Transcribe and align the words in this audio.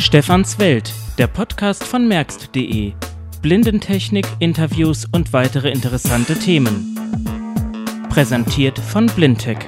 Stefans 0.00 0.58
Welt, 0.58 0.94
der 1.18 1.26
Podcast 1.26 1.84
von 1.84 2.08
merkst.de. 2.08 2.94
Blindentechnik, 3.42 4.26
Interviews 4.38 5.04
und 5.12 5.34
weitere 5.34 5.70
interessante 5.70 6.38
Themen. 6.38 6.96
Präsentiert 8.08 8.78
von 8.78 9.06
Blindtech. 9.08 9.58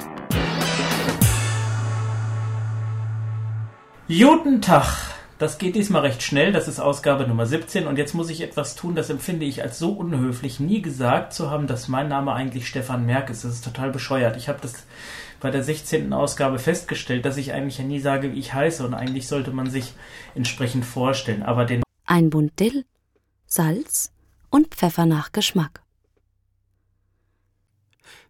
Guten 4.08 4.62
Tag! 4.62 5.12
Das 5.38 5.58
geht 5.58 5.74
diesmal 5.74 6.02
recht 6.02 6.22
schnell, 6.22 6.52
das 6.52 6.66
ist 6.66 6.80
Ausgabe 6.80 7.26
Nummer 7.26 7.44
17 7.44 7.86
und 7.86 7.98
jetzt 7.98 8.14
muss 8.14 8.30
ich 8.30 8.40
etwas 8.40 8.74
tun, 8.74 8.94
das 8.94 9.10
empfinde 9.10 9.44
ich 9.44 9.62
als 9.62 9.78
so 9.78 9.90
unhöflich, 9.90 10.60
nie 10.60 10.80
gesagt 10.80 11.34
zu 11.34 11.50
haben, 11.50 11.66
dass 11.66 11.88
mein 11.88 12.08
Name 12.08 12.32
eigentlich 12.32 12.68
Stefan 12.68 13.04
Merck 13.04 13.28
ist. 13.28 13.44
Das 13.44 13.52
ist 13.52 13.64
total 13.64 13.90
bescheuert. 13.90 14.36
Ich 14.36 14.48
habe 14.48 14.60
das 14.62 14.86
bei 15.42 15.50
der 15.50 15.64
16. 15.64 16.12
Ausgabe 16.12 16.58
festgestellt, 16.58 17.24
dass 17.24 17.36
ich 17.36 17.52
eigentlich 17.52 17.78
ja 17.78 17.84
nie 17.84 17.98
sage, 17.98 18.32
wie 18.32 18.38
ich 18.38 18.54
heiße 18.54 18.86
und 18.86 18.94
eigentlich 18.94 19.26
sollte 19.26 19.50
man 19.50 19.68
sich 19.68 19.92
entsprechend 20.34 20.84
vorstellen. 20.84 21.42
Aber 21.42 21.64
den 21.64 21.82
Ein 22.06 22.30
Bund 22.30 22.58
Dill, 22.60 22.84
Salz 23.46 24.12
und 24.50 24.68
Pfeffer 24.68 25.04
nach 25.04 25.32
Geschmack. 25.32 25.82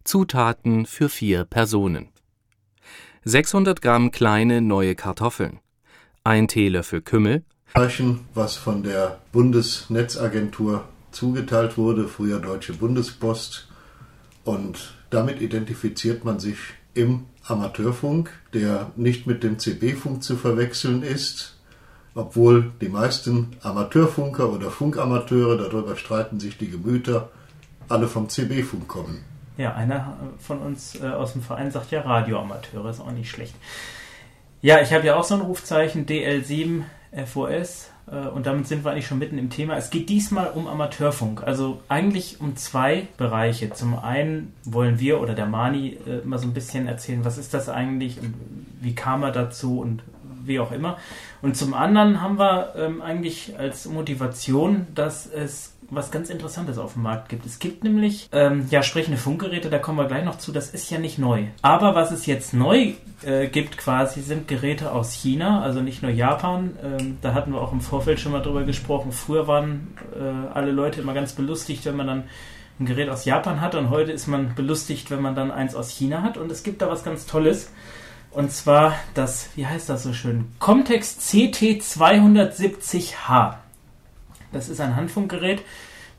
Zutaten 0.04 0.86
für 0.86 1.08
vier 1.08 1.44
Personen. 1.44 2.08
600 3.24 3.82
Gramm 3.82 4.10
kleine 4.10 4.60
neue 4.62 4.96
Kartoffeln, 4.96 5.60
ein 6.24 6.48
Teelöffel 6.48 7.02
Kümmel, 7.02 7.44
was 8.34 8.56
von 8.56 8.82
der 8.82 9.20
Bundesnetzagentur 9.32 10.88
zugeteilt 11.12 11.76
wurde, 11.76 12.08
früher 12.08 12.40
Deutsche 12.40 12.72
Bundespost. 12.72 13.68
Und 14.44 14.94
damit 15.10 15.40
identifiziert 15.40 16.24
man 16.24 16.40
sich 16.40 16.58
im 16.94 17.26
Amateurfunk, 17.44 18.30
der 18.54 18.90
nicht 18.96 19.26
mit 19.26 19.42
dem 19.42 19.58
CB-Funk 19.58 20.22
zu 20.22 20.36
verwechseln 20.36 21.02
ist, 21.02 21.58
obwohl 22.14 22.72
die 22.80 22.88
meisten 22.88 23.56
Amateurfunker 23.62 24.52
oder 24.52 24.70
Funkamateure, 24.70 25.56
darüber 25.56 25.96
streiten 25.96 26.38
sich 26.40 26.58
die 26.58 26.70
Gemüter, 26.70 27.30
alle 27.88 28.06
vom 28.06 28.28
CB-Funk 28.28 28.86
kommen. 28.86 29.24
Ja, 29.56 29.74
einer 29.74 30.16
von 30.38 30.58
uns 30.60 31.00
äh, 31.00 31.08
aus 31.08 31.32
dem 31.32 31.42
Verein 31.42 31.70
sagt 31.70 31.90
ja 31.90 32.00
Radioamateure, 32.00 32.90
ist 32.90 33.00
auch 33.00 33.10
nicht 33.10 33.30
schlecht. 33.30 33.54
Ja, 34.60 34.80
ich 34.80 34.92
habe 34.92 35.06
ja 35.06 35.16
auch 35.16 35.24
so 35.24 35.34
ein 35.34 35.40
Rufzeichen 35.40 36.06
DL7 36.06 36.82
FOS 37.26 37.91
und 38.16 38.46
damit 38.46 38.66
sind 38.68 38.84
wir 38.84 38.92
eigentlich 38.92 39.06
schon 39.06 39.18
mitten 39.18 39.38
im 39.38 39.50
Thema. 39.50 39.76
Es 39.76 39.90
geht 39.90 40.08
diesmal 40.08 40.50
um 40.50 40.66
Amateurfunk, 40.66 41.42
also 41.42 41.80
eigentlich 41.88 42.40
um 42.40 42.56
zwei 42.56 43.08
Bereiche. 43.16 43.70
Zum 43.70 43.98
einen 43.98 44.52
wollen 44.64 45.00
wir 45.00 45.20
oder 45.20 45.34
der 45.34 45.46
Mani 45.46 45.98
äh, 46.06 46.26
mal 46.26 46.38
so 46.38 46.46
ein 46.46 46.54
bisschen 46.54 46.86
erzählen, 46.86 47.24
was 47.24 47.38
ist 47.38 47.54
das 47.54 47.68
eigentlich 47.68 48.20
und 48.20 48.34
wie 48.80 48.94
kam 48.94 49.22
er 49.22 49.32
dazu 49.32 49.80
und 49.80 50.02
wie 50.44 50.60
auch 50.60 50.72
immer. 50.72 50.98
Und 51.40 51.56
zum 51.56 51.72
anderen 51.72 52.20
haben 52.20 52.38
wir 52.38 52.74
ähm, 52.76 53.00
eigentlich 53.00 53.58
als 53.58 53.86
Motivation, 53.86 54.86
dass 54.94 55.26
es 55.26 55.74
was 55.94 56.10
ganz 56.10 56.30
Interessantes 56.30 56.78
auf 56.78 56.94
dem 56.94 57.02
Markt 57.02 57.28
gibt. 57.28 57.44
Es 57.44 57.58
gibt 57.58 57.84
nämlich 57.84 58.30
ähm, 58.32 58.66
ja 58.70 58.82
sprechende 58.82 59.18
Funkgeräte, 59.18 59.68
da 59.68 59.78
kommen 59.78 59.98
wir 59.98 60.06
gleich 60.06 60.24
noch 60.24 60.38
zu, 60.38 60.50
das 60.50 60.70
ist 60.70 60.90
ja 60.90 60.98
nicht 60.98 61.18
neu. 61.18 61.44
Aber 61.60 61.94
was 61.94 62.10
es 62.10 62.24
jetzt 62.26 62.54
neu 62.54 62.94
äh, 63.22 63.48
gibt 63.48 63.76
quasi, 63.76 64.22
sind 64.22 64.48
Geräte 64.48 64.92
aus 64.92 65.12
China, 65.12 65.60
also 65.62 65.80
nicht 65.80 66.02
nur 66.02 66.10
Japan. 66.10 66.78
Ähm, 66.82 67.18
da 67.20 67.34
hatten 67.34 67.52
wir 67.52 67.60
auch 67.60 67.72
im 67.72 67.82
Vorfeld 67.82 68.20
schon 68.20 68.32
mal 68.32 68.40
drüber 68.40 68.64
gesprochen. 68.64 69.12
Früher 69.12 69.46
waren 69.46 69.94
äh, 70.18 70.22
alle 70.54 70.72
Leute 70.72 71.02
immer 71.02 71.12
ganz 71.12 71.34
belustigt, 71.34 71.84
wenn 71.84 71.96
man 71.96 72.06
dann 72.06 72.22
ein 72.80 72.86
Gerät 72.86 73.10
aus 73.10 73.26
Japan 73.26 73.60
hat 73.60 73.74
und 73.74 73.90
heute 73.90 74.12
ist 74.12 74.26
man 74.26 74.54
belustigt, 74.54 75.10
wenn 75.10 75.20
man 75.20 75.34
dann 75.34 75.50
eins 75.50 75.74
aus 75.74 75.90
China 75.90 76.22
hat. 76.22 76.38
Und 76.38 76.50
es 76.50 76.62
gibt 76.62 76.80
da 76.80 76.88
was 76.88 77.04
ganz 77.04 77.26
Tolles. 77.26 77.70
Und 78.30 78.50
zwar 78.50 78.94
das, 79.12 79.50
wie 79.56 79.66
heißt 79.66 79.90
das 79.90 80.04
so 80.04 80.14
schön? 80.14 80.46
Comtex 80.58 81.18
CT270H. 81.20 83.61
Das 84.52 84.68
ist 84.68 84.80
ein 84.80 84.96
Handfunkgerät, 84.96 85.62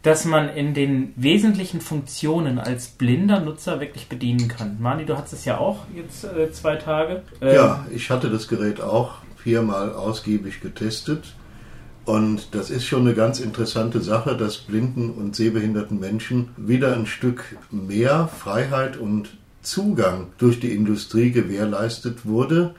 das 0.02 0.26
man 0.26 0.50
in 0.50 0.73
den 0.73 1.14
wesentlichen 1.16 1.80
Funktionen 1.80 2.59
als 2.59 2.88
blinder 2.88 3.40
Nutzer 3.40 3.80
wirklich 3.80 4.09
bedienen 4.09 4.50
kann. 4.50 4.78
Mani, 4.81 5.06
du 5.06 5.18
hattest 5.18 5.34
es 5.34 5.46
ja 5.46 5.58
auch 5.58 5.85
jetzt 5.96 6.25
äh, 6.25 6.52
zwei 6.52 6.75
Tage. 6.75 7.24
Ähm, 7.41 7.56
ja, 7.56 7.85
ich 7.94 8.09
hatte 8.09 8.30
das 8.30 8.47
Gerät 8.47 8.81
auch 8.81 9.19
viermal 9.38 9.94
ausgiebig 9.94 10.62
getestet. 10.62 11.35
Und 12.06 12.53
das 12.53 12.69
ist 12.69 12.85
schon 12.85 13.02
eine 13.02 13.13
ganz 13.13 13.40
interessante 13.40 14.02
Sache, 14.02 14.35
dass 14.35 14.58
blinden 14.58 15.09
und 15.12 15.35
sehbehinderten 15.35 16.00
Menschen 16.00 16.50
wieder 16.58 16.94
ein 16.94 17.06
Stück 17.06 17.58
mehr 17.72 18.28
Freiheit 18.28 18.97
und 18.97 19.38
Zugang 19.62 20.28
durch 20.38 20.59
die 20.59 20.74
Industrie 20.74 21.31
gewährleistet 21.31 22.25
wurde. 22.25 22.75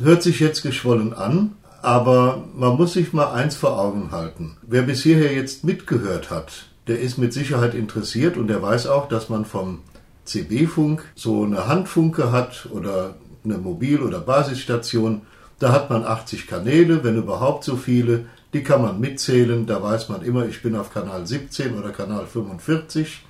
Hört 0.00 0.22
sich 0.22 0.40
jetzt 0.40 0.62
geschwollen 0.62 1.12
an, 1.12 1.52
aber 1.82 2.44
man 2.54 2.76
muss 2.76 2.94
sich 2.94 3.12
mal 3.12 3.32
eins 3.32 3.56
vor 3.56 3.78
Augen 3.78 4.10
halten. 4.10 4.56
Wer 4.62 4.82
bis 4.82 5.02
hierher 5.02 5.32
jetzt 5.32 5.64
mitgehört 5.64 6.30
hat, 6.30 6.66
der 6.86 7.00
ist 7.00 7.18
mit 7.18 7.32
Sicherheit 7.32 7.74
interessiert 7.74 8.36
und 8.36 8.48
der 8.48 8.62
weiß 8.62 8.86
auch, 8.86 9.08
dass 9.08 9.28
man 9.28 9.44
vom 9.44 9.80
CB-Funk 10.24 11.04
so 11.14 11.44
eine 11.44 11.66
Handfunke 11.66 12.32
hat 12.32 12.68
oder 12.70 13.14
eine 13.44 13.58
Mobil- 13.58 14.02
oder 14.02 14.20
Basisstation. 14.20 15.22
Da 15.58 15.72
hat 15.72 15.90
man 15.90 16.04
80 16.04 16.46
Kanäle, 16.46 17.02
wenn 17.04 17.16
überhaupt 17.16 17.64
so 17.64 17.76
viele. 17.76 18.26
Die 18.52 18.62
kann 18.62 18.82
man 18.82 19.00
mitzählen. 19.00 19.66
Da 19.66 19.82
weiß 19.82 20.08
man 20.08 20.22
immer, 20.22 20.46
ich 20.46 20.62
bin 20.62 20.76
auf 20.76 20.92
Kanal 20.92 21.26
17 21.26 21.78
oder 21.78 21.90
Kanal 21.90 22.26
45. 22.26 23.22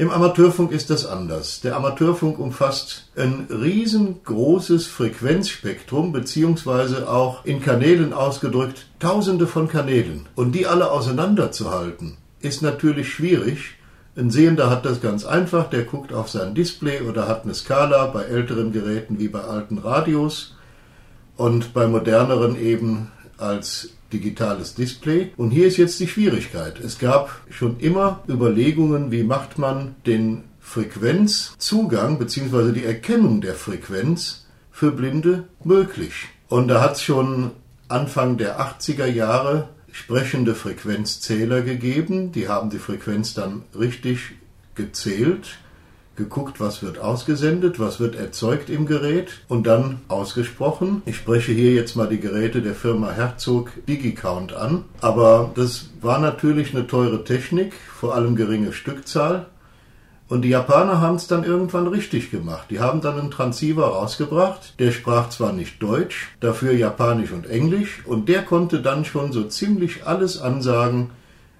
Im 0.00 0.10
Amateurfunk 0.10 0.72
ist 0.72 0.88
das 0.88 1.04
anders. 1.04 1.60
Der 1.60 1.76
Amateurfunk 1.76 2.38
umfasst 2.38 3.10
ein 3.16 3.48
riesengroßes 3.50 4.86
Frequenzspektrum, 4.86 6.10
beziehungsweise 6.10 7.10
auch 7.10 7.44
in 7.44 7.60
Kanälen 7.60 8.14
ausgedrückt 8.14 8.86
tausende 8.98 9.46
von 9.46 9.68
Kanälen. 9.68 10.26
Und 10.36 10.52
die 10.52 10.66
alle 10.66 10.90
auseinanderzuhalten, 10.90 12.16
ist 12.40 12.62
natürlich 12.62 13.12
schwierig. 13.12 13.74
Ein 14.16 14.30
Sehender 14.30 14.70
hat 14.70 14.86
das 14.86 15.02
ganz 15.02 15.26
einfach, 15.26 15.68
der 15.68 15.82
guckt 15.82 16.14
auf 16.14 16.30
sein 16.30 16.54
Display 16.54 17.02
oder 17.02 17.28
hat 17.28 17.44
eine 17.44 17.52
Skala 17.52 18.06
bei 18.06 18.22
älteren 18.22 18.72
Geräten 18.72 19.18
wie 19.18 19.28
bei 19.28 19.40
alten 19.40 19.76
Radios 19.76 20.56
und 21.36 21.74
bei 21.74 21.86
moderneren 21.86 22.58
eben 22.58 23.12
als 23.40 23.90
digitales 24.12 24.74
Display. 24.74 25.32
Und 25.36 25.50
hier 25.50 25.66
ist 25.66 25.76
jetzt 25.76 26.00
die 26.00 26.08
Schwierigkeit. 26.08 26.80
Es 26.80 26.98
gab 26.98 27.42
schon 27.50 27.78
immer 27.80 28.22
Überlegungen, 28.28 29.10
wie 29.10 29.22
macht 29.22 29.58
man 29.58 29.94
den 30.06 30.44
Frequenzzugang 30.60 32.18
bzw. 32.18 32.72
die 32.72 32.84
Erkennung 32.84 33.40
der 33.40 33.54
Frequenz 33.54 34.46
für 34.70 34.92
Blinde 34.92 35.44
möglich. 35.64 36.28
Und 36.48 36.68
da 36.68 36.80
hat 36.80 36.96
es 36.96 37.02
schon 37.02 37.52
Anfang 37.88 38.36
der 38.36 38.60
80er 38.60 39.06
Jahre 39.06 39.68
sprechende 39.92 40.54
Frequenzzähler 40.54 41.62
gegeben. 41.62 42.32
Die 42.32 42.48
haben 42.48 42.70
die 42.70 42.78
Frequenz 42.78 43.34
dann 43.34 43.64
richtig 43.78 44.32
gezählt 44.74 45.58
geguckt, 46.20 46.60
was 46.60 46.82
wird 46.82 46.98
ausgesendet, 46.98 47.80
was 47.80 47.98
wird 47.98 48.14
erzeugt 48.14 48.68
im 48.68 48.84
Gerät 48.84 49.40
und 49.48 49.66
dann 49.66 50.00
ausgesprochen. 50.08 51.02
Ich 51.06 51.16
spreche 51.16 51.52
hier 51.52 51.72
jetzt 51.72 51.96
mal 51.96 52.08
die 52.08 52.20
Geräte 52.20 52.60
der 52.60 52.74
Firma 52.74 53.10
Herzog 53.10 53.72
DigiCount 53.88 54.52
an, 54.52 54.84
aber 55.00 55.50
das 55.54 55.90
war 56.02 56.18
natürlich 56.18 56.74
eine 56.74 56.86
teure 56.86 57.24
Technik, 57.24 57.72
vor 57.72 58.14
allem 58.14 58.36
geringe 58.36 58.72
Stückzahl. 58.72 59.46
Und 60.28 60.42
die 60.42 60.50
Japaner 60.50 61.00
haben 61.00 61.16
es 61.16 61.26
dann 61.26 61.42
irgendwann 61.42 61.88
richtig 61.88 62.30
gemacht. 62.30 62.66
Die 62.70 62.78
haben 62.78 63.00
dann 63.00 63.18
einen 63.18 63.32
Transceiver 63.32 63.84
rausgebracht. 63.84 64.78
Der 64.78 64.92
sprach 64.92 65.30
zwar 65.30 65.52
nicht 65.52 65.82
Deutsch, 65.82 66.28
dafür 66.38 66.72
Japanisch 66.72 67.32
und 67.32 67.48
Englisch. 67.48 68.04
Und 68.06 68.28
der 68.28 68.42
konnte 68.42 68.80
dann 68.80 69.04
schon 69.04 69.32
so 69.32 69.42
ziemlich 69.42 70.06
alles 70.06 70.40
ansagen, 70.40 71.10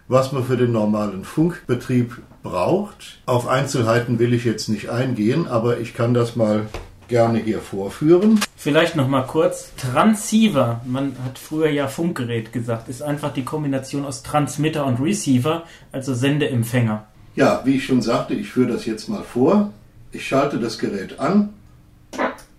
was 0.07 0.31
man 0.31 0.45
für 0.45 0.57
den 0.57 0.71
normalen 0.71 1.25
Funkbetrieb 1.25 2.19
braucht. 2.43 3.19
Auf 3.27 3.47
Einzelheiten 3.49 4.19
will 4.19 4.35
ich 4.35 4.45
jetzt 4.45 4.69
nicht 4.69 4.91
eingehen, 4.91 5.47
aber 5.47 5.79
ich 5.79 5.95
kann 5.95 6.15
das 6.15 6.37
mal 6.37 6.67
gerne 7.09 7.39
hier 7.39 7.61
vorführen. 7.61 8.41
Vielleicht 8.57 8.97
noch 8.97 9.09
mal 9.09 9.23
kurz. 9.23 9.73
Transceiver, 9.77 10.81
man 10.85 11.17
hat 11.25 11.39
früher 11.39 11.69
ja 11.69 11.89
Funkgerät 11.89 12.53
gesagt, 12.53 12.89
ist 12.89 13.03
einfach 13.03 13.33
die 13.33 13.45
Kombination 13.45 14.05
aus 14.05 14.23
Transmitter 14.23 14.87
und 14.87 15.01
Receiver, 15.01 15.65
also 15.93 16.15
Sendeempfänger. 16.15 17.05
Ja, 17.37 17.63
wie 17.65 17.77
ich 17.77 17.85
schon 17.85 18.03
sagte, 18.03 18.35
ich 18.35 18.51
führe 18.51 18.73
das 18.73 18.87
jetzt 18.87 19.09
mal 19.09 19.23
vor. 19.23 19.71
Ich 20.13 20.27
schalte 20.27 20.59
das 20.59 20.79
Gerät 20.79 21.19
an. 21.19 21.51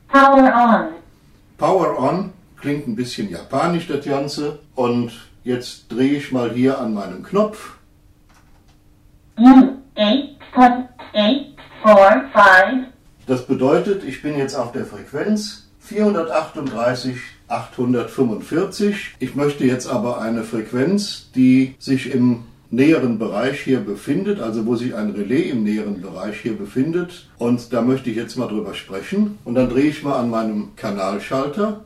Power 0.08 0.54
on. 0.54 0.88
Power 1.58 2.00
on 2.00 2.34
klingt 2.60 2.88
ein 2.88 2.96
bisschen 2.96 3.30
japanisch 3.30 3.88
das 3.88 4.06
Ganze 4.06 4.60
und 4.76 5.12
Jetzt 5.44 5.92
drehe 5.92 6.18
ich 6.18 6.32
mal 6.32 6.52
hier 6.52 6.80
an 6.80 6.94
meinem 6.94 7.24
Knopf. 7.24 7.78
Das 13.28 13.46
bedeutet, 13.46 14.04
ich 14.04 14.22
bin 14.22 14.38
jetzt 14.38 14.56
auf 14.56 14.72
der 14.72 14.86
Frequenz 14.86 15.68
438 15.80 17.18
845. 17.52 19.16
Ich 19.20 19.36
möchte 19.36 19.66
jetzt 19.66 19.88
aber 19.88 20.22
eine 20.22 20.44
Frequenz, 20.44 21.30
die 21.36 21.76
sich 21.80 22.14
im 22.14 22.44
näheren 22.70 23.20
Bereich 23.20 23.60
hier 23.60 23.82
befindet, 23.82 24.40
also 24.40 24.66
wo 24.66 24.76
sich 24.76 24.96
ein 24.96 25.10
Relais 25.12 25.52
im 25.52 25.64
näheren 25.64 26.02
Bereich 26.02 26.40
hier 26.40 26.58
befindet. 26.58 27.28
Und 27.38 27.74
da 27.74 27.82
möchte 27.82 28.10
ich 28.10 28.16
jetzt 28.16 28.38
mal 28.38 28.48
drüber 28.48 28.74
sprechen. 28.74 29.38
Und 29.44 29.56
dann 29.56 29.70
drehe 29.70 29.90
ich 29.90 30.04
mal 30.04 30.18
an 30.18 30.30
meinem 30.30 30.76
Kanalschalter. 30.78 31.82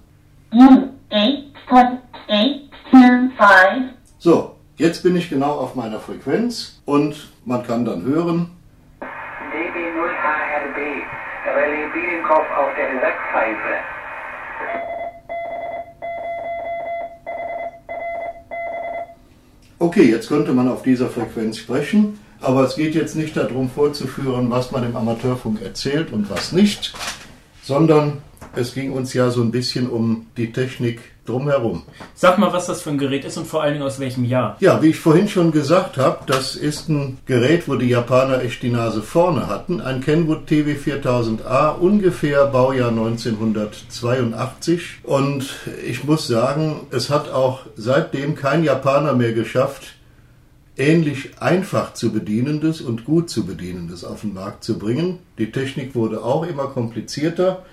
So, 4.19 4.55
jetzt 4.77 5.01
bin 5.01 5.15
ich 5.15 5.29
genau 5.29 5.53
auf 5.53 5.73
meiner 5.73 5.99
Frequenz 5.99 6.81
und 6.85 7.29
man 7.45 7.63
kann 7.63 7.85
dann 7.85 8.03
hören, 8.03 8.49
DB0HRB, 9.01 10.77
Relais 11.55 11.93
Biedenkopf 11.93 12.49
auf 12.57 12.75
der 12.75 12.99
Sackpfeife. 12.99 13.95
okay, 19.95 20.09
jetzt 20.09 20.27
könnte 20.27 20.51
man 20.51 20.67
auf 20.67 20.83
dieser 20.83 21.07
Frequenz 21.07 21.57
sprechen, 21.57 22.19
aber 22.41 22.63
es 22.63 22.75
geht 22.75 22.95
jetzt 22.95 23.15
nicht 23.15 23.37
darum 23.37 23.69
vorzuführen, 23.69 24.49
was 24.49 24.71
man 24.71 24.83
im 24.83 24.95
Amateurfunk 24.95 25.61
erzählt 25.61 26.11
und 26.11 26.29
was 26.29 26.51
nicht, 26.51 26.93
sondern 27.63 28.21
es 28.55 28.73
ging 28.73 28.91
uns 28.91 29.13
ja 29.13 29.29
so 29.29 29.41
ein 29.41 29.51
bisschen 29.51 29.89
um 29.89 30.25
die 30.37 30.51
Technik 30.51 30.99
drumherum. 31.25 31.83
Sag 32.13 32.37
mal, 32.37 32.53
was 32.53 32.67
das 32.67 32.81
für 32.81 32.91
ein 32.91 32.97
Gerät 32.97 33.25
ist 33.25 33.37
und 33.37 33.47
vor 33.47 33.61
allen 33.61 33.73
Dingen 33.73 33.85
aus 33.85 33.99
welchem 33.99 34.23
Jahr. 34.25 34.55
Ja, 34.59 34.81
wie 34.81 34.89
ich 34.89 34.99
vorhin 34.99 35.27
schon 35.27 35.51
gesagt 35.51 35.97
habe, 35.97 36.19
das 36.27 36.55
ist 36.55 36.89
ein 36.89 37.17
Gerät, 37.25 37.67
wo 37.67 37.75
die 37.75 37.89
Japaner 37.89 38.41
echt 38.41 38.63
die 38.63 38.69
Nase 38.69 39.01
vorne 39.01 39.47
hatten. 39.47 39.81
Ein 39.81 40.01
Kenwood 40.01 40.49
TW4000A, 40.49 41.77
ungefähr 41.77 42.45
Baujahr 42.45 42.89
1982. 42.89 44.99
Und 45.03 45.55
ich 45.85 46.03
muss 46.03 46.27
sagen, 46.27 46.87
es 46.91 47.09
hat 47.09 47.31
auch 47.31 47.61
seitdem 47.75 48.35
kein 48.35 48.63
Japaner 48.63 49.13
mehr 49.13 49.33
geschafft, 49.33 49.95
ähnlich 50.77 51.41
einfach 51.41 51.93
zu 51.93 52.11
bedienendes 52.11 52.81
und 52.81 53.05
gut 53.05 53.29
zu 53.29 53.45
bedienendes 53.45 54.03
auf 54.03 54.21
den 54.21 54.33
Markt 54.33 54.63
zu 54.63 54.77
bringen. 54.77 55.19
Die 55.37 55.51
Technik 55.51 55.95
wurde 55.95 56.23
auch 56.23 56.45
immer 56.45 56.67
komplizierter. 56.67 57.65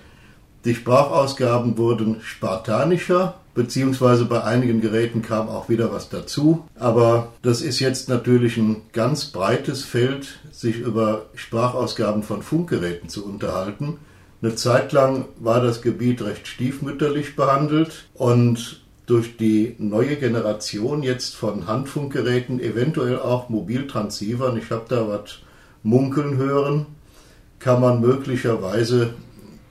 Die 0.65 0.75
Sprachausgaben 0.75 1.77
wurden 1.77 2.21
spartanischer, 2.21 3.35
beziehungsweise 3.55 4.25
bei 4.25 4.43
einigen 4.43 4.81
Geräten 4.81 5.21
kam 5.21 5.47
auch 5.47 5.69
wieder 5.69 5.91
was 5.91 6.09
dazu. 6.09 6.65
Aber 6.77 7.33
das 7.41 7.61
ist 7.61 7.79
jetzt 7.79 8.09
natürlich 8.09 8.57
ein 8.57 8.81
ganz 8.91 9.25
breites 9.25 9.83
Feld, 9.83 10.39
sich 10.51 10.79
über 10.79 11.25
Sprachausgaben 11.35 12.23
von 12.23 12.41
Funkgeräten 12.41 13.09
zu 13.09 13.25
unterhalten. 13.25 13.97
Eine 14.41 14.55
Zeit 14.55 14.91
lang 14.91 15.25
war 15.39 15.61
das 15.61 15.81
Gebiet 15.81 16.21
recht 16.21 16.47
stiefmütterlich 16.47 17.35
behandelt 17.35 18.05
und 18.13 18.81
durch 19.05 19.37
die 19.37 19.75
neue 19.79 20.15
Generation 20.15 21.03
jetzt 21.03 21.35
von 21.35 21.67
Handfunkgeräten, 21.67 22.59
eventuell 22.59 23.19
auch 23.19 23.49
Mobiltransceivern, 23.49 24.57
ich 24.57 24.71
habe 24.71 24.85
da 24.87 25.07
was 25.07 25.39
munkeln 25.83 26.37
hören, 26.37 26.85
kann 27.59 27.81
man 27.81 28.01
möglicherweise 28.01 29.13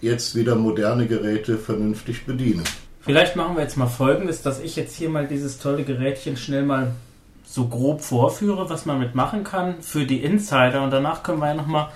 jetzt 0.01 0.35
wieder 0.35 0.55
moderne 0.55 1.07
Geräte 1.07 1.59
vernünftig 1.59 2.27
bedienen. 2.27 2.65
Vielleicht 3.03 3.35
machen 3.35 3.57
wir 3.57 3.63
jetzt 3.63 3.77
mal 3.77 3.89
folgendes, 3.89 4.43
dass 4.43 4.61
ich 4.61 4.77
jetzt 4.77 4.95
hier 4.95 5.09
mal 5.09 5.27
dieses 5.27 5.59
tolle 5.59 5.83
Gerätchen 5.83 6.37
schnell 6.37 6.63
mal 6.63 6.93
so 7.45 7.67
grob 7.67 8.01
vorführe, 8.01 8.71
was 8.71 8.87
man 8.87 9.01
mit 9.01 9.17
machen 9.17 9.43
kann 9.43 9.83
für 9.83 10.07
die 10.07 10.23
Insider 10.23 10.83
und 10.83 10.93
danach 10.93 11.25
können 11.25 11.41
wir 11.41 11.49
ja 11.49 11.55
nochmal 11.55 11.89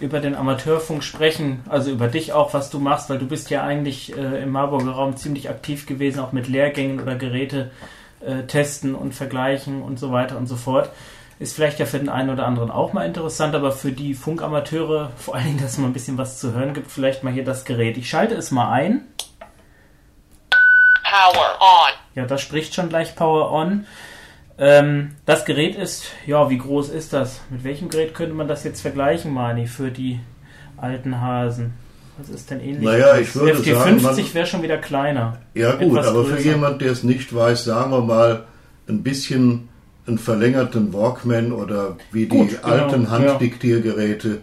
über 0.00 0.18
den 0.18 0.34
Amateurfunk 0.34 1.04
sprechen, 1.04 1.60
also 1.68 1.92
über 1.92 2.08
dich 2.08 2.32
auch, 2.32 2.54
was 2.54 2.70
du 2.70 2.80
machst, 2.80 3.08
weil 3.08 3.18
du 3.18 3.26
bist 3.26 3.50
ja 3.50 3.62
eigentlich 3.62 4.16
äh, 4.16 4.42
im 4.42 4.50
Marburger 4.50 4.90
Raum 4.90 5.16
ziemlich 5.16 5.48
aktiv 5.48 5.86
gewesen, 5.86 6.18
auch 6.18 6.32
mit 6.32 6.48
Lehrgängen 6.48 7.00
oder 7.00 7.14
Geräte 7.14 7.70
äh, 8.20 8.42
testen 8.42 8.96
und 8.96 9.14
vergleichen 9.14 9.80
und 9.82 9.98
so 9.98 10.10
weiter 10.10 10.36
und 10.36 10.46
so 10.46 10.56
fort. 10.56 10.90
Ist 11.38 11.54
vielleicht 11.54 11.78
ja 11.78 11.86
für 11.86 11.98
den 11.98 12.08
einen 12.08 12.30
oder 12.30 12.46
anderen 12.46 12.72
auch 12.72 12.92
mal 12.92 13.06
interessant, 13.06 13.54
aber 13.54 13.70
für 13.70 13.92
die 13.92 14.14
Funkamateure, 14.14 15.12
vor 15.16 15.36
allen 15.36 15.46
Dingen, 15.46 15.60
dass 15.60 15.72
es 15.72 15.78
mal 15.78 15.86
ein 15.86 15.92
bisschen 15.92 16.18
was 16.18 16.40
zu 16.40 16.52
hören 16.52 16.74
gibt, 16.74 16.90
vielleicht 16.90 17.22
mal 17.22 17.32
hier 17.32 17.44
das 17.44 17.64
Gerät. 17.64 17.96
Ich 17.96 18.08
schalte 18.08 18.34
es 18.34 18.50
mal 18.50 18.72
ein. 18.72 19.02
Power 21.10 21.58
on. 21.60 21.92
Ja, 22.14 22.26
das 22.26 22.40
spricht 22.40 22.74
schon 22.74 22.88
gleich 22.88 23.14
Power 23.16 23.52
On. 23.52 23.86
Ähm, 24.58 25.12
das 25.24 25.44
Gerät 25.44 25.76
ist, 25.76 26.06
ja, 26.26 26.50
wie 26.50 26.58
groß 26.58 26.88
ist 26.90 27.12
das? 27.12 27.40
Mit 27.50 27.62
welchem 27.64 27.88
Gerät 27.88 28.14
könnte 28.14 28.34
man 28.34 28.48
das 28.48 28.64
jetzt 28.64 28.80
vergleichen, 28.80 29.32
Mani, 29.32 29.66
für 29.66 29.90
die 29.90 30.18
alten 30.76 31.20
Hasen? 31.20 31.74
Was 32.18 32.28
ist 32.30 32.50
denn 32.50 32.60
ähnlich? 32.60 32.80
Naja, 32.82 33.16
ich 33.18 33.32
würde 33.36 33.52
FT50 33.54 33.74
sagen, 33.74 34.02
man- 34.02 34.34
wäre 34.34 34.46
schon 34.46 34.62
wieder 34.62 34.78
kleiner. 34.78 35.38
Ja 35.54 35.76
gut, 35.76 35.98
aber 35.98 36.24
für 36.24 36.32
größer. 36.34 36.50
jemand, 36.50 36.82
der 36.82 36.90
es 36.90 37.04
nicht 37.04 37.32
weiß, 37.32 37.64
sagen 37.64 37.92
wir 37.92 38.00
mal 38.00 38.44
ein 38.88 39.04
bisschen 39.04 39.68
einen 40.08 40.18
verlängerten 40.18 40.92
Walkman 40.92 41.52
oder 41.52 41.96
wie 42.10 42.22
die 42.26 42.28
Gut, 42.28 42.48
genau, 42.60 42.62
alten 42.64 43.04
ja. 43.04 43.10
Handdiktiergeräte 43.10 44.40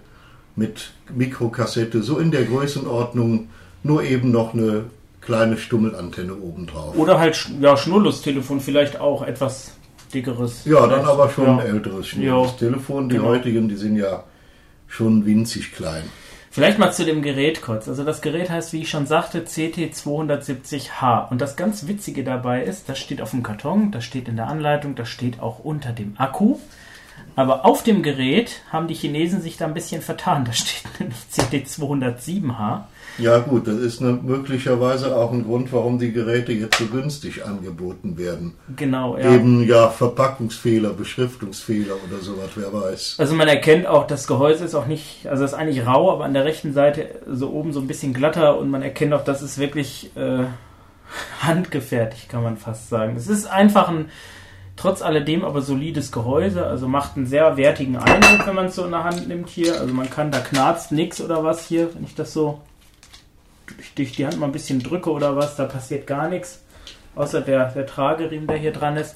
mit 0.55 0.91
Mikrokassette, 1.13 2.01
so 2.01 2.19
in 2.19 2.31
der 2.31 2.45
Größenordnung, 2.45 3.49
nur 3.83 4.03
eben 4.03 4.31
noch 4.31 4.53
eine 4.53 4.85
kleine 5.25 5.57
Stummelantenne 5.57 6.35
obendrauf. 6.35 6.95
Oder 6.95 7.19
halt, 7.19 7.49
ja, 7.59 7.75
Schnurlustelefon 7.75 8.61
vielleicht 8.61 8.99
auch 8.99 9.23
etwas 9.23 9.73
dickeres. 10.13 10.65
Ja, 10.65 10.87
dann 10.87 11.05
aber 11.05 11.29
schon 11.29 11.45
ja. 11.45 11.57
ein 11.57 11.67
älteres 11.67 12.11
Ja, 12.11 12.19
schnelles 12.19 12.57
Telefon. 12.57 13.09
Die 13.09 13.17
genau. 13.17 13.29
heutigen, 13.29 13.67
die 13.67 13.75
sind 13.75 13.97
ja 13.97 14.23
schon 14.87 15.25
winzig 15.25 15.73
klein. 15.73 16.03
Vielleicht 16.51 16.79
mal 16.79 16.93
zu 16.93 17.03
dem 17.03 17.21
Gerät 17.21 17.61
kurz. 17.61 17.89
Also 17.89 18.05
das 18.05 18.21
Gerät 18.21 18.49
heißt, 18.49 18.71
wie 18.71 18.83
ich 18.83 18.89
schon 18.89 19.07
sagte, 19.07 19.41
CT270H. 19.41 21.29
Und 21.29 21.41
das 21.41 21.57
ganz 21.57 21.85
Witzige 21.87 22.23
dabei 22.23 22.63
ist, 22.63 22.87
das 22.87 22.97
steht 22.97 23.21
auf 23.21 23.31
dem 23.31 23.43
Karton, 23.43 23.91
das 23.91 24.05
steht 24.05 24.29
in 24.29 24.37
der 24.37 24.47
Anleitung, 24.47 24.95
das 24.95 25.09
steht 25.09 25.41
auch 25.41 25.59
unter 25.59 25.91
dem 25.91 26.13
Akku. 26.17 26.59
Aber 27.35 27.65
auf 27.65 27.83
dem 27.83 28.01
Gerät 28.01 28.61
haben 28.71 28.87
die 28.87 28.93
Chinesen 28.93 29.41
sich 29.41 29.57
da 29.57 29.65
ein 29.65 29.73
bisschen 29.73 30.01
vertan. 30.01 30.45
Da 30.45 30.53
steht 30.53 30.99
nämlich 30.99 31.17
CT207H. 31.33 32.83
Ja 33.17 33.39
gut, 33.39 33.67
das 33.67 33.77
ist 33.77 34.01
ne, 34.01 34.19
möglicherweise 34.21 35.15
auch 35.15 35.31
ein 35.31 35.45
Grund, 35.45 35.71
warum 35.71 35.99
die 35.99 36.11
Geräte 36.11 36.51
jetzt 36.51 36.77
so 36.77 36.85
günstig 36.85 37.45
angeboten 37.45 38.17
werden. 38.17 38.53
Genau, 38.75 39.17
ja. 39.17 39.33
Eben 39.33 39.65
ja 39.65 39.89
Verpackungsfehler, 39.89 40.89
Beschriftungsfehler 40.89 41.95
oder 42.07 42.21
sowas, 42.21 42.49
wer 42.55 42.73
weiß. 42.73 43.15
Also 43.17 43.35
man 43.35 43.47
erkennt 43.47 43.87
auch, 43.87 44.05
das 44.05 44.27
Gehäuse 44.27 44.65
ist 44.65 44.75
auch 44.75 44.85
nicht, 44.85 45.27
also 45.27 45.45
es 45.45 45.51
ist 45.51 45.57
eigentlich 45.57 45.85
rau, 45.85 46.11
aber 46.11 46.25
an 46.25 46.33
der 46.33 46.43
rechten 46.43 46.73
Seite 46.73 47.21
so 47.25 47.51
oben 47.51 47.71
so 47.71 47.79
ein 47.79 47.87
bisschen 47.87 48.13
glatter 48.13 48.57
und 48.57 48.69
man 48.69 48.81
erkennt 48.81 49.13
auch, 49.13 49.23
das 49.23 49.41
ist 49.41 49.57
wirklich 49.57 50.11
äh, 50.17 50.43
handgefertigt, 51.39 52.27
kann 52.27 52.43
man 52.43 52.57
fast 52.57 52.89
sagen. 52.89 53.15
Es 53.15 53.27
ist 53.27 53.45
einfach 53.45 53.87
ein, 53.87 54.09
trotz 54.75 55.01
alledem 55.01 55.43
aber 55.45 55.61
solides 55.61 56.11
Gehäuse, 56.11 56.65
also 56.65 56.87
macht 56.87 57.15
einen 57.15 57.25
sehr 57.25 57.57
wertigen 57.57 57.97
Eindruck, 57.97 58.45
wenn 58.45 58.55
man 58.55 58.65
es 58.65 58.75
so 58.75 58.85
in 58.85 58.91
der 58.91 59.03
Hand 59.03 59.27
nimmt 59.27 59.49
hier. 59.49 59.79
Also 59.79 59.93
man 59.93 60.09
kann, 60.09 60.31
da 60.31 60.39
knarzt 60.39 60.91
nix 60.91 61.21
oder 61.21 61.43
was 61.43 61.65
hier, 61.65 61.93
wenn 61.95 62.03
ich 62.03 62.15
das 62.15 62.33
so 62.33 62.61
durch, 63.67 63.93
durch 63.95 64.11
die 64.13 64.25
Hand 64.25 64.39
mal 64.39 64.47
ein 64.47 64.51
bisschen 64.51 64.81
drücke 64.81 65.11
oder 65.11 65.35
was, 65.35 65.55
da 65.55 65.65
passiert 65.65 66.07
gar 66.07 66.27
nichts. 66.29 66.61
Außer 67.15 67.41
der, 67.41 67.71
der 67.71 67.85
Trageriemen, 67.85 68.47
der 68.47 68.57
hier 68.57 68.73
dran 68.73 68.97
ist. 68.97 69.15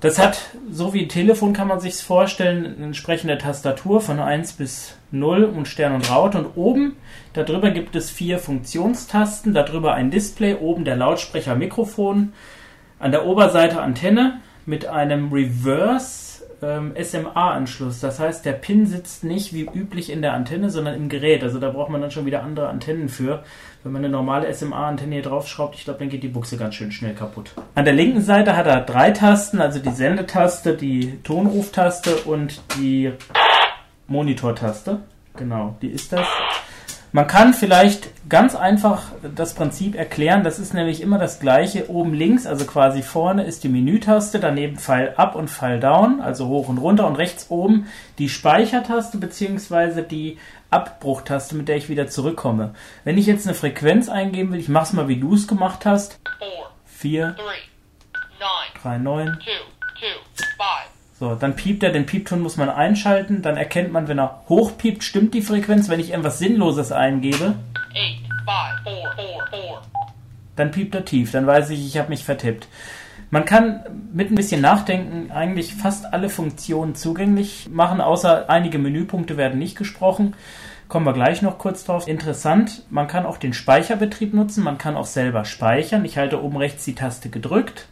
Das 0.00 0.18
hat, 0.18 0.40
so 0.68 0.92
wie 0.94 1.02
ein 1.02 1.08
Telefon 1.08 1.52
kann 1.52 1.68
man 1.68 1.78
sich 1.78 1.94
vorstellen, 1.94 2.66
eine 2.66 2.86
entsprechende 2.86 3.38
Tastatur 3.38 4.00
von 4.00 4.18
1 4.18 4.54
bis 4.54 4.96
0 5.12 5.44
und 5.44 5.68
Stern 5.68 5.94
und 5.94 6.10
Raute. 6.10 6.38
Und 6.38 6.56
oben, 6.56 6.96
darüber 7.34 7.70
gibt 7.70 7.94
es 7.94 8.10
vier 8.10 8.40
Funktionstasten, 8.40 9.54
darüber 9.54 9.94
ein 9.94 10.10
Display, 10.10 10.56
oben 10.56 10.84
der 10.84 10.96
Lautsprecher, 10.96 11.54
Mikrofon, 11.54 12.32
an 12.98 13.12
der 13.12 13.26
Oberseite 13.26 13.80
Antenne 13.80 14.40
mit 14.66 14.86
einem 14.86 15.32
Reverse 15.32 16.32
ähm, 16.62 16.94
SMA-Anschluss. 17.00 18.00
Das 18.00 18.20
heißt, 18.20 18.44
der 18.44 18.52
Pin 18.52 18.86
sitzt 18.86 19.24
nicht 19.24 19.52
wie 19.52 19.62
üblich 19.62 20.10
in 20.10 20.22
der 20.22 20.32
Antenne, 20.32 20.70
sondern 20.70 20.94
im 20.94 21.08
Gerät. 21.08 21.42
Also 21.42 21.58
da 21.58 21.70
braucht 21.70 21.90
man 21.90 22.00
dann 22.00 22.10
schon 22.10 22.26
wieder 22.26 22.42
andere 22.42 22.68
Antennen 22.68 23.08
für. 23.08 23.42
Wenn 23.82 23.92
man 23.92 24.04
eine 24.04 24.12
normale 24.12 24.52
SMA-Antenne 24.52 25.14
hier 25.14 25.22
draufschraubt, 25.22 25.74
ich 25.74 25.84
glaube, 25.84 25.98
dann 25.98 26.08
geht 26.08 26.22
die 26.22 26.28
Buchse 26.28 26.56
ganz 26.56 26.76
schön 26.76 26.92
schnell 26.92 27.14
kaputt. 27.14 27.52
An 27.74 27.84
der 27.84 27.94
linken 27.94 28.22
Seite 28.22 28.56
hat 28.56 28.66
er 28.66 28.80
drei 28.82 29.10
Tasten, 29.10 29.60
also 29.60 29.80
die 29.80 29.90
Sendetaste, 29.90 30.76
die 30.76 31.18
Tonruftaste 31.24 32.16
und 32.24 32.62
die 32.78 33.12
Monitortaste. 34.06 35.00
Genau, 35.36 35.76
die 35.82 35.88
ist 35.88 36.12
das. 36.12 36.26
Man 37.14 37.26
kann 37.26 37.52
vielleicht 37.52 38.08
ganz 38.30 38.54
einfach 38.54 39.02
das 39.36 39.52
Prinzip 39.52 39.94
erklären. 39.94 40.44
Das 40.44 40.58
ist 40.58 40.72
nämlich 40.72 41.02
immer 41.02 41.18
das 41.18 41.40
gleiche. 41.40 41.90
Oben 41.90 42.14
links, 42.14 42.46
also 42.46 42.64
quasi 42.64 43.02
vorne, 43.02 43.44
ist 43.44 43.64
die 43.64 43.68
Menütaste, 43.68 44.40
daneben 44.40 44.78
Pfeil 44.78 45.12
up 45.18 45.34
und 45.34 45.50
Pfeil 45.50 45.78
down, 45.78 46.22
also 46.22 46.48
hoch 46.48 46.70
und 46.70 46.78
runter. 46.78 47.06
Und 47.06 47.16
rechts 47.16 47.50
oben 47.50 47.86
die 48.16 48.30
Speichertaste 48.30 49.18
beziehungsweise 49.18 50.02
die 50.02 50.38
Abbruchtaste, 50.70 51.54
mit 51.54 51.68
der 51.68 51.76
ich 51.76 51.90
wieder 51.90 52.08
zurückkomme. 52.08 52.74
Wenn 53.04 53.18
ich 53.18 53.26
jetzt 53.26 53.46
eine 53.46 53.54
Frequenz 53.54 54.08
eingeben 54.08 54.52
will, 54.52 54.60
ich 54.60 54.70
mach's 54.70 54.94
mal, 54.94 55.06
wie 55.06 55.20
du 55.20 55.34
es 55.34 55.46
gemacht 55.46 55.84
hast. 55.84 56.18
Four, 56.38 56.70
4, 56.86 57.36
three, 57.36 57.42
nine, 58.40 58.82
3, 58.82 58.98
9. 58.98 59.26
two, 59.26 59.50
two, 60.00 60.40
five. 60.56 60.91
So, 61.22 61.36
dann 61.36 61.54
piept 61.54 61.84
er, 61.84 61.92
den 61.92 62.04
Piepton 62.04 62.40
muss 62.40 62.56
man 62.56 62.68
einschalten, 62.68 63.42
dann 63.42 63.56
erkennt 63.56 63.92
man, 63.92 64.08
wenn 64.08 64.18
er 64.18 64.42
hochpiept, 64.48 65.04
stimmt 65.04 65.34
die 65.34 65.42
Frequenz. 65.42 65.88
Wenn 65.88 66.00
ich 66.00 66.10
irgendwas 66.10 66.40
Sinnloses 66.40 66.90
eingebe, 66.90 67.54
Eight, 67.94 68.18
five, 68.44 68.82
four, 68.82 69.12
four, 69.14 69.46
four. 69.48 69.82
dann 70.56 70.72
piept 70.72 70.96
er 70.96 71.04
tief, 71.04 71.30
dann 71.30 71.46
weiß 71.46 71.70
ich, 71.70 71.86
ich 71.86 71.96
habe 71.96 72.08
mich 72.08 72.24
vertippt. 72.24 72.66
Man 73.30 73.44
kann 73.44 73.84
mit 74.12 74.32
ein 74.32 74.34
bisschen 74.34 74.60
Nachdenken 74.60 75.30
eigentlich 75.30 75.76
fast 75.76 76.12
alle 76.12 76.28
Funktionen 76.28 76.96
zugänglich 76.96 77.68
machen, 77.70 78.00
außer 78.00 78.50
einige 78.50 78.80
Menüpunkte 78.80 79.36
werden 79.36 79.60
nicht 79.60 79.78
gesprochen. 79.78 80.34
Kommen 80.88 81.06
wir 81.06 81.12
gleich 81.12 81.40
noch 81.40 81.56
kurz 81.56 81.84
drauf. 81.84 82.08
Interessant, 82.08 82.82
man 82.90 83.06
kann 83.06 83.26
auch 83.26 83.36
den 83.36 83.52
Speicherbetrieb 83.52 84.34
nutzen, 84.34 84.64
man 84.64 84.76
kann 84.76 84.96
auch 84.96 85.06
selber 85.06 85.44
speichern. 85.44 86.04
Ich 86.04 86.18
halte 86.18 86.42
oben 86.42 86.56
rechts 86.56 86.84
die 86.84 86.96
Taste 86.96 87.28
gedrückt. 87.28 87.86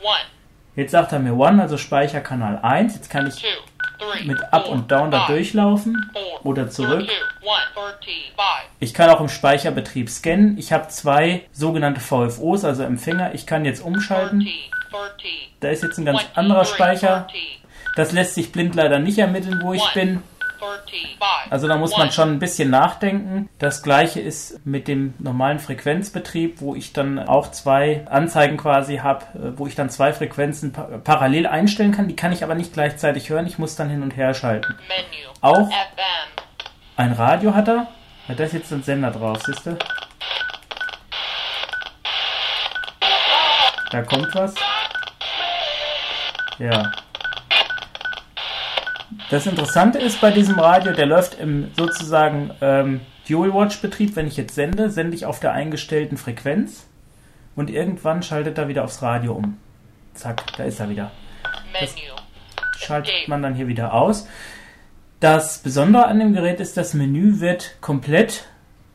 One, 0.00 0.31
Jetzt 0.74 0.92
sagt 0.92 1.12
er 1.12 1.18
mir 1.18 1.34
One, 1.36 1.60
also 1.60 1.76
Speicherkanal 1.76 2.58
1. 2.62 2.94
Jetzt 2.94 3.10
kann 3.10 3.26
ich 3.26 3.44
mit 4.24 4.40
Up 4.52 4.68
und 4.68 4.90
Down 4.90 5.10
da 5.10 5.26
durchlaufen 5.26 6.10
oder 6.42 6.70
zurück. 6.70 7.06
32, 7.06 7.10
one, 7.42 7.56
35, 7.74 8.70
Ich 8.80 8.94
kann 8.94 9.10
auch 9.10 9.20
im 9.20 9.28
Speicherbetrieb 9.28 10.08
scannen. 10.08 10.56
Ich 10.58 10.72
habe 10.72 10.88
zwei 10.88 11.42
sogenannte 11.52 12.00
VFOs, 12.00 12.64
also 12.64 12.82
Empfänger. 12.82 13.34
Ich 13.34 13.46
kann 13.46 13.64
jetzt 13.64 13.80
umschalten. 13.80 14.40
30, 14.40 14.70
30, 14.90 15.56
Da 15.60 15.68
ist 15.68 15.82
jetzt 15.82 15.98
ein 15.98 16.04
ganz 16.04 16.18
23, 16.20 16.38
anderer 16.38 16.64
Speicher. 16.64 17.26
30, 17.28 17.62
Das 17.96 18.12
lässt 18.12 18.34
sich 18.34 18.50
blind 18.50 18.74
leider 18.74 18.98
nicht 18.98 19.18
ermitteln, 19.18 19.60
wo 19.62 19.74
ich 19.74 19.92
bin. 19.92 20.22
35, 20.62 21.50
Also 21.50 21.66
da 21.68 21.76
muss 21.76 21.96
man 21.96 22.10
schon 22.12 22.30
ein 22.30 22.38
bisschen 22.38 22.70
nachdenken. 22.70 23.48
Das 23.58 23.82
gleiche 23.82 24.20
ist 24.20 24.64
mit 24.64 24.86
dem 24.86 25.14
normalen 25.18 25.58
Frequenzbetrieb, 25.58 26.60
wo 26.60 26.74
ich 26.74 26.92
dann 26.92 27.18
auch 27.18 27.50
zwei 27.50 28.06
Anzeigen 28.08 28.56
quasi 28.56 28.98
habe, 28.98 29.24
äh, 29.34 29.58
wo 29.58 29.66
ich 29.66 29.74
dann 29.74 29.90
zwei 29.90 30.12
Frequenzen 30.12 30.72
pa 30.72 30.82
parallel 31.02 31.46
einstellen 31.46 31.92
kann. 31.92 32.06
Die 32.08 32.16
kann 32.16 32.32
ich 32.32 32.44
aber 32.44 32.54
nicht 32.54 32.72
gleichzeitig 32.72 33.28
hören. 33.30 33.46
Ich 33.46 33.58
muss 33.58 33.74
dann 33.76 33.90
hin 33.90 34.02
und 34.02 34.16
her 34.16 34.34
schalten. 34.34 34.76
Menu. 34.88 35.32
Auch 35.40 35.68
FM. 35.68 36.44
ein 36.96 37.12
Radio 37.12 37.54
hat 37.54 37.68
er. 37.68 37.88
Ja, 38.28 38.34
da 38.36 38.44
ist 38.44 38.52
jetzt 38.52 38.72
ein 38.72 38.82
Sender 38.84 39.10
drauf, 39.10 39.42
siehst 39.44 39.66
du? 39.66 39.76
Da 43.90 44.02
kommt 44.02 44.34
was. 44.34 44.54
Ja. 46.58 46.92
Das 49.30 49.46
Interessante 49.46 49.98
ist 49.98 50.20
bei 50.20 50.30
diesem 50.30 50.58
Radio, 50.58 50.92
der 50.92 51.06
läuft 51.06 51.38
im 51.38 51.70
sozusagen 51.76 52.50
ähm, 52.60 53.00
Dual-Watch-Betrieb. 53.28 54.16
Wenn 54.16 54.26
ich 54.26 54.36
jetzt 54.36 54.54
sende, 54.54 54.90
sende 54.90 55.16
ich 55.16 55.26
auf 55.26 55.40
der 55.40 55.52
eingestellten 55.52 56.16
Frequenz 56.16 56.86
und 57.56 57.70
irgendwann 57.70 58.22
schaltet 58.22 58.58
er 58.58 58.68
wieder 58.68 58.84
aufs 58.84 59.02
Radio 59.02 59.34
um. 59.34 59.58
Zack, 60.14 60.42
da 60.56 60.64
ist 60.64 60.80
er 60.80 60.88
wieder. 60.88 61.10
Menu. 61.72 62.14
Schaltet 62.78 63.28
man 63.28 63.42
dann 63.42 63.54
hier 63.54 63.68
wieder 63.68 63.94
aus. 63.94 64.28
Das 65.20 65.58
Besondere 65.58 66.06
an 66.06 66.18
dem 66.18 66.32
Gerät 66.32 66.60
ist, 66.60 66.76
das 66.76 66.94
Menü 66.94 67.40
wird 67.40 67.76
komplett 67.80 68.44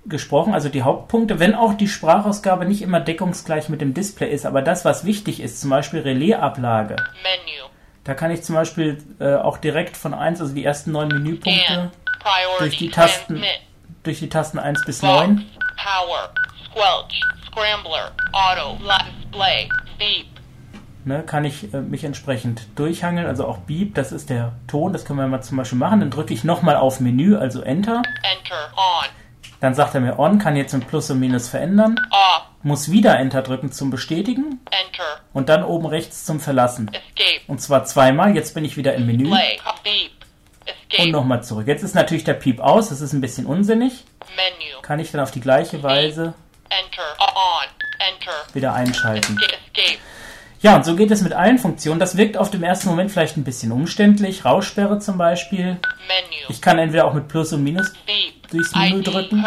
gesprochen, 0.05 0.53
also 0.53 0.69
die 0.69 0.83
Hauptpunkte, 0.83 1.39
wenn 1.39 1.55
auch 1.55 1.73
die 1.73 1.87
Sprachausgabe 1.87 2.65
nicht 2.65 2.81
immer 2.81 2.99
deckungsgleich 2.99 3.69
mit 3.69 3.81
dem 3.81 3.93
Display 3.93 4.31
ist, 4.31 4.45
aber 4.45 4.61
das, 4.61 4.85
was 4.85 5.05
wichtig 5.05 5.41
ist, 5.41 5.59
zum 5.59 5.69
Beispiel 5.69 6.01
Relaisablage, 6.01 6.95
Menu. 6.95 7.69
Da 8.07 8.13
kann 8.13 8.31
ich 8.31 8.41
zum 8.41 8.55
Beispiel 8.55 9.03
äh, 9.19 9.35
auch 9.35 9.57
direkt 9.57 9.97
von 9.97 10.13
1, 10.13 10.39
also 10.41 10.53
die 10.55 10.63
ersten 10.63 10.93
neun 10.93 11.09
Menüpunkte, 11.09 11.73
And. 11.73 11.91
Priority. 12.19 12.59
durch 12.59 12.77
die 12.77 12.89
Tasten 12.89 13.33
Transmit. 13.35 13.59
durch 14.03 14.19
die 14.19 14.29
Tasten 14.29 14.59
1 14.59 14.85
bis 14.85 15.01
Box. 15.01 15.11
9, 15.27 15.45
Power. 15.75 16.29
Squelch. 16.65 17.21
Scrambler. 17.47 18.11
Auto. 18.31 18.77
Display. 18.77 19.69
Beep. 19.99 20.27
ne, 21.05 21.23
kann 21.23 21.43
ich 21.43 21.73
äh, 21.73 21.81
mich 21.81 22.03
entsprechend 22.05 22.67
durchhangeln, 22.75 23.27
also 23.27 23.45
auch 23.45 23.57
Beep, 23.59 23.95
das 23.95 24.11
ist 24.13 24.29
der 24.29 24.53
Ton, 24.67 24.93
das 24.93 25.03
können 25.05 25.19
wir 25.19 25.27
mal 25.27 25.41
zum 25.41 25.57
Beispiel 25.57 25.77
machen, 25.77 25.99
dann 25.99 26.09
drücke 26.11 26.33
ich 26.33 26.43
nochmal 26.45 26.77
auf 26.77 26.99
Menü, 27.01 27.35
also 27.35 27.61
Enter, 27.61 28.03
Enter. 28.23 28.71
On. 28.77 29.05
dann 29.59 29.73
sagt 29.73 29.95
er 29.95 30.01
mir 30.01 30.17
On, 30.19 30.37
kann 30.39 30.55
jetzt 30.55 30.73
ein 30.73 30.81
Plus 30.81 31.09
und 31.09 31.19
Minus 31.19 31.49
verändern, 31.49 31.99
Off. 32.11 32.43
Muss 32.67 32.91
wieder 32.91 33.17
Enter 33.17 33.41
drücken 33.41 33.71
zum 33.71 33.89
Bestätigen 33.89 34.59
Enter. 34.65 35.21
und 35.33 35.49
dann 35.49 35.63
oben 35.63 35.87
rechts 35.87 36.25
zum 36.25 36.39
Verlassen. 36.39 36.89
Escape. 36.89 37.41
Und 37.47 37.61
zwar 37.61 37.85
zweimal, 37.85 38.35
jetzt 38.35 38.53
bin 38.53 38.65
ich 38.65 38.77
wieder 38.77 38.93
im 38.93 39.07
Menü 39.07 39.31
und 40.99 41.11
nochmal 41.11 41.43
zurück. 41.43 41.67
Jetzt 41.67 41.83
ist 41.83 41.95
natürlich 41.95 42.23
der 42.23 42.33
Piep 42.33 42.59
aus, 42.59 42.89
das 42.89 43.01
ist 43.01 43.13
ein 43.13 43.21
bisschen 43.21 43.45
unsinnig, 43.45 44.03
Menu. 44.35 44.81
kann 44.81 44.99
ich 44.99 45.11
dann 45.11 45.21
auf 45.21 45.31
die 45.31 45.41
gleiche 45.41 45.81
Weise 45.81 46.33
wieder 48.53 48.73
einschalten. 48.73 49.37
Ja, 50.61 50.75
und 50.75 50.85
so 50.85 50.95
geht 50.95 51.11
es 51.11 51.21
mit 51.21 51.33
allen 51.33 51.59
Funktionen. 51.59 51.99
Das 51.99 52.17
wirkt 52.17 52.35
auf 52.35 52.49
dem 52.49 52.63
ersten 52.63 52.89
Moment 52.89 53.11
vielleicht 53.11 53.37
ein 53.37 53.43
bisschen 53.43 53.71
umständlich. 53.71 54.43
Raussperre 54.43 54.99
zum 54.99 55.17
Beispiel. 55.17 55.77
Ich 56.49 56.61
kann 56.61 56.79
entweder 56.79 57.05
auch 57.05 57.13
mit 57.13 57.27
Plus 57.27 57.53
und 57.53 57.63
Minus 57.63 57.93
durchs 58.49 58.75
Menü 58.75 59.03
drücken. 59.03 59.45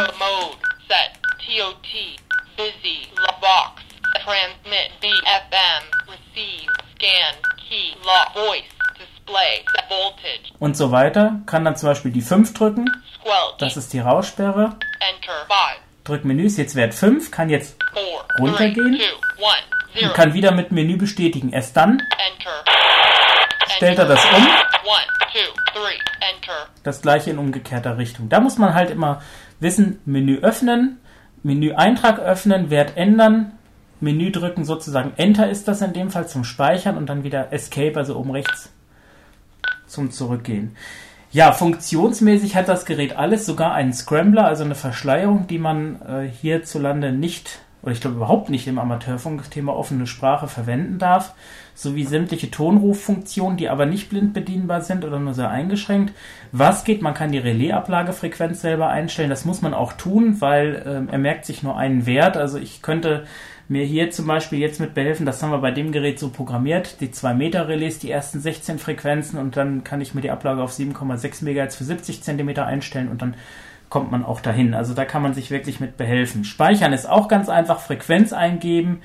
Busy. 2.61 3.09
Lo- 3.17 3.41
Box. 3.41 3.83
Transmit. 4.23 4.91
BFM. 5.01 5.83
Receive. 6.09 6.69
Scan. 6.95 7.35
Key. 7.69 7.95
Lock. 8.05 8.35
Voice. 8.35 8.69
Display. 8.99 9.65
Voltage. 9.89 10.53
und 10.59 10.77
so 10.77 10.93
weiter. 10.93 11.41
Kann 11.47 11.65
dann 11.65 11.77
zum 11.77 11.89
Beispiel 11.89 12.11
die 12.11 12.21
5 12.21 12.53
drücken. 12.55 12.85
Squelch. 13.15 13.57
Das 13.59 13.77
ist 13.77 13.93
die 13.93 14.01
Raussperre. 14.01 14.77
Enter. 15.01 15.47
Five. 15.49 15.81
Drück 16.05 16.25
Menü, 16.25 16.45
ist 16.47 16.59
jetzt 16.59 16.75
Wert 16.77 16.95
5. 16.95 17.31
Kann 17.31 17.49
jetzt 17.49 17.77
Four. 17.95 18.27
Runtergehen. 18.39 18.97
Three, 18.99 19.07
two. 19.07 19.43
One. 19.43 19.55
Zero. 19.95 20.07
und 20.09 20.15
kann 20.15 20.35
wieder 20.35 20.53
mit 20.53 20.71
Menü 20.71 20.97
bestätigen. 20.97 21.53
Erst 21.53 21.77
dann 21.77 21.93
Enter. 22.01 22.65
stellt 23.77 23.99
er 23.99 24.05
das 24.07 24.23
um. 24.27 24.33
One. 24.47 25.07
Two. 25.33 25.39
Three. 25.73 25.99
Enter. 26.35 26.69
Das 26.85 27.01
gleiche 27.03 27.31
in 27.31 27.39
umgekehrter 27.39 27.97
Richtung. 27.99 28.29
Da 28.29 28.41
muss 28.41 28.59
man 28.59 28.75
halt 28.75 28.91
immer 28.91 29.23
wissen, 29.61 30.01
Menü 30.05 30.41
öffnen, 30.43 31.01
Menü 31.43 31.73
Eintrag 31.73 32.19
öffnen, 32.19 32.71
Wert 32.71 32.97
ändern, 32.97 33.53
Menü 34.01 34.31
drücken, 34.31 34.65
sozusagen 34.65 35.13
Enter 35.17 35.49
ist 35.49 35.69
das 35.69 35.83
in 35.83 35.93
dem 35.93 36.11
Fall 36.11 36.27
zum 36.27 36.45
Speichern 36.45 36.97
und 36.97 37.07
dann 37.09 37.25
wieder 37.25 37.53
Escape, 37.53 37.97
also 37.97 38.17
oben 38.17 38.31
rechts 38.31 38.71
zum 39.87 40.11
Zurückgehen. 40.11 40.77
Ja, 41.33 41.53
funktionsmäßig 41.53 42.57
hat 42.57 42.69
das 42.69 42.87
Gerät 42.87 43.17
alles, 43.17 43.47
sogar 43.47 43.73
einen 43.73 43.93
Scrambler, 43.93 44.47
also 44.47 44.65
eine 44.65 44.75
Verschleierung, 44.75 45.47
die 45.47 45.59
man 45.59 46.03
äh, 46.03 46.29
hierzulande 46.29 47.13
nicht, 47.13 47.61
oder 47.83 47.93
ich 47.93 48.01
glaube 48.01 48.17
überhaupt 48.17 48.51
nicht 48.51 48.67
im 48.67 48.79
Amateurfunkthema 48.79 49.73
offene 49.73 50.07
Sprache 50.07 50.49
verwenden 50.49 50.99
darf, 50.99 51.35
sowie 51.81 52.05
sämtliche 52.05 52.51
Tonruffunktionen, 52.51 53.57
die 53.57 53.71
aber 53.71 53.87
nicht 53.87 54.11
blind 54.11 54.35
bedienbar 54.35 54.83
sind 54.83 55.05
oder 55.05 55.19
nur 55.19 55.33
sehr 55.33 55.49
eingeschränkt. 55.49 56.13
Was 56.53 56.85
geht? 56.85 57.01
Man 57.01 57.15
kann 57.15 57.33
die 57.33 57.39
Relaisablagefrequenz 57.39 58.61
selber 58.61 58.89
einstellen. 58.89 59.31
Das 59.31 59.47
muss 59.47 59.63
man 59.63 59.73
auch 59.73 59.95
tun, 59.95 60.41
weil 60.41 60.83
ähm, 60.87 61.09
er 61.11 61.19
merkt 61.19 61.47
sich 61.47 61.63
nur 61.63 61.79
einen 61.79 62.05
Wert. 62.05 62.37
Also 62.37 62.59
ich 62.59 62.83
könnte 62.83 63.25
mir 63.69 63.85
hier 63.85 64.11
zum 64.11 64.27
Beispiel 64.27 64.59
jetzt 64.59 64.81
mit 64.81 64.95
behelfen, 64.95 65.25
das 65.25 65.43
haben 65.43 65.53
wir 65.53 65.59
bei 65.59 65.71
dem 65.71 65.93
Gerät 65.93 66.19
so 66.19 66.31
programmiert, 66.31 67.01
die 67.01 67.13
2 67.13 67.35
Meter 67.35 67.69
Relais, 67.69 68.01
die 68.01 68.11
ersten 68.11 68.41
16 68.41 68.81
Frequenzen 68.81 69.39
und 69.39 69.57
dann 69.57 69.85
kann 69.85 70.01
ich 70.01 70.13
mir 70.13 70.23
die 70.23 70.33
Ablage 70.33 70.61
auf 70.61 70.73
7,6 70.73 71.45
MHz 71.45 71.77
für 71.77 71.85
70 71.85 72.21
cm 72.21 72.49
einstellen 72.59 73.09
und 73.09 73.23
dann 73.23 73.37
kommt 73.89 74.11
man 74.11 74.25
auch 74.25 74.41
dahin. 74.41 74.75
Also 74.75 74.93
da 74.93 75.05
kann 75.05 75.23
man 75.23 75.35
sich 75.35 75.53
wirklich 75.53 75.79
mit 75.79 75.97
behelfen. 75.97 76.45
Speichern 76.45 76.93
ist 76.93 77.09
auch 77.09 77.29
ganz 77.29 77.49
einfach, 77.49 77.79
Frequenz 77.79 78.33
eingeben, 78.33 79.03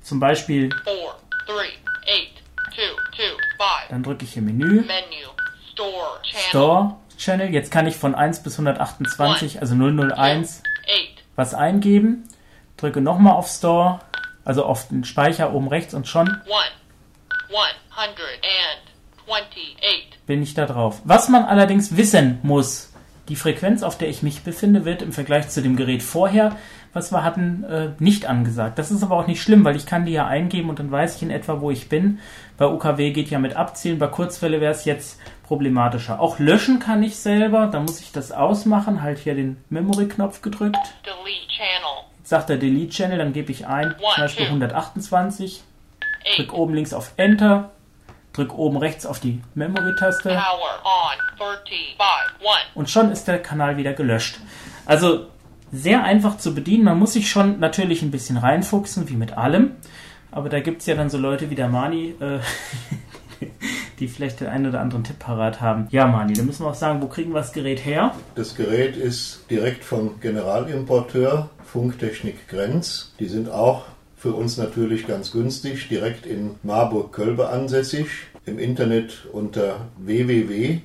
zum 0.00 0.20
Beispiel, 0.20 0.70
Four. 0.84 1.16
Three. 1.46 1.72
Eight. 2.06 2.42
Two. 2.74 2.96
Two. 3.16 3.36
Five. 3.56 3.88
dann 3.90 4.02
drücke 4.02 4.24
ich 4.24 4.32
hier 4.32 4.42
Menü, 4.42 4.82
Menu. 4.82 5.28
Store. 5.72 6.20
Channel. 6.22 6.48
Store, 6.48 6.96
Channel, 7.18 7.50
jetzt 7.52 7.70
kann 7.70 7.86
ich 7.86 7.96
von 7.96 8.14
1 8.14 8.42
bis 8.42 8.54
128, 8.54 9.60
also 9.60 9.74
001, 9.74 10.62
Eight. 10.86 11.22
was 11.36 11.54
eingeben, 11.54 12.28
drücke 12.76 13.00
nochmal 13.00 13.34
auf 13.34 13.48
Store, 13.48 14.00
also 14.44 14.64
auf 14.64 14.88
den 14.88 15.04
Speicher 15.04 15.52
oben 15.52 15.68
rechts 15.68 15.94
und 15.94 16.06
schon 16.06 16.28
One. 16.28 16.70
Bin 20.26 20.42
ich 20.42 20.54
da 20.54 20.66
drauf. 20.66 21.00
Was 21.04 21.28
man 21.28 21.44
allerdings 21.44 21.96
wissen 21.96 22.38
muss, 22.42 22.92
die 23.28 23.36
Frequenz, 23.36 23.82
auf 23.82 23.96
der 23.96 24.08
ich 24.08 24.22
mich 24.22 24.42
befinde, 24.42 24.84
wird 24.84 25.02
im 25.02 25.12
Vergleich 25.12 25.48
zu 25.48 25.62
dem 25.62 25.76
Gerät 25.76 26.02
vorher, 26.02 26.56
was 26.94 27.12
wir 27.12 27.22
hatten, 27.24 27.64
äh, 27.64 27.90
nicht 27.98 28.26
angesagt. 28.26 28.78
Das 28.78 28.90
ist 28.90 29.02
aber 29.02 29.16
auch 29.16 29.26
nicht 29.26 29.42
schlimm, 29.42 29.64
weil 29.64 29.76
ich 29.76 29.84
kann 29.84 30.06
die 30.06 30.12
ja 30.12 30.26
eingeben 30.26 30.70
und 30.70 30.78
dann 30.78 30.90
weiß 30.90 31.16
ich 31.16 31.22
in 31.22 31.30
etwa, 31.30 31.60
wo 31.60 31.70
ich 31.70 31.88
bin. 31.88 32.20
Bei 32.56 32.66
UKW 32.66 33.10
geht 33.10 33.30
ja 33.30 33.38
mit 33.38 33.56
Abzielen, 33.56 33.98
bei 33.98 34.06
Kurzwelle 34.06 34.60
wäre 34.60 34.72
es 34.72 34.84
jetzt 34.84 35.20
problematischer. 35.42 36.20
Auch 36.20 36.38
löschen 36.38 36.78
kann 36.78 37.02
ich 37.02 37.16
selber, 37.16 37.66
da 37.66 37.80
muss 37.80 38.00
ich 38.00 38.12
das 38.12 38.32
ausmachen, 38.32 39.02
halt 39.02 39.18
hier 39.18 39.34
den 39.34 39.56
Memory-Knopf 39.68 40.40
gedrückt. 40.40 40.78
Delete 41.04 41.48
channel. 41.48 42.04
Jetzt 42.18 42.28
sagt 42.30 42.48
er 42.50 42.56
Delete 42.56 42.90
Channel, 42.90 43.18
dann 43.18 43.32
gebe 43.32 43.50
ich 43.52 43.66
ein, 43.66 43.94
zum 43.98 44.22
Beispiel 44.22 44.46
128, 44.46 45.62
Eight. 46.24 46.38
drück 46.38 46.54
oben 46.54 46.74
links 46.74 46.94
auf 46.94 47.12
Enter, 47.16 47.70
drück 48.32 48.56
oben 48.56 48.76
rechts 48.78 49.04
auf 49.04 49.20
die 49.20 49.42
Memory-Taste. 49.54 50.30
Und 52.74 52.88
schon 52.88 53.10
ist 53.10 53.28
der 53.28 53.42
Kanal 53.42 53.76
wieder 53.76 53.92
gelöscht. 53.92 54.38
Also 54.86 55.26
sehr 55.74 56.04
einfach 56.04 56.38
zu 56.38 56.54
bedienen. 56.54 56.84
Man 56.84 56.98
muss 56.98 57.14
sich 57.14 57.28
schon 57.28 57.58
natürlich 57.60 58.02
ein 58.02 58.10
bisschen 58.10 58.36
reinfuchsen, 58.36 59.08
wie 59.08 59.16
mit 59.16 59.36
allem. 59.36 59.72
Aber 60.30 60.48
da 60.48 60.60
gibt 60.60 60.80
es 60.80 60.86
ja 60.86 60.94
dann 60.94 61.10
so 61.10 61.18
Leute 61.18 61.50
wie 61.50 61.54
der 61.54 61.68
Mani, 61.68 62.14
äh, 62.20 62.38
die 64.00 64.08
vielleicht 64.08 64.40
den 64.40 64.48
einen 64.48 64.66
oder 64.66 64.80
anderen 64.80 65.04
Tipp 65.04 65.18
parat 65.18 65.60
haben. 65.60 65.86
Ja, 65.90 66.06
Mani, 66.06 66.32
da 66.32 66.42
müssen 66.42 66.64
wir 66.64 66.70
auch 66.70 66.74
sagen, 66.74 67.02
wo 67.02 67.06
kriegen 67.06 67.32
wir 67.32 67.38
das 67.38 67.52
Gerät 67.52 67.84
her? 67.84 68.14
Das 68.34 68.56
Gerät 68.56 68.96
ist 68.96 69.44
direkt 69.50 69.84
vom 69.84 70.20
Generalimporteur 70.20 71.50
Funktechnik 71.64 72.48
Grenz. 72.48 73.14
Die 73.20 73.26
sind 73.26 73.48
auch 73.50 73.84
für 74.16 74.32
uns 74.32 74.56
natürlich 74.56 75.06
ganz 75.06 75.32
günstig, 75.32 75.88
direkt 75.88 76.24
in 76.24 76.52
Marburg-Kölbe 76.62 77.48
ansässig. 77.48 78.06
Im 78.46 78.58
Internet 78.58 79.26
unter 79.32 79.88
grenz, 80.06 80.82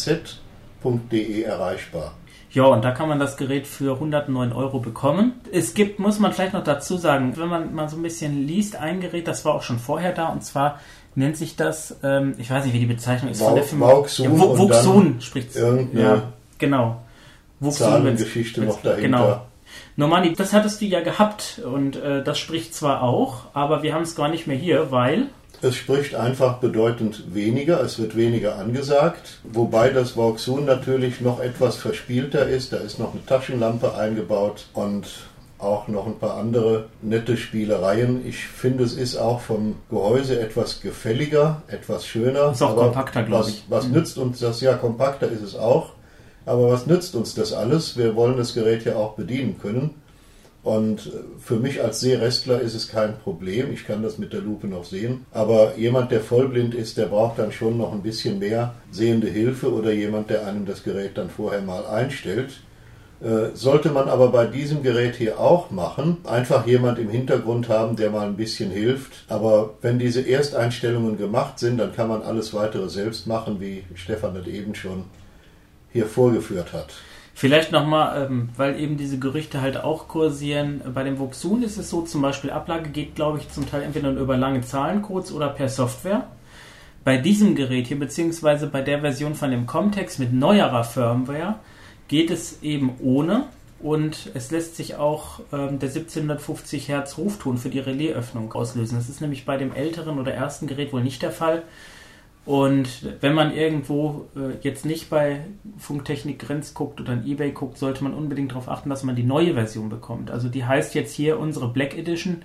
G-R-E-N-Z.de 0.00 1.42
erreichbar. 1.42 2.14
Ja, 2.52 2.64
und 2.64 2.84
da 2.84 2.90
kann 2.90 3.08
man 3.08 3.20
das 3.20 3.36
Gerät 3.36 3.66
für 3.68 3.94
109 3.94 4.52
Euro 4.52 4.80
bekommen. 4.80 5.34
Es 5.52 5.74
gibt, 5.74 6.00
muss 6.00 6.18
man 6.18 6.32
vielleicht 6.32 6.52
noch 6.52 6.64
dazu 6.64 6.96
sagen, 6.96 7.36
wenn 7.36 7.48
man 7.48 7.72
mal 7.74 7.88
so 7.88 7.96
ein 7.96 8.02
bisschen 8.02 8.44
liest, 8.46 8.74
ein 8.76 9.00
Gerät, 9.00 9.28
das 9.28 9.44
war 9.44 9.54
auch 9.54 9.62
schon 9.62 9.78
vorher 9.78 10.12
da, 10.12 10.28
und 10.30 10.42
zwar 10.42 10.80
nennt 11.14 11.36
sich 11.36 11.54
das, 11.54 11.96
ähm, 12.02 12.34
ich 12.38 12.50
weiß 12.50 12.64
nicht, 12.64 12.74
wie 12.74 12.80
die 12.80 12.86
Bezeichnung 12.86 13.30
ist, 13.30 13.40
von 13.42 13.54
der 13.54 13.62
Firma. 13.64 13.88
Vauxhall 13.90 14.26
ja, 14.26 14.32
dann 15.12 15.20
spricht 15.20 15.54
Ja, 16.02 16.22
genau. 16.58 17.00
Zahlengeschichte 17.70 18.62
wenn's- 18.62 18.74
noch 18.74 18.82
dahinter. 18.82 19.02
Genau. 19.02 19.40
Normani, 19.96 20.32
das 20.34 20.52
hattest 20.52 20.80
du 20.80 20.86
ja 20.86 21.00
gehabt 21.00 21.60
und 21.64 21.94
äh, 21.96 22.24
das 22.24 22.38
spricht 22.38 22.74
zwar 22.74 23.02
auch, 23.02 23.44
aber 23.52 23.82
wir 23.84 23.94
haben 23.94 24.02
es 24.02 24.16
gar 24.16 24.28
nicht 24.28 24.48
mehr 24.48 24.56
hier, 24.56 24.90
weil 24.90 25.26
Es 25.62 25.76
spricht 25.76 26.14
einfach 26.14 26.58
bedeutend 26.58 27.34
weniger, 27.34 27.82
es 27.82 27.98
wird 27.98 28.16
weniger 28.16 28.56
angesagt, 28.56 29.40
wobei 29.44 29.90
das 29.90 30.12
Vauxhall 30.12 30.62
natürlich 30.62 31.20
noch 31.20 31.38
etwas 31.40 31.76
verspielter 31.76 32.46
ist. 32.48 32.72
Da 32.72 32.78
ist 32.78 32.98
noch 32.98 33.12
eine 33.12 33.24
Taschenlampe 33.26 33.94
eingebaut 33.94 34.66
und 34.72 35.06
auch 35.58 35.86
noch 35.88 36.06
ein 36.06 36.18
paar 36.18 36.38
andere 36.38 36.86
nette 37.02 37.36
Spielereien. 37.36 38.26
Ich 38.26 38.38
finde, 38.46 38.84
es 38.84 38.94
ist 38.94 39.18
auch 39.18 39.40
vom 39.42 39.76
Gehäuse 39.90 40.40
etwas 40.40 40.80
gefälliger, 40.80 41.60
etwas 41.68 42.06
schöner. 42.06 42.52
Ist 42.52 42.62
auch 42.62 42.74
kompakter, 42.76 43.22
glaub 43.24 43.40
was, 43.40 43.48
ich. 43.48 43.64
Was 43.68 43.86
Mhm. 43.86 43.92
nützt 43.92 44.16
uns 44.16 44.38
das? 44.38 44.62
Ja, 44.62 44.74
kompakter 44.74 45.28
ist 45.28 45.42
es 45.42 45.56
auch. 45.56 45.90
Aber 46.46 46.70
was 46.72 46.86
nützt 46.86 47.14
uns 47.14 47.34
das 47.34 47.52
alles? 47.52 47.98
Wir 47.98 48.16
wollen 48.16 48.38
das 48.38 48.54
Gerät 48.54 48.86
ja 48.86 48.96
auch 48.96 49.12
bedienen 49.12 49.58
können. 49.60 49.90
Und 50.62 51.10
für 51.38 51.56
mich 51.56 51.82
als 51.82 52.00
Sehrestler 52.00 52.60
ist 52.60 52.74
es 52.74 52.88
kein 52.88 53.18
Problem. 53.18 53.72
Ich 53.72 53.86
kann 53.86 54.02
das 54.02 54.18
mit 54.18 54.32
der 54.32 54.40
Lupe 54.40 54.66
noch 54.66 54.84
sehen. 54.84 55.24
Aber 55.32 55.76
jemand, 55.76 56.10
der 56.12 56.20
vollblind 56.20 56.74
ist, 56.74 56.98
der 56.98 57.06
braucht 57.06 57.38
dann 57.38 57.50
schon 57.50 57.78
noch 57.78 57.92
ein 57.92 58.02
bisschen 58.02 58.38
mehr 58.38 58.74
sehende 58.90 59.28
Hilfe 59.28 59.72
oder 59.72 59.92
jemand, 59.92 60.28
der 60.28 60.46
einem 60.46 60.66
das 60.66 60.82
Gerät 60.82 61.16
dann 61.16 61.30
vorher 61.30 61.62
mal 61.62 61.86
einstellt. 61.86 62.60
Äh, 63.22 63.54
Sollte 63.54 63.90
man 63.90 64.08
aber 64.08 64.28
bei 64.28 64.46
diesem 64.46 64.82
Gerät 64.82 65.16
hier 65.16 65.40
auch 65.40 65.70
machen, 65.70 66.18
einfach 66.24 66.66
jemand 66.66 66.98
im 66.98 67.08
Hintergrund 67.08 67.68
haben, 67.70 67.96
der 67.96 68.10
mal 68.10 68.26
ein 68.26 68.36
bisschen 68.36 68.70
hilft. 68.70 69.24
Aber 69.28 69.74
wenn 69.80 69.98
diese 69.98 70.20
Ersteinstellungen 70.20 71.16
gemacht 71.16 71.58
sind, 71.58 71.78
dann 71.78 71.94
kann 71.94 72.08
man 72.08 72.22
alles 72.22 72.52
weitere 72.52 72.90
selbst 72.90 73.26
machen, 73.26 73.60
wie 73.60 73.84
Stefan 73.94 74.34
das 74.34 74.46
eben 74.46 74.74
schon 74.74 75.04
hier 75.92 76.06
vorgeführt 76.06 76.74
hat. 76.74 76.92
Vielleicht 77.40 77.72
nochmal, 77.72 78.26
ähm, 78.26 78.50
weil 78.58 78.78
eben 78.78 78.98
diese 78.98 79.18
Gerüchte 79.18 79.62
halt 79.62 79.78
auch 79.82 80.08
kursieren. 80.08 80.82
Bei 80.92 81.04
dem 81.04 81.18
Voxun 81.18 81.62
ist 81.62 81.78
es 81.78 81.88
so, 81.88 82.02
zum 82.02 82.20
Beispiel 82.20 82.50
Ablage 82.50 82.90
geht, 82.90 83.14
glaube 83.14 83.38
ich, 83.38 83.48
zum 83.48 83.66
Teil 83.66 83.80
entweder 83.80 84.10
über 84.10 84.36
lange 84.36 84.60
Zahlencodes 84.60 85.32
oder 85.32 85.48
per 85.48 85.70
Software. 85.70 86.26
Bei 87.02 87.16
diesem 87.16 87.54
Gerät 87.54 87.86
hier, 87.86 87.98
beziehungsweise 87.98 88.66
bei 88.66 88.82
der 88.82 89.00
Version 89.00 89.34
von 89.34 89.50
dem 89.50 89.64
Comtex 89.64 90.18
mit 90.18 90.34
neuerer 90.34 90.84
Firmware, 90.84 91.54
geht 92.08 92.30
es 92.30 92.62
eben 92.62 92.96
ohne. 93.02 93.46
Und 93.78 94.32
es 94.34 94.50
lässt 94.50 94.76
sich 94.76 94.96
auch 94.96 95.40
ähm, 95.50 95.78
der 95.78 95.88
1750 95.88 96.88
Hertz 96.88 97.16
Rufton 97.16 97.56
für 97.56 97.70
die 97.70 97.78
Relaisöffnung 97.78 98.52
auslösen. 98.52 98.98
Das 98.98 99.08
ist 99.08 99.22
nämlich 99.22 99.46
bei 99.46 99.56
dem 99.56 99.72
älteren 99.72 100.18
oder 100.18 100.34
ersten 100.34 100.66
Gerät 100.66 100.92
wohl 100.92 101.02
nicht 101.02 101.22
der 101.22 101.32
Fall. 101.32 101.62
Und 102.46 102.88
wenn 103.20 103.34
man 103.34 103.54
irgendwo 103.54 104.26
äh, 104.34 104.56
jetzt 104.62 104.86
nicht 104.86 105.10
bei 105.10 105.40
Funktechnik 105.78 106.38
Grenz 106.38 106.74
guckt 106.74 107.00
oder 107.00 107.12
in 107.12 107.26
eBay 107.26 107.52
guckt, 107.52 107.78
sollte 107.78 108.02
man 108.02 108.14
unbedingt 108.14 108.52
darauf 108.52 108.68
achten, 108.68 108.88
dass 108.88 109.04
man 109.04 109.14
die 109.14 109.22
neue 109.22 109.54
Version 109.54 109.88
bekommt. 109.88 110.30
Also 110.30 110.48
die 110.48 110.64
heißt 110.64 110.94
jetzt 110.94 111.14
hier 111.14 111.38
unsere 111.38 111.68
Black 111.68 111.96
Edition. 111.96 112.42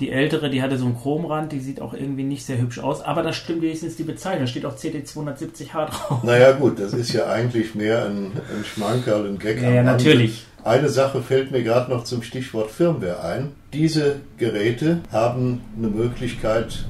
Die 0.00 0.10
ältere, 0.10 0.48
die 0.48 0.62
hatte 0.62 0.78
so 0.78 0.86
einen 0.86 0.96
Chromrand, 0.96 1.52
die 1.52 1.60
sieht 1.60 1.80
auch 1.80 1.92
irgendwie 1.92 2.22
nicht 2.22 2.44
sehr 2.46 2.58
hübsch 2.58 2.78
aus, 2.78 3.02
aber 3.02 3.22
da 3.22 3.34
stimmt 3.34 3.60
wenigstens 3.60 3.96
die 3.96 4.02
Bezeichnung. 4.02 4.42
Da 4.42 4.46
steht 4.46 4.64
auch 4.64 4.76
CD270H 4.76 5.86
drauf. 5.86 6.24
Naja 6.24 6.52
gut, 6.52 6.80
das 6.80 6.94
ist 6.94 7.12
ja 7.12 7.26
eigentlich 7.26 7.74
mehr 7.74 8.06
ein, 8.06 8.32
ein 8.32 8.64
Schmankerl, 8.64 9.28
ein 9.28 9.38
Gag. 9.38 9.60
Ja, 9.60 9.68
am 9.68 9.74
ja, 9.74 9.80
Rande. 9.82 9.92
natürlich. 9.92 10.46
Eine 10.64 10.88
Sache 10.88 11.22
fällt 11.22 11.50
mir 11.50 11.62
gerade 11.62 11.90
noch 11.90 12.04
zum 12.04 12.22
Stichwort 12.22 12.70
Firmware 12.70 13.22
ein. 13.22 13.52
Diese 13.72 14.16
Geräte 14.38 15.00
haben 15.12 15.60
eine 15.76 15.88
Möglichkeit, 15.88 16.84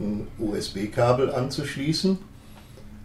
ein 0.00 0.26
USB-Kabel 0.38 1.32
anzuschließen 1.32 2.18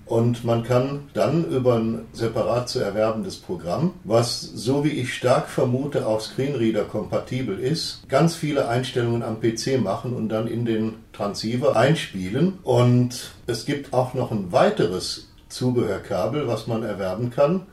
und 0.09 0.43
man 0.43 0.63
kann 0.63 1.01
dann 1.13 1.45
über 1.45 1.75
ein 1.75 2.07
separat 2.13 2.67
zu 2.67 2.79
erwerbendes 2.79 3.37
Programm, 3.37 3.93
was 4.03 4.41
so 4.41 4.83
wie 4.83 4.89
ich 4.89 5.13
stark 5.13 5.47
vermute 5.47 6.07
auch 6.07 6.19
Screenreader 6.19 6.85
kompatibel 6.85 7.59
ist, 7.59 8.09
ganz 8.09 8.33
viele 8.33 8.67
Einstellungen 8.67 9.21
am 9.21 9.39
PC 9.39 9.79
machen 9.79 10.15
und 10.15 10.29
dann 10.29 10.47
in 10.47 10.65
den 10.65 10.95
Transceiver 11.13 11.75
einspielen. 11.75 12.57
Und 12.63 13.33
es 13.45 13.67
gibt 13.67 13.93
auch 13.93 14.15
noch 14.15 14.31
ein 14.31 14.51
weiteres 14.51 15.27
Zubehörkabel, 15.47 16.47
was 16.47 16.65
man 16.65 16.81
erwerben 16.81 17.29
kann. 17.29 17.67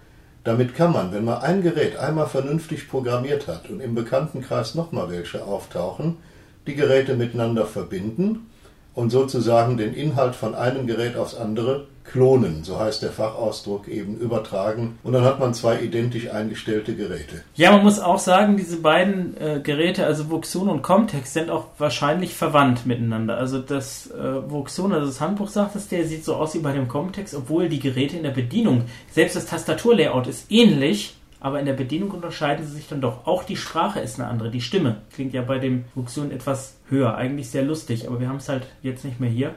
Damit 0.45 0.75
kann 0.75 0.93
man, 0.93 1.13
wenn 1.13 1.25
man 1.25 1.41
ein 1.41 1.63
Gerät 1.63 1.97
einmal 1.97 2.27
vernünftig 2.27 2.91
programmiert 2.91 3.49
hat 3.49 3.71
und 3.71 3.81
im 3.81 3.95
Bekanntenkreis 3.95 4.75
nochmal 4.75 5.11
welche 5.11 5.43
auftauchen, 5.43 6.19
die 6.67 6.75
Geräte 6.75 7.17
miteinander 7.17 7.65
verbinden 7.65 8.51
und 8.97 9.11
sozusagen 9.11 9.77
den 9.77 9.95
Inhalt 9.95 10.35
von 10.35 10.57
einem 10.57 10.87
Gerät 10.89 11.17
aufs 11.17 11.37
andere 11.37 11.87
klonen, 12.03 12.65
so 12.65 12.79
heißt 12.79 13.03
der 13.03 13.11
Fachausdruck, 13.11 13.89
eben 13.89 14.17
übertragen. 14.17 14.99
Und 15.03 15.13
dann 15.13 15.25
hat 15.25 15.39
man 15.39 15.55
zwei 15.55 15.81
identisch 15.81 16.31
eingestellte 16.31 16.95
Geräte. 16.95 17.43
Ja, 17.55 17.73
man 17.73 17.83
muss 17.83 18.01
auch 18.01 18.19
sagen, 18.19 18.57
diese 18.57 18.79
beiden 18.79 19.37
äh, 19.39 19.61
Geräte, 19.63 20.07
also 20.07 20.31
Voxun 20.31 20.69
und 20.69 20.83
Comtex, 20.83 21.35
sind 21.35 21.51
auch 21.51 21.67
wahrscheinlich 21.79 22.35
verwandt 22.35 22.87
miteinander. 22.87 23.37
Also 23.37 23.59
das 23.59 24.11
äh, 24.13 24.51
Voxun, 24.51 24.93
also 24.93 25.07
das 25.07 25.21
Handbuch 25.21 25.49
sagt 25.49 25.77
es, 25.77 25.89
der 25.89 26.07
sieht 26.07 26.25
so 26.25 26.37
aus 26.37 26.55
wie 26.55 26.61
bei 26.61 26.73
dem 26.73 26.89
Comtex, 26.89 27.35
obwohl 27.35 27.69
die 27.69 27.81
Geräte 27.81 28.17
in 28.17 28.23
der 28.23 28.31
Bedienung, 28.31 28.85
selbst 29.11 29.37
das 29.37 29.47
Tastaturlayout 29.47 30.27
ist 30.27 30.51
ähnlich, 30.51 31.16
aber 31.41 31.61
in 31.61 31.67
der 31.67 31.75
Bedienung 31.75 32.11
unterscheiden 32.11 32.67
sie 32.67 32.73
sich 32.73 32.89
dann 32.89 33.01
doch. 33.01 33.27
Auch 33.27 33.45
die 33.45 33.57
Sprache 33.57 34.01
ist 34.01 34.19
eine 34.19 34.29
andere, 34.29 34.51
die 34.51 34.61
Stimme 34.61 34.97
klingt 35.15 35.35
ja 35.35 35.43
bei 35.43 35.59
dem 35.59 35.85
Voxun 35.95 36.31
etwas 36.31 36.77
höher, 36.89 37.15
eigentlich 37.17 37.51
sehr 37.51 37.63
lustig, 37.63 38.09
aber 38.09 38.21
wir 38.21 38.29
haben 38.29 38.37
es 38.37 38.49
halt 38.49 38.67
jetzt 38.83 39.05
nicht 39.05 39.21
mehr 39.21 39.31
hier. 39.31 39.55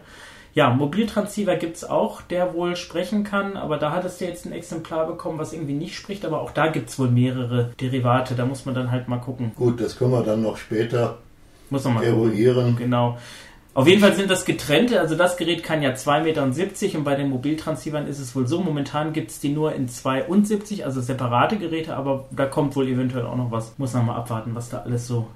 Ja, 0.55 0.71
Mobiltransceiver 0.71 1.55
gibt 1.55 1.77
es 1.77 1.83
auch, 1.85 2.21
der 2.21 2.53
wohl 2.53 2.75
sprechen 2.75 3.23
kann, 3.23 3.55
aber 3.55 3.77
da 3.77 3.91
hattest 3.91 4.19
du 4.19 4.25
jetzt 4.25 4.45
ein 4.45 4.51
Exemplar 4.51 5.05
bekommen, 5.07 5.37
was 5.37 5.53
irgendwie 5.53 5.73
nicht 5.73 5.95
spricht, 5.95 6.25
aber 6.25 6.41
auch 6.41 6.51
da 6.51 6.67
gibt 6.67 6.89
es 6.89 6.97
wohl 6.99 7.09
mehrere 7.09 7.71
Derivate, 7.79 8.33
da 8.35 8.45
muss 8.45 8.65
man 8.65 8.73
dann 8.75 8.91
halt 8.91 9.07
mal 9.07 9.17
gucken. 9.19 9.51
Gut, 9.55 9.79
das 9.79 9.97
können 9.97 10.11
wir 10.11 10.23
dann 10.23 10.41
noch 10.41 10.57
später 10.57 11.19
Muss 11.69 11.83
man 11.85 11.93
mal 11.93 11.99
gucken. 12.03 12.31
eruieren. 12.31 12.75
Genau. 12.75 13.17
Auf 13.79 13.87
jeden 13.87 14.01
Fall 14.01 14.13
sind 14.13 14.29
das 14.29 14.43
getrennte, 14.43 14.99
also 14.99 15.15
das 15.15 15.37
Gerät 15.37 15.63
kann 15.63 15.81
ja 15.81 15.91
2,70 15.91 16.23
Meter 16.23 16.97
und 16.97 17.03
bei 17.05 17.15
den 17.15 17.29
Mobiltransceivern 17.29 18.07
ist 18.07 18.19
es 18.19 18.35
wohl 18.35 18.45
so, 18.45 18.59
momentan 18.59 19.13
gibt 19.13 19.31
es 19.31 19.39
die 19.39 19.47
nur 19.47 19.73
in 19.73 19.87
2,70, 19.87 20.83
also 20.83 20.99
separate 20.99 21.57
Geräte, 21.57 21.95
aber 21.95 22.25
da 22.29 22.45
kommt 22.45 22.75
wohl 22.75 22.89
eventuell 22.89 23.25
auch 23.25 23.37
noch 23.37 23.51
was. 23.51 23.71
Muss 23.77 23.93
noch 23.93 24.03
mal 24.03 24.17
abwarten, 24.17 24.53
was 24.53 24.67
da 24.67 24.79
alles 24.79 25.07
so 25.07 25.27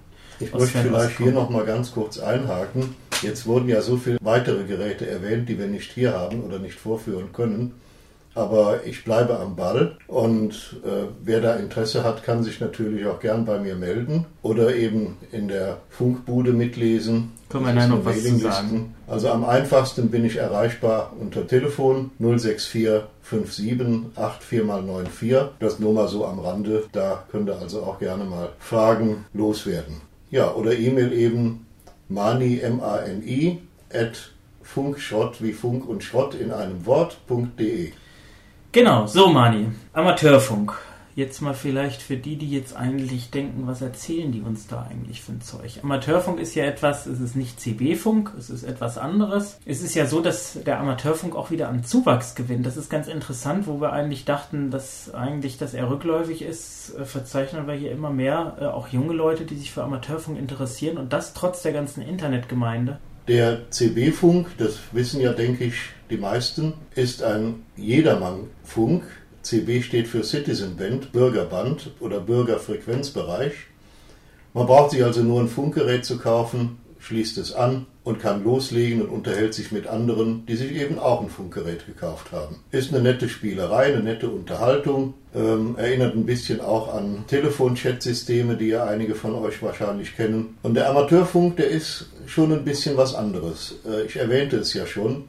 Ich 0.41 0.53
möchte 0.53 0.79
vielleicht 0.79 1.17
hier 1.19 1.27
kommt. 1.27 1.35
noch 1.35 1.49
mal 1.51 1.63
ganz 1.63 1.93
kurz 1.93 2.19
einhaken. 2.19 2.93
Jetzt 3.21 3.45
wurden 3.45 3.69
ja 3.69 3.79
so 3.79 3.95
viele 3.95 4.17
weitere 4.21 4.65
Geräte 4.65 5.09
erwähnt, 5.09 5.47
die 5.47 5.57
wir 5.57 5.67
nicht 5.67 5.93
hier 5.93 6.11
haben 6.11 6.43
oder 6.43 6.59
nicht 6.59 6.75
vorführen 6.75 7.31
können. 7.31 7.71
Aber 8.35 8.81
ich 8.85 9.03
bleibe 9.03 9.39
am 9.39 9.55
Ball 9.55 9.97
und 10.07 10.77
äh, 10.83 11.07
wer 11.23 11.39
da 11.41 11.55
Interesse 11.55 12.03
hat, 12.03 12.23
kann 12.23 12.43
sich 12.43 12.59
natürlich 12.59 13.05
auch 13.05 13.19
gern 13.19 13.45
bei 13.45 13.59
mir 13.59 13.75
melden 13.75 14.25
oder 14.41 14.75
eben 14.75 15.17
in 15.31 15.47
der 15.47 15.77
Funkbude 15.89 16.51
mitlesen. 16.51 17.31
Können 17.49 17.67
wir 17.67 17.73
nachher 17.73 17.89
noch 17.89 18.05
was 18.05 18.23
zu 18.23 18.37
sagen. 18.37 18.95
Also 19.07 19.29
am 19.29 19.45
einfachsten 19.45 20.09
bin 20.09 20.25
ich 20.25 20.37
erreichbar 20.37 21.13
unter 21.19 21.45
Telefon 21.45 22.09
064 22.17 23.03
57 23.21 24.13
84 24.13 24.63
mal 24.63 24.83
94. 24.83 25.35
Das 25.59 25.79
nur 25.79 25.93
mal 25.93 26.07
so 26.07 26.25
am 26.25 26.39
Rande. 26.39 26.85
Da 26.91 27.23
könnt 27.31 27.49
ihr 27.49 27.59
also 27.59 27.83
auch 27.83 27.99
gerne 27.99 28.23
mal 28.23 28.49
Fragen 28.57 29.25
loswerden. 29.33 30.01
Ja, 30.31 30.51
oder 30.53 30.75
E-Mail 30.75 31.13
eben 31.13 31.67
mani, 32.09 32.59
M-A-N-I, 32.59 33.59
at 33.93 34.31
funkschrott 34.63 35.43
wie 35.43 35.53
Funk 35.53 35.87
und 35.87 36.03
Schrott 36.03 36.33
in 36.33 36.51
einem 36.51 36.85
Wort.de. 36.85 37.91
Genau, 38.73 39.05
so 39.05 39.27
Mani, 39.27 39.67
Amateurfunk. 39.93 40.73
Jetzt 41.13 41.43
mal 41.43 41.53
vielleicht 41.53 42.01
für 42.01 42.17
die, 42.17 42.37
die 42.37 42.49
jetzt 42.49 42.75
eigentlich 42.75 43.29
denken, 43.29 43.67
was 43.67 43.83
erzählen 43.83 44.31
die 44.31 44.41
uns 44.41 44.65
da 44.65 44.87
eigentlich 44.89 45.21
für 45.21 45.33
ein 45.33 45.41
Zeug? 45.41 45.79
Amateurfunk 45.83 46.39
ist 46.39 46.55
ja 46.55 46.65
etwas, 46.65 47.05
es 47.05 47.19
ist 47.19 47.35
nicht 47.35 47.59
CB-Funk, 47.59 48.31
es 48.35 48.49
ist 48.49 48.63
etwas 48.63 48.97
anderes. 48.97 49.59
Es 49.63 49.83
ist 49.83 49.93
ja 49.93 50.07
so, 50.07 50.21
dass 50.21 50.57
der 50.65 50.79
Amateurfunk 50.79 51.35
auch 51.35 51.51
wieder 51.51 51.69
an 51.69 51.83
Zuwachs 51.83 52.33
gewinnt. 52.33 52.65
Das 52.65 52.75
ist 52.75 52.89
ganz 52.89 53.07
interessant, 53.07 53.67
wo 53.67 53.79
wir 53.79 53.93
eigentlich 53.93 54.25
dachten, 54.25 54.71
dass 54.71 55.13
eigentlich, 55.13 55.59
dass 55.59 55.75
er 55.75 55.91
rückläufig 55.91 56.41
ist, 56.41 56.95
äh, 56.97 57.05
verzeichnen 57.05 57.67
wir 57.67 57.75
hier 57.75 57.91
immer 57.91 58.09
mehr 58.09 58.57
äh, 58.59 58.65
auch 58.65 58.87
junge 58.87 59.13
Leute, 59.13 59.45
die 59.45 59.55
sich 59.55 59.71
für 59.71 59.83
Amateurfunk 59.83 60.39
interessieren 60.39 60.97
und 60.97 61.13
das 61.13 61.35
trotz 61.35 61.61
der 61.61 61.73
ganzen 61.73 62.01
Internetgemeinde. 62.01 62.97
Der 63.27 63.69
CB-Funk, 63.69 64.47
das 64.57 64.79
wissen 64.91 65.21
ja, 65.21 65.31
denke 65.31 65.65
ich, 65.65 65.75
die 66.13 66.19
meisten, 66.19 66.73
ist 66.93 67.23
ein 67.23 67.63
Jedermann-Funk. 67.75 69.03
CB 69.41 69.81
steht 69.81 70.07
für 70.07 70.23
Citizen 70.23 70.77
Band, 70.77 71.11
Bürgerband 71.11 71.91
oder 71.99 72.19
Bürgerfrequenzbereich. 72.19 73.53
Man 74.53 74.67
braucht 74.67 74.91
sich 74.91 75.03
also 75.03 75.23
nur 75.23 75.41
ein 75.41 75.47
Funkgerät 75.47 76.05
zu 76.05 76.19
kaufen, 76.19 76.77
schließt 76.99 77.39
es 77.39 77.51
an 77.51 77.87
und 78.03 78.19
kann 78.19 78.43
loslegen 78.43 79.01
und 79.01 79.09
unterhält 79.09 79.55
sich 79.55 79.71
mit 79.71 79.87
anderen, 79.87 80.45
die 80.45 80.55
sich 80.55 80.73
eben 80.73 80.99
auch 80.99 81.21
ein 81.21 81.29
Funkgerät 81.29 81.87
gekauft 81.87 82.31
haben. 82.31 82.57
Ist 82.69 82.93
eine 82.93 83.01
nette 83.01 83.27
Spielerei, 83.27 83.85
eine 83.85 84.03
nette 84.03 84.29
Unterhaltung, 84.29 85.15
ähm, 85.33 85.75
erinnert 85.77 86.15
ein 86.15 86.27
bisschen 86.27 86.61
auch 86.61 86.93
an 86.93 87.25
Telefon-Chat-Systeme, 87.27 88.55
die 88.55 88.67
ja 88.67 88.85
einige 88.85 89.15
von 89.15 89.33
euch 89.33 89.63
wahrscheinlich 89.63 90.15
kennen. 90.15 90.57
Und 90.61 90.75
der 90.75 90.89
Amateurfunk, 90.91 91.57
der 91.57 91.69
ist 91.69 92.11
schon 92.27 92.53
ein 92.53 92.63
bisschen 92.63 92.97
was 92.97 93.15
anderes. 93.15 93.79
Äh, 93.85 94.05
ich 94.05 94.15
erwähnte 94.15 94.57
es 94.57 94.75
ja 94.75 94.85
schon. 94.85 95.25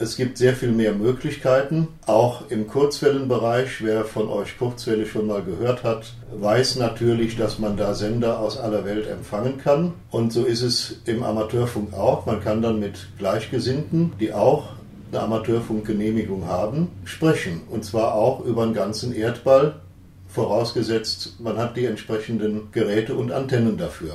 Es 0.00 0.14
gibt 0.14 0.38
sehr 0.38 0.54
viel 0.54 0.70
mehr 0.70 0.92
Möglichkeiten, 0.92 1.88
auch 2.06 2.48
im 2.50 2.68
Kurzwellenbereich. 2.68 3.84
Wer 3.84 4.04
von 4.04 4.28
euch 4.28 4.56
Kurzwelle 4.56 5.06
schon 5.06 5.26
mal 5.26 5.42
gehört 5.42 5.82
hat, 5.82 6.12
weiß 6.32 6.76
natürlich, 6.76 7.36
dass 7.36 7.58
man 7.58 7.76
da 7.76 7.94
Sender 7.94 8.38
aus 8.38 8.58
aller 8.58 8.84
Welt 8.84 9.08
empfangen 9.08 9.58
kann. 9.58 9.94
Und 10.12 10.32
so 10.32 10.44
ist 10.44 10.62
es 10.62 11.00
im 11.06 11.24
Amateurfunk 11.24 11.94
auch. 11.94 12.26
Man 12.26 12.40
kann 12.40 12.62
dann 12.62 12.78
mit 12.78 13.08
Gleichgesinnten, 13.18 14.12
die 14.20 14.32
auch 14.32 14.68
eine 15.10 15.20
Amateurfunkgenehmigung 15.20 16.46
haben, 16.46 16.92
sprechen. 17.02 17.62
Und 17.68 17.84
zwar 17.84 18.14
auch 18.14 18.44
über 18.44 18.64
den 18.66 18.74
ganzen 18.74 19.12
Erdball, 19.12 19.80
vorausgesetzt, 20.28 21.40
man 21.40 21.56
hat 21.58 21.76
die 21.76 21.86
entsprechenden 21.86 22.70
Geräte 22.70 23.16
und 23.16 23.32
Antennen 23.32 23.76
dafür. 23.76 24.12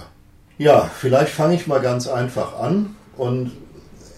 Ja, 0.57 0.89
vielleicht 0.97 1.33
fange 1.33 1.55
ich 1.55 1.67
mal 1.67 1.81
ganz 1.81 2.07
einfach 2.07 2.57
an 2.57 2.95
und 3.17 3.51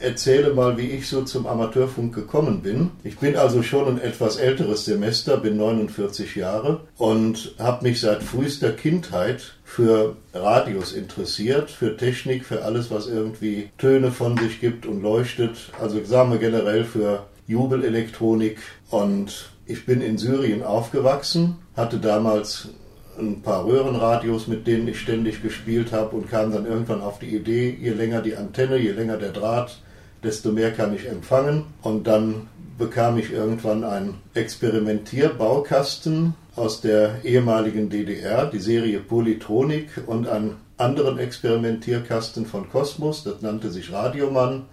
erzähle 0.06 0.54
mal, 0.54 0.78
wie 0.78 0.90
ich 0.92 1.10
so 1.10 1.24
zum 1.24 1.48
Amateurfunk 1.48 2.14
gekommen 2.14 2.62
bin. 2.62 2.92
Ich 3.04 3.18
bin 3.18 3.36
also 3.36 3.64
schon 3.64 3.88
ein 3.88 4.00
etwas 4.00 4.38
älteres 4.38 4.86
Semester, 4.86 5.38
bin 5.38 5.58
49 5.58 6.36
Jahre 6.36 6.82
und 6.98 7.56
habe 7.60 7.84
mich 7.84 8.00
seit 8.00 8.24
frühester 8.24 8.72
Kindheit 8.72 9.56
für 9.64 10.16
Radios 10.34 10.94
interessiert, 10.94 11.72
für 11.72 11.98
Technik, 11.98 12.46
für 12.46 12.64
alles, 12.64 12.92
was 12.92 13.08
irgendwie 13.08 13.70
Töne 13.78 14.12
von 14.12 14.38
sich 14.38 14.62
gibt 14.62 14.86
und 14.86 15.02
leuchtet. 15.02 15.72
Also 15.82 16.04
sagen 16.06 16.32
wir 16.32 16.40
generell 16.40 16.86
für 16.86 17.26
Jubelelektronik. 17.48 18.60
Und 18.90 19.50
ich 19.66 19.86
bin 19.86 20.02
in 20.02 20.18
Syrien 20.18 20.64
aufgewachsen, 20.64 21.58
hatte 21.76 21.98
damals 21.98 22.70
ein 23.18 23.42
paar 23.42 23.66
Röhrenradios, 23.66 24.48
mit 24.48 24.68
denen 24.68 24.88
ich 24.88 25.00
ständig 25.00 25.42
gespielt 25.42 25.92
habe 25.92 26.16
und 26.16 26.30
kam 26.30 26.52
dann 26.52 26.66
irgendwann 26.66 27.02
auf 27.02 27.20
die 27.20 27.36
Idee, 27.36 27.78
je 27.80 27.92
länger 27.92 28.22
die 28.22 28.36
Antenne, 28.36 28.78
je 28.78 28.92
länger 28.92 29.18
der 29.18 29.32
Draht, 29.32 29.80
desto 30.26 30.52
mehr 30.52 30.74
kann 30.74 30.94
ich 30.94 31.08
empfangen. 31.08 31.64
Und 31.82 32.08
dann 32.08 32.48
bekam 32.78 33.18
ich 33.18 33.32
irgendwann 33.32 33.84
einen 33.84 34.16
Experimentierbaukasten 34.34 36.34
aus 36.56 36.82
der 36.82 37.24
ehemaligen 37.24 37.90
DDR, 37.90 38.46
die 38.48 38.60
Serie 38.60 39.00
Polytronik 39.00 39.90
und 40.06 40.28
einen 40.28 40.58
anderen 40.78 41.20
Experimentierkasten 41.20 42.46
von 42.46 42.70
Kosmos, 42.70 43.24
das 43.24 43.42
nannte 43.42 43.72
sich 43.72 43.94
Radiomann. 43.94 44.66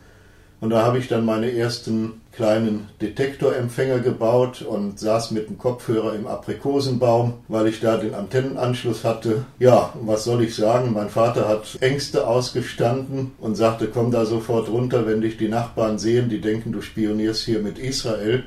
Und 0.60 0.70
da 0.70 0.82
habe 0.82 0.98
ich 0.98 1.06
dann 1.08 1.24
meine 1.24 1.52
ersten 1.52 2.21
kleinen 2.32 2.88
Detektorempfänger 3.00 3.98
gebaut 3.98 4.62
und 4.62 4.98
saß 4.98 5.32
mit 5.32 5.48
dem 5.48 5.58
Kopfhörer 5.58 6.14
im 6.14 6.26
Aprikosenbaum, 6.26 7.34
weil 7.48 7.66
ich 7.66 7.80
da 7.80 7.98
den 7.98 8.14
Antennenanschluss 8.14 9.04
hatte. 9.04 9.44
Ja, 9.58 9.92
was 10.02 10.24
soll 10.24 10.42
ich 10.42 10.56
sagen? 10.56 10.92
Mein 10.94 11.10
Vater 11.10 11.46
hat 11.46 11.78
Ängste 11.80 12.26
ausgestanden 12.26 13.32
und 13.38 13.56
sagte, 13.56 13.88
komm 13.88 14.10
da 14.10 14.24
sofort 14.24 14.68
runter, 14.70 15.06
wenn 15.06 15.20
dich 15.20 15.36
die 15.36 15.48
Nachbarn 15.48 15.98
sehen, 15.98 16.30
die 16.30 16.40
denken, 16.40 16.72
du 16.72 16.80
spionierst 16.80 17.44
hier 17.44 17.60
mit 17.60 17.78
Israel. 17.78 18.44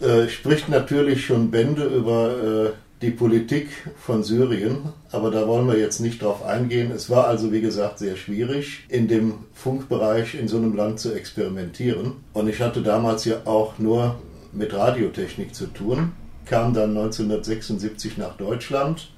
Äh, 0.00 0.28
spricht 0.28 0.68
natürlich 0.68 1.26
schon 1.26 1.50
Bände 1.50 1.84
über 1.84 2.30
äh, 2.30 2.70
die 3.02 3.10
Politik 3.10 3.66
von 3.96 4.22
Syrien, 4.22 4.92
aber 5.10 5.32
da 5.32 5.48
wollen 5.48 5.66
wir 5.66 5.76
jetzt 5.76 5.98
nicht 5.98 6.22
drauf 6.22 6.44
eingehen. 6.44 6.92
Es 6.92 7.10
war 7.10 7.26
also, 7.26 7.52
wie 7.52 7.60
gesagt, 7.60 7.98
sehr 7.98 8.16
schwierig, 8.16 8.84
in 8.88 9.08
dem 9.08 9.34
Funkbereich 9.52 10.36
in 10.36 10.46
so 10.46 10.56
einem 10.56 10.76
Land 10.76 11.00
zu 11.00 11.12
experimentieren. 11.12 12.12
Und 12.32 12.48
ich 12.48 12.60
hatte 12.60 12.80
damals 12.80 13.24
ja 13.24 13.38
auch 13.44 13.78
nur 13.80 14.20
mit 14.52 14.72
Radiotechnik 14.72 15.52
zu 15.52 15.66
tun, 15.66 16.12
kam 16.46 16.74
dann 16.74 16.90
1976 16.90 18.18
nach 18.18 18.36
Deutschland 18.36 19.10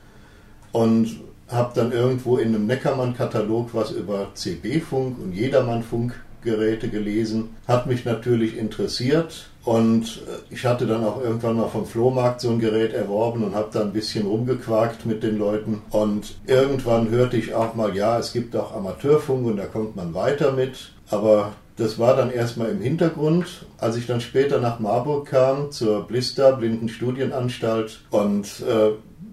und 0.72 1.20
habe 1.48 1.72
dann 1.74 1.92
irgendwo 1.92 2.38
in 2.38 2.48
einem 2.48 2.66
Neckermann-Katalog 2.66 3.74
was 3.74 3.90
über 3.90 4.30
CB-Funk 4.32 5.18
und 5.18 5.32
Jedermann-Funkgeräte 5.32 6.88
gelesen, 6.88 7.50
hat 7.68 7.86
mich 7.86 8.06
natürlich 8.06 8.56
interessiert 8.56 9.50
und 9.64 10.22
äh, 10.26 10.54
ich 10.54 10.64
hatte 10.66 10.86
dann 10.86 11.04
auch 11.04 11.22
irgendwann 11.22 11.56
mal 11.56 11.68
vom 11.68 11.86
Flohmarkt 11.86 12.40
so 12.40 12.50
ein 12.50 12.58
Gerät 12.58 12.92
erworben 12.92 13.44
und 13.44 13.54
habe 13.54 13.70
da 13.72 13.80
ein 13.80 13.92
bisschen 13.92 14.26
rumgequakt 14.26 15.06
mit 15.06 15.22
den 15.22 15.38
Leuten. 15.38 15.82
Und 15.90 16.36
irgendwann 16.46 17.08
hörte 17.10 17.36
ich 17.36 17.54
auch 17.54 17.74
mal, 17.74 17.96
ja, 17.96 18.18
es 18.18 18.32
gibt 18.32 18.54
auch 18.56 18.74
Amateurfunk 18.74 19.46
und 19.46 19.56
da 19.56 19.64
kommt 19.64 19.96
man 19.96 20.12
weiter 20.14 20.52
mit. 20.52 20.92
Aber 21.10 21.52
das 21.76 21.98
war 21.98 22.14
dann 22.14 22.30
erstmal 22.30 22.70
im 22.70 22.80
Hintergrund. 22.82 23.66
Als 23.78 23.96
ich 23.96 24.06
dann 24.06 24.20
später 24.20 24.60
nach 24.60 24.80
Marburg 24.80 25.28
kam, 25.28 25.70
zur 25.70 26.06
Blister 26.06 26.52
Blindenstudienanstalt 26.52 28.02
und 28.10 28.46
äh, 28.68 28.90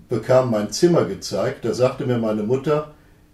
bekam 0.07 0.51
mein 0.51 0.71
Zimmer 0.71 1.05
gezeigt, 1.05 1.65
da 1.65 1.73
sagte 1.73 2.05
mir 2.05 2.17
meine 2.17 2.43
Mutter, 2.43 2.93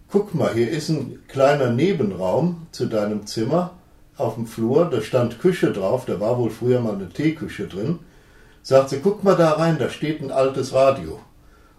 guck 0.10 0.33
mal, 0.33 0.53
hier 0.53 0.69
ist 0.69 0.89
ein 0.89 1.19
kleiner 1.27 1.69
Nebenraum 1.69 2.67
zu 2.71 2.88
deinem 2.88 3.27
Zimmer 3.27 3.76
auf 4.17 4.36
dem 4.36 4.47
Flur, 4.47 4.89
da 4.89 5.01
stand 5.01 5.39
Küche 5.39 5.71
drauf, 5.71 6.06
da 6.06 6.19
war 6.19 6.38
wohl 6.38 6.49
früher 6.49 6.80
mal 6.80 6.95
eine 6.95 7.10
Teeküche 7.10 7.67
drin. 7.67 7.99
Sagt 8.63 8.89
sie, 8.89 8.99
guck 9.01 9.23
mal 9.23 9.36
da 9.36 9.51
rein, 9.51 9.77
da 9.77 9.89
steht 9.89 10.21
ein 10.21 10.32
altes 10.32 10.73
Radio. 10.73 11.19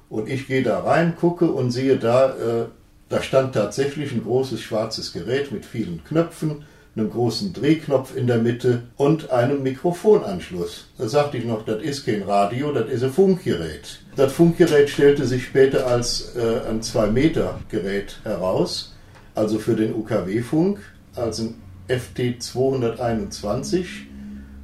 Und 0.08 0.28
ich 0.28 0.46
gehe 0.46 0.62
da 0.62 0.80
rein, 0.80 1.16
gucke 1.16 1.50
und 1.50 1.70
sehe 1.70 1.98
da, 1.98 2.30
äh, 2.30 2.64
da 3.08 3.22
stand 3.22 3.54
tatsächlich 3.54 4.12
ein 4.12 4.22
großes 4.22 4.60
schwarzes 4.60 5.12
Gerät 5.12 5.52
mit 5.52 5.66
vielen 5.66 6.02
Knöpfen, 6.04 6.64
einem 6.96 7.10
großen 7.10 7.52
Drehknopf 7.52 8.16
in 8.16 8.26
der 8.26 8.38
Mitte 8.38 8.82
und 8.96 9.30
einem 9.30 9.62
Mikrofonanschluss. 9.62 10.86
Da 10.96 11.08
sagte 11.08 11.38
ich 11.38 11.44
noch, 11.44 11.64
das 11.64 11.82
ist 11.82 12.06
kein 12.06 12.22
Radio, 12.22 12.72
das 12.72 12.88
ist 12.90 13.02
ein 13.02 13.12
Funkgerät. 13.12 14.00
Das 14.16 14.32
Funkgerät 14.32 14.90
stellte 14.90 15.26
sich 15.26 15.44
später 15.44 15.86
als 15.86 16.34
äh, 16.36 16.68
ein 16.68 16.80
2-Meter-Gerät 16.80 18.18
heraus, 18.24 18.94
also 19.34 19.58
für 19.58 19.76
den 19.76 19.94
UKW-Funk, 19.94 20.80
als 21.14 21.40
ein 21.40 21.54
FT 21.88 22.42
221 22.42 24.06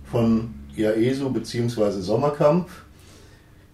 von 0.04 0.54
IAESO 0.76 1.30
bzw. 1.30 2.00
Sommerkamp. 2.00 2.68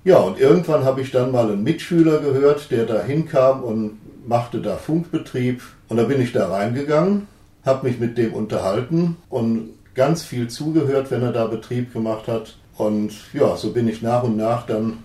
Ja, 0.04 0.18
und 0.18 0.40
irgendwann 0.40 0.84
habe 0.84 1.02
ich 1.02 1.10
dann 1.10 1.32
mal 1.32 1.50
einen 1.50 1.62
Mitschüler 1.62 2.20
gehört, 2.20 2.70
der 2.70 2.86
da 2.86 3.02
hinkam 3.02 3.62
und 3.62 3.98
machte 4.26 4.60
da 4.60 4.76
Funkbetrieb. 4.76 5.62
Und 5.88 5.96
da 5.96 6.04
bin 6.04 6.20
ich 6.20 6.32
da 6.32 6.48
reingegangen, 6.48 7.26
habe 7.64 7.88
mich 7.88 7.98
mit 7.98 8.16
dem 8.16 8.32
unterhalten 8.32 9.16
und 9.28 9.70
ganz 9.94 10.22
viel 10.22 10.48
zugehört, 10.48 11.10
wenn 11.10 11.22
er 11.22 11.32
da 11.32 11.46
Betrieb 11.46 11.92
gemacht 11.92 12.28
hat. 12.28 12.56
Und 12.76 13.12
ja, 13.34 13.56
so 13.56 13.72
bin 13.72 13.88
ich 13.88 14.00
nach 14.00 14.22
und 14.22 14.36
nach 14.36 14.64
dann 14.64 14.98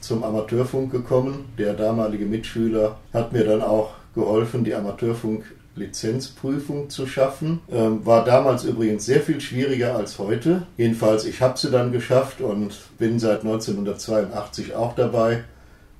zum 0.00 0.24
Amateurfunk 0.24 0.90
gekommen. 0.90 1.46
Der 1.56 1.74
damalige 1.74 2.26
Mitschüler 2.26 2.98
hat 3.14 3.32
mir 3.32 3.44
dann 3.44 3.62
auch 3.62 3.92
geholfen, 4.14 4.64
die 4.64 4.74
Amateurfunk 4.74 5.44
Lizenzprüfung 5.74 6.90
zu 6.90 7.06
schaffen. 7.06 7.60
Ähm, 7.70 8.04
war 8.04 8.24
damals 8.24 8.64
übrigens 8.64 9.06
sehr 9.06 9.20
viel 9.20 9.40
schwieriger 9.40 9.96
als 9.96 10.18
heute. 10.18 10.66
Jedenfalls, 10.76 11.24
ich 11.24 11.40
habe 11.40 11.58
sie 11.58 11.70
dann 11.70 11.92
geschafft 11.92 12.40
und 12.40 12.74
bin 12.98 13.18
seit 13.18 13.40
1982 13.40 14.74
auch 14.74 14.94
dabei. 14.94 15.44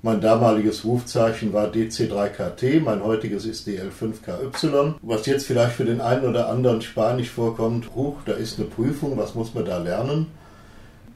Mein 0.05 0.19
damaliges 0.19 0.83
Rufzeichen 0.83 1.53
war 1.53 1.67
DC3KT, 1.67 2.81
mein 2.81 3.05
heutiges 3.05 3.45
ist 3.45 3.65
DL5KY. 3.69 4.95
Was 5.01 5.25
jetzt 5.25 5.47
vielleicht 5.47 5.75
für 5.75 5.85
den 5.85 6.01
einen 6.01 6.25
oder 6.25 6.49
anderen 6.49 6.81
Spanisch 6.81 7.29
vorkommt, 7.29 7.95
huch, 7.95 8.17
da 8.25 8.33
ist 8.33 8.59
eine 8.59 8.67
Prüfung, 8.67 9.17
was 9.17 9.33
muss 9.33 9.53
man 9.53 9.63
da 9.63 9.77
lernen? 9.77 10.27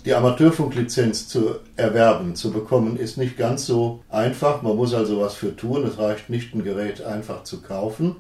Die 0.05 0.13
Amateurfunklizenz 0.13 1.27
zu 1.27 1.55
erwerben, 1.75 2.35
zu 2.35 2.53
bekommen, 2.53 2.95
ist 2.95 3.17
nicht 3.17 3.37
ganz 3.37 3.65
so 3.65 3.99
einfach. 4.07 4.61
Man 4.61 4.77
muss 4.77 4.93
also 4.93 5.19
was 5.19 5.33
für 5.33 5.53
tun. 5.53 5.85
Es 5.85 5.99
reicht 5.99 6.29
nicht, 6.29 6.55
ein 6.55 6.63
Gerät 6.63 7.03
einfach 7.03 7.43
zu 7.43 7.61
kaufen. 7.61 8.15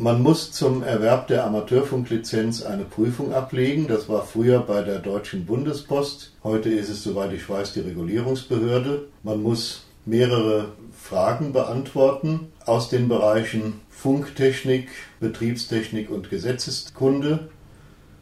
Man 0.00 0.22
muss 0.22 0.52
zum 0.52 0.84
Erwerb 0.84 1.26
der 1.26 1.44
Amateurfunklizenz 1.44 2.62
eine 2.62 2.84
Prüfung 2.84 3.32
ablegen. 3.34 3.88
Das 3.88 4.08
war 4.08 4.24
früher 4.24 4.60
bei 4.60 4.82
der 4.82 5.00
Deutschen 5.00 5.44
Bundespost. 5.44 6.34
Heute 6.44 6.68
ist 6.68 6.88
es, 6.88 7.02
soweit 7.02 7.32
ich 7.32 7.48
weiß, 7.48 7.72
die 7.72 7.80
Regulierungsbehörde. 7.80 9.08
Man 9.24 9.42
muss 9.42 9.86
mehrere 10.06 10.68
Fragen 10.96 11.52
beantworten 11.52 12.52
aus 12.64 12.90
den 12.90 13.08
Bereichen 13.08 13.80
Funktechnik, 13.90 14.86
Betriebstechnik 15.18 16.10
und 16.10 16.30
Gesetzeskunde. 16.30 17.48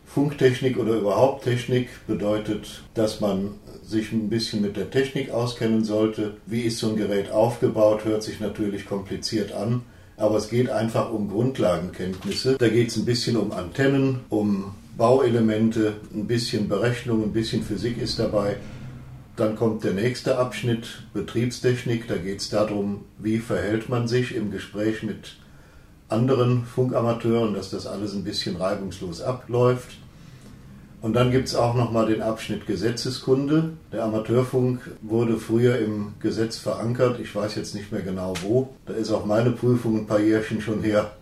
Funktechnik 0.07 0.79
oder 0.79 0.95
überhaupt 0.95 1.45
Technik 1.45 1.91
bedeutet, 2.07 2.85
dass 2.95 3.21
man 3.21 3.51
sich 3.85 4.13
ein 4.13 4.31
bisschen 4.31 4.63
mit 4.63 4.79
der 4.79 4.91
Technik 4.91 5.31
auskennen 5.31 5.85
sollte. 5.85 6.39
Wie 6.47 6.63
ist 6.63 6.79
so 6.79 6.89
ein 6.89 6.97
Gerät 6.97 7.31
aufgebaut, 7.31 8.07
hört 8.07 8.23
sich 8.23 8.41
natürlich 8.41 8.87
kompliziert 8.87 9.53
an 9.53 9.83
aber 10.17 10.37
es 10.37 10.49
geht 10.49 10.71
einfach 10.71 11.13
um 11.13 11.29
Grundlagenkenntnisse. 11.29 12.57
Da 12.59 12.69
geht 12.69 12.89
es 12.89 12.97
ein 12.97 13.05
bisschen 13.05 13.37
um 13.37 13.53
Antennen, 13.53 14.21
um 14.29 14.75
Bauelemente, 14.97 15.95
ein 16.15 16.27
bisschen 16.27 16.69
Berechnung, 16.69 17.23
ein 17.23 17.33
bisschen 17.33 17.63
Physik 17.63 17.99
ist 17.99 18.19
dabei. 18.19 18.57
Dann 19.37 19.55
kommt 19.55 19.85
der 19.85 19.93
nächste 19.93 20.39
Abschnitt, 20.39 21.03
Betriebstechnik. 21.13 22.09
Da 22.09 22.17
geht 22.17 22.41
es 22.41 22.49
darum, 22.49 23.05
wie 23.19 23.39
verhält 23.39 23.91
man 23.91 24.09
sich 24.09 24.35
im 24.35 24.51
Gespräch 24.51 25.03
mit 25.03 25.37
anderen 26.09 26.65
Funkamateuren, 26.65 27.53
dass 27.53 27.69
das 27.69 27.87
alles 27.87 28.15
ein 28.15 28.25
bisschen 28.25 28.57
reibungslos 28.57 29.21
abläuft. 29.21 29.99
Und 31.03 31.13
dann 31.15 31.31
gibt 31.31 31.49
es 31.49 31.55
auch 31.55 31.75
nochmal 31.75 32.07
den 32.07 32.23
Abschnitt 32.23 32.67
Gesetzeskunde. 32.67 33.75
Der 33.93 34.05
Amateurfunk 34.05 34.81
wurde 35.03 35.37
früher 35.37 35.79
im 35.79 36.15
Gesetz 36.21 36.57
verankert. 36.57 37.21
Ich 37.21 37.35
weiß 37.35 37.55
jetzt 37.55 37.75
nicht 37.75 37.93
mehr 37.93 38.03
genau 38.03 38.35
wo. 38.43 38.71
Da 38.87 38.95
ist 38.95 39.13
auch 39.13 39.27
meine 39.27 39.51
Prüfung 39.51 39.97
ein 39.99 40.07
paar 40.07 40.21
Jährchen 40.21 40.61
schon 40.61 40.83
her. 40.83 41.13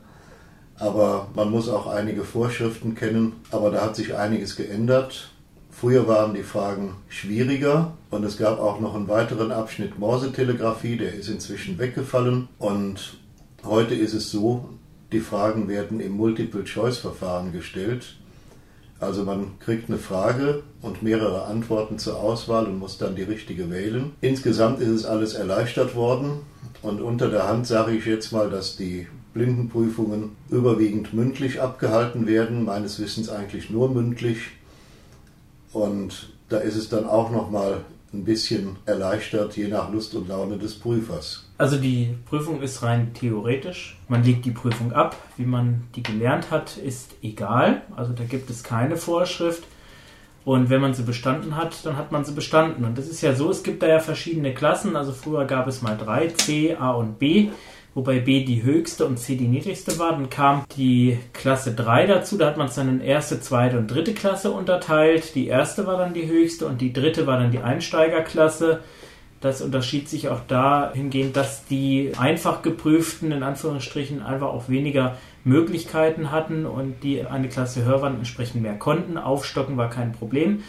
Aber 0.77 1.29
man 1.35 1.51
muss 1.51 1.69
auch 1.69 1.87
einige 1.87 2.25
Vorschriften 2.25 2.95
kennen. 2.95 3.33
Aber 3.51 3.71
da 3.71 3.83
hat 3.83 3.97
sich 3.97 4.17
einiges 4.17 4.57
geändert. 4.57 5.31
Früher 5.71 6.07
waren 6.07 6.35
die 6.35 6.45
Fragen 6.45 6.95
schwieriger 7.09 7.95
und 8.11 8.25
es 8.25 8.39
gab 8.39 8.61
auch 8.61 8.79
noch 8.79 8.95
einen 8.95 9.09
weiteren 9.09 9.51
Abschnitt 9.51 9.99
Morsetelegrafie, 9.99 10.97
der 10.97 11.15
ist 11.15 11.29
inzwischen 11.29 11.79
weggefallen. 11.79 12.49
Und 12.59 13.19
heute 13.65 13.97
ist 13.97 14.15
es 14.15 14.31
so, 14.31 14.69
die 15.11 15.19
Fragen 15.19 15.67
werden 15.67 15.99
im 15.99 16.13
Multiple-Choice-Verfahren 16.13 17.53
gestellt. 17.53 18.17
Also 19.05 19.25
man 19.25 19.59
kriegt 19.61 19.89
eine 19.89 19.99
Frage 19.99 20.63
und 20.81 21.03
mehrere 21.03 21.45
Antworten 21.45 21.99
zur 21.99 22.19
Auswahl 22.19 22.67
und 22.67 22.79
muss 22.79 22.99
dann 22.99 23.15
die 23.15 23.23
richtige 23.23 23.71
wählen. 23.71 24.13
Insgesamt 24.21 24.81
ist 24.81 24.89
es 24.89 25.05
alles 25.05 25.35
erleichtert 25.35 25.95
worden 25.95 26.41
und 26.83 27.01
unter 27.01 27.29
der 27.29 27.47
Hand 27.47 27.67
sage 27.67 27.93
ich 27.93 28.07
jetzt 28.07 28.33
mal, 28.33 28.51
dass 28.51 28.77
die 28.77 29.07
Blindenprüfungen 29.35 30.37
überwiegend 30.51 31.13
mündlich 31.13 31.61
abgehalten 31.61 32.27
werden, 32.27 32.65
meines 32.65 32.99
Wissens 33.01 33.29
eigentlich 33.29 33.69
nur 33.69 33.91
mündlich. 33.91 34.39
Und 35.73 36.31
da 36.49 36.59
ist 36.59 36.77
es 36.77 36.89
dann 36.89 37.05
auch 37.05 37.31
nochmal 37.31 37.85
ein 38.15 38.25
bisschen 38.25 38.77
erleichtert, 38.87 39.57
je 39.57 39.69
nach 39.69 39.93
Lust 39.93 40.15
und 40.15 40.29
Laune 40.29 40.59
des 40.59 40.75
Prüfers. 40.75 41.45
Also 41.59 41.77
die 41.77 42.17
Prüfung 42.27 42.63
ist 42.63 42.83
rein 42.83 43.13
theoretisch. 43.15 43.99
Man 44.09 44.25
legt 44.25 44.45
die 44.45 44.51
Prüfung 44.51 44.93
ab. 44.93 45.17
Wie 45.37 45.45
man 45.45 45.85
die 45.95 46.03
gelernt 46.03 46.51
hat, 46.51 46.77
ist 46.77 47.15
egal. 47.23 47.83
Also 47.97 48.13
da 48.13 48.25
gibt 48.25 48.51
es 48.51 48.63
keine 48.63 48.97
Vorschrift. 48.97 49.65
Und 50.45 50.69
wenn 50.69 50.81
man 50.81 50.93
sie 50.93 51.05
bestanden 51.05 51.57
hat, 51.57 51.87
dann 51.87 51.97
hat 51.97 52.13
man 52.13 52.25
sie 52.25 52.33
bestanden. 52.33 52.85
Und 52.85 52.99
das 52.99 53.09
ist 53.09 53.23
ja 53.23 53.35
so, 53.35 53.51
es 53.51 53.63
gibt 53.63 53.83
da 53.83 53.87
ja 53.87 53.99
verschiedene 53.99 54.53
Klassen. 54.53 54.97
Also 54.97 55.13
früher 55.13 55.47
gab 55.47 55.67
es 55.67 55.81
mal 55.81 55.97
drei, 55.97 56.29
C, 56.29 56.77
A 56.77 56.93
und 56.93 57.19
B 57.19 57.51
wobei 57.95 58.19
B 58.19 58.45
die 58.45 58.63
höchste 58.63 59.07
und 59.07 59.19
C 59.19 59.37
die 59.37 59.49
niedrigste 59.49 59.99
war. 59.99 60.13
Dann 60.13 60.31
kam 60.31 60.65
die 60.77 61.19
Klasse 61.33 61.75
3 61.75 62.07
dazu, 62.07 62.37
da 62.37 62.47
hat 62.47 62.57
man 62.57 62.69
es 62.69 62.75
dann 62.75 62.89
in 62.89 63.01
erste, 63.01 63.41
zweite 63.41 63.79
und 63.79 63.89
dritte 63.89 64.15
Klasse 64.15 64.51
unterteilt. 64.51 65.35
Die 65.35 65.47
erste 65.47 65.87
war 65.87 65.99
dann 65.99 66.15
die 66.15 66.27
höchste 66.27 66.67
und 66.67 66.81
die 66.81 66.93
dritte 66.93 67.27
war 67.27 67.39
dann 67.39 67.51
die 67.51 67.61
Einsteigerklasse. 67.61 68.81
Das 69.41 69.61
unterschied 69.61 70.09
sich 70.09 70.31
auch 70.31 70.41
dahingehend, 70.49 71.37
dass 71.37 71.67
die 71.67 72.13
einfach 72.19 72.63
geprüften, 72.63 73.31
in 73.31 73.43
Anführungsstrichen, 73.43 74.23
einfach 74.23 74.49
auch 74.49 74.71
weniger 74.71 75.19
Möglichkeiten 75.45 76.31
hatten 76.31 76.65
und 76.65 77.03
die 77.03 77.27
eine 77.27 77.49
Klasse 77.49 77.85
höher 77.85 78.01
waren, 78.01 78.17
entsprechend 78.17 78.63
mehr 78.63 78.79
konnten. 78.79 79.19
Aufstocken 79.19 79.77
war 79.77 79.91
kein 79.91 80.13
Problem. 80.13 80.63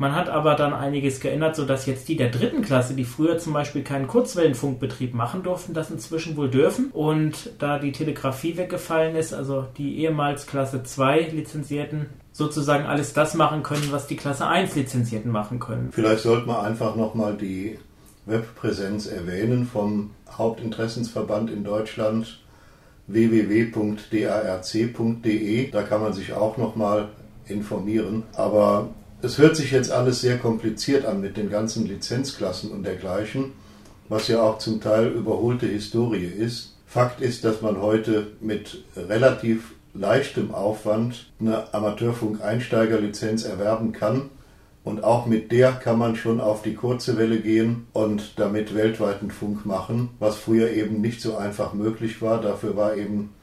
Man 0.00 0.14
hat 0.14 0.30
aber 0.30 0.54
dann 0.54 0.72
einiges 0.72 1.20
geändert, 1.20 1.54
sodass 1.56 1.84
jetzt 1.84 2.08
die 2.08 2.16
der 2.16 2.30
dritten 2.30 2.62
Klasse, 2.62 2.94
die 2.94 3.04
früher 3.04 3.36
zum 3.36 3.52
Beispiel 3.52 3.82
keinen 3.82 4.06
Kurzwellenfunkbetrieb 4.06 5.12
machen 5.12 5.42
durften, 5.42 5.74
das 5.74 5.90
inzwischen 5.90 6.38
wohl 6.38 6.48
dürfen. 6.48 6.90
Und 6.90 7.50
da 7.58 7.78
die 7.78 7.92
Telegrafie 7.92 8.56
weggefallen 8.56 9.14
ist, 9.14 9.34
also 9.34 9.66
die 9.76 9.98
ehemals 9.98 10.46
Klasse 10.46 10.82
2 10.82 11.32
Lizenzierten 11.34 12.06
sozusagen 12.32 12.86
alles 12.86 13.12
das 13.12 13.34
machen 13.34 13.62
können, 13.62 13.88
was 13.90 14.06
die 14.06 14.16
Klasse 14.16 14.46
1 14.46 14.74
Lizenzierten 14.74 15.30
machen 15.30 15.58
können. 15.60 15.90
Vielleicht 15.92 16.22
sollte 16.22 16.46
man 16.46 16.64
einfach 16.64 16.96
nochmal 16.96 17.34
die 17.34 17.78
Webpräsenz 18.24 19.06
erwähnen 19.06 19.66
vom 19.66 20.12
Hauptinteressensverband 20.30 21.50
in 21.50 21.62
Deutschland 21.62 22.40
www.darc.de. 23.06 24.10
Da 25.70 25.82
kann 25.82 26.00
man 26.00 26.14
sich 26.14 26.32
auch 26.32 26.56
nochmal 26.56 27.10
informieren. 27.46 28.22
Aber 28.32 28.88
es 29.22 29.38
hört 29.38 29.56
sich 29.56 29.70
jetzt 29.70 29.90
alles 29.90 30.20
sehr 30.20 30.38
kompliziert 30.38 31.04
an 31.04 31.20
mit 31.20 31.36
den 31.36 31.50
ganzen 31.50 31.86
Lizenzklassen 31.86 32.70
und 32.70 32.84
dergleichen, 32.84 33.52
was 34.08 34.28
ja 34.28 34.42
auch 34.42 34.58
zum 34.58 34.80
Teil 34.80 35.08
überholte 35.08 35.66
Historie 35.66 36.24
ist. 36.24 36.74
Fakt 36.86 37.20
ist, 37.20 37.44
dass 37.44 37.60
man 37.60 37.80
heute 37.80 38.28
mit 38.40 38.82
relativ 38.96 39.74
leichtem 39.94 40.54
Aufwand 40.54 41.30
eine 41.38 41.72
Amateurfunk-Einsteigerlizenz 41.74 43.44
erwerben 43.44 43.92
kann. 43.92 44.30
Und 44.82 45.04
auch 45.04 45.26
mit 45.26 45.52
der 45.52 45.72
kann 45.72 45.98
man 45.98 46.16
schon 46.16 46.40
auf 46.40 46.62
die 46.62 46.74
kurze 46.74 47.18
Welle 47.18 47.40
gehen 47.40 47.86
und 47.92 48.32
damit 48.36 48.74
weltweiten 48.74 49.30
Funk 49.30 49.66
machen, 49.66 50.08
was 50.18 50.36
früher 50.36 50.70
eben 50.70 51.02
nicht 51.02 51.20
so 51.20 51.36
einfach 51.36 51.74
möglich 51.74 52.22
war. 52.22 52.40
Dafür 52.40 52.76
war 52.76 52.96
eben 52.96 53.34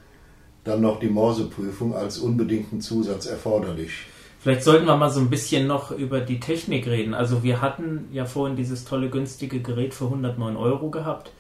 dann 0.64 0.82
noch 0.82 1.00
die 1.00 1.10
Morseprüfung 1.10 1.96
als 1.96 2.18
unbedingten 2.18 2.82
Zusatz 2.82 3.28
erforderlich. 3.28 4.08
Vielleicht 4.48 4.64
sollten 4.64 4.86
wir 4.86 4.96
mal 4.96 5.10
so 5.10 5.20
ein 5.20 5.30
bisschen 5.30 5.68
noch 5.68 5.92
über 5.92 6.22
die 6.22 6.40
Technik 6.40 6.88
reden. 6.88 7.14
Also 7.14 7.44
wir 7.44 7.60
hatten 7.60 8.08
ja 8.14 8.24
vorhin 8.24 8.56
dieses 8.56 8.86
tolle 8.86 9.10
günstige 9.10 9.60
Gerät 9.60 9.94
für 9.94 10.06
109 10.06 10.56
Euro 10.56 10.90
gehabt. 10.90 11.34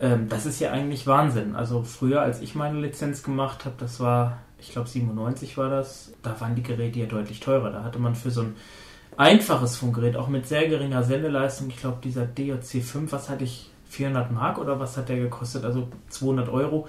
Ähm, 0.00 0.28
das 0.28 0.44
ist 0.44 0.58
ja 0.58 0.72
eigentlich 0.72 1.06
Wahnsinn. 1.06 1.54
Also 1.54 1.84
früher, 1.84 2.22
als 2.22 2.40
ich 2.40 2.56
meine 2.56 2.80
Lizenz 2.80 3.22
gemacht 3.22 3.64
habe, 3.64 3.76
das 3.78 4.00
war, 4.00 4.38
ich 4.58 4.72
glaube 4.72 4.88
97 4.88 5.56
war 5.56 5.70
das, 5.70 6.12
da 6.24 6.40
waren 6.40 6.56
die 6.56 6.64
Geräte 6.64 6.98
ja 6.98 7.06
deutlich 7.06 7.38
teurer. 7.38 7.70
Da 7.70 7.84
hatte 7.84 8.00
man 8.00 8.16
für 8.16 8.32
so 8.32 8.40
ein 8.40 8.56
einfaches 9.16 9.76
Funkgerät, 9.76 10.16
auch 10.16 10.26
mit 10.26 10.48
sehr 10.48 10.66
geringer 10.66 11.04
Sendeleistung, 11.04 11.68
ich 11.68 11.76
glaube 11.76 11.98
dieser 12.02 12.26
DJC 12.26 12.82
5, 12.82 13.12
was 13.12 13.30
hatte 13.30 13.44
ich, 13.44 13.70
400 13.90 14.32
Mark 14.32 14.58
oder 14.58 14.80
was 14.80 14.96
hat 14.96 15.08
der 15.08 15.20
gekostet? 15.20 15.64
Also 15.64 15.86
200 16.08 16.48
Euro. 16.48 16.88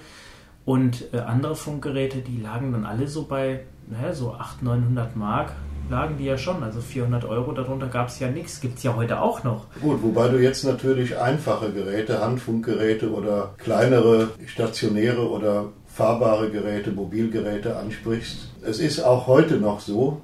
Und 0.64 1.14
äh, 1.14 1.18
andere 1.18 1.54
Funkgeräte, 1.54 2.18
die 2.18 2.40
lagen 2.40 2.72
dann 2.72 2.84
alle 2.84 3.06
so 3.06 3.26
bei 3.26 3.60
naja, 3.88 4.12
so 4.12 4.32
800, 4.32 4.62
900 4.62 5.16
Mark 5.16 5.52
lagen 5.88 6.16
die 6.18 6.24
ja 6.24 6.36
schon. 6.36 6.62
Also 6.62 6.80
400 6.80 7.24
Euro, 7.24 7.52
darunter 7.52 7.86
gab 7.86 8.08
es 8.08 8.18
ja 8.18 8.28
nichts. 8.28 8.60
Gibt 8.60 8.78
es 8.78 8.82
ja 8.82 8.96
heute 8.96 9.20
auch 9.20 9.44
noch. 9.44 9.66
Gut, 9.80 10.02
wobei 10.02 10.28
du 10.28 10.38
jetzt 10.38 10.64
natürlich 10.64 11.18
einfache 11.18 11.72
Geräte, 11.72 12.20
Handfunkgeräte 12.20 13.12
oder 13.12 13.54
kleinere 13.58 14.30
stationäre 14.46 15.30
oder 15.30 15.66
fahrbare 15.86 16.50
Geräte, 16.50 16.90
Mobilgeräte 16.90 17.76
ansprichst. 17.76 18.50
Es 18.62 18.80
ist 18.80 19.00
auch 19.00 19.26
heute 19.26 19.56
noch 19.56 19.80
so, 19.80 20.20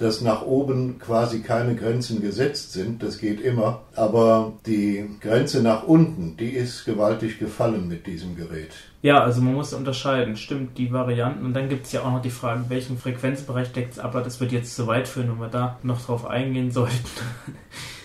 dass 0.00 0.22
nach 0.22 0.42
oben 0.42 0.98
quasi 0.98 1.40
keine 1.40 1.76
Grenzen 1.76 2.22
gesetzt 2.22 2.72
sind, 2.72 3.02
das 3.02 3.18
geht 3.18 3.40
immer, 3.40 3.82
aber 3.94 4.54
die 4.66 5.08
Grenze 5.20 5.62
nach 5.62 5.84
unten, 5.84 6.36
die 6.38 6.50
ist 6.50 6.84
gewaltig 6.86 7.38
gefallen 7.38 7.86
mit 7.86 8.06
diesem 8.06 8.34
Gerät. 8.34 8.72
Ja, 9.02 9.22
also 9.22 9.40
man 9.40 9.54
muss 9.54 9.72
unterscheiden, 9.72 10.36
stimmt, 10.36 10.76
die 10.76 10.92
Varianten. 10.92 11.44
Und 11.44 11.54
dann 11.54 11.68
gibt 11.68 11.86
es 11.86 11.92
ja 11.92 12.02
auch 12.02 12.10
noch 12.10 12.22
die 12.22 12.30
Frage, 12.30 12.64
welchen 12.68 12.98
Frequenzbereich 12.98 13.72
deckt 13.72 13.94
es 13.94 13.98
ab, 13.98 14.14
aber 14.14 14.22
das 14.22 14.40
wird 14.40 14.52
jetzt 14.52 14.74
zu 14.74 14.86
weit 14.86 15.08
führen, 15.08 15.30
wenn 15.30 15.40
wir 15.40 15.48
da 15.48 15.78
noch 15.82 16.04
drauf 16.04 16.26
eingehen 16.26 16.70
sollten. 16.72 17.08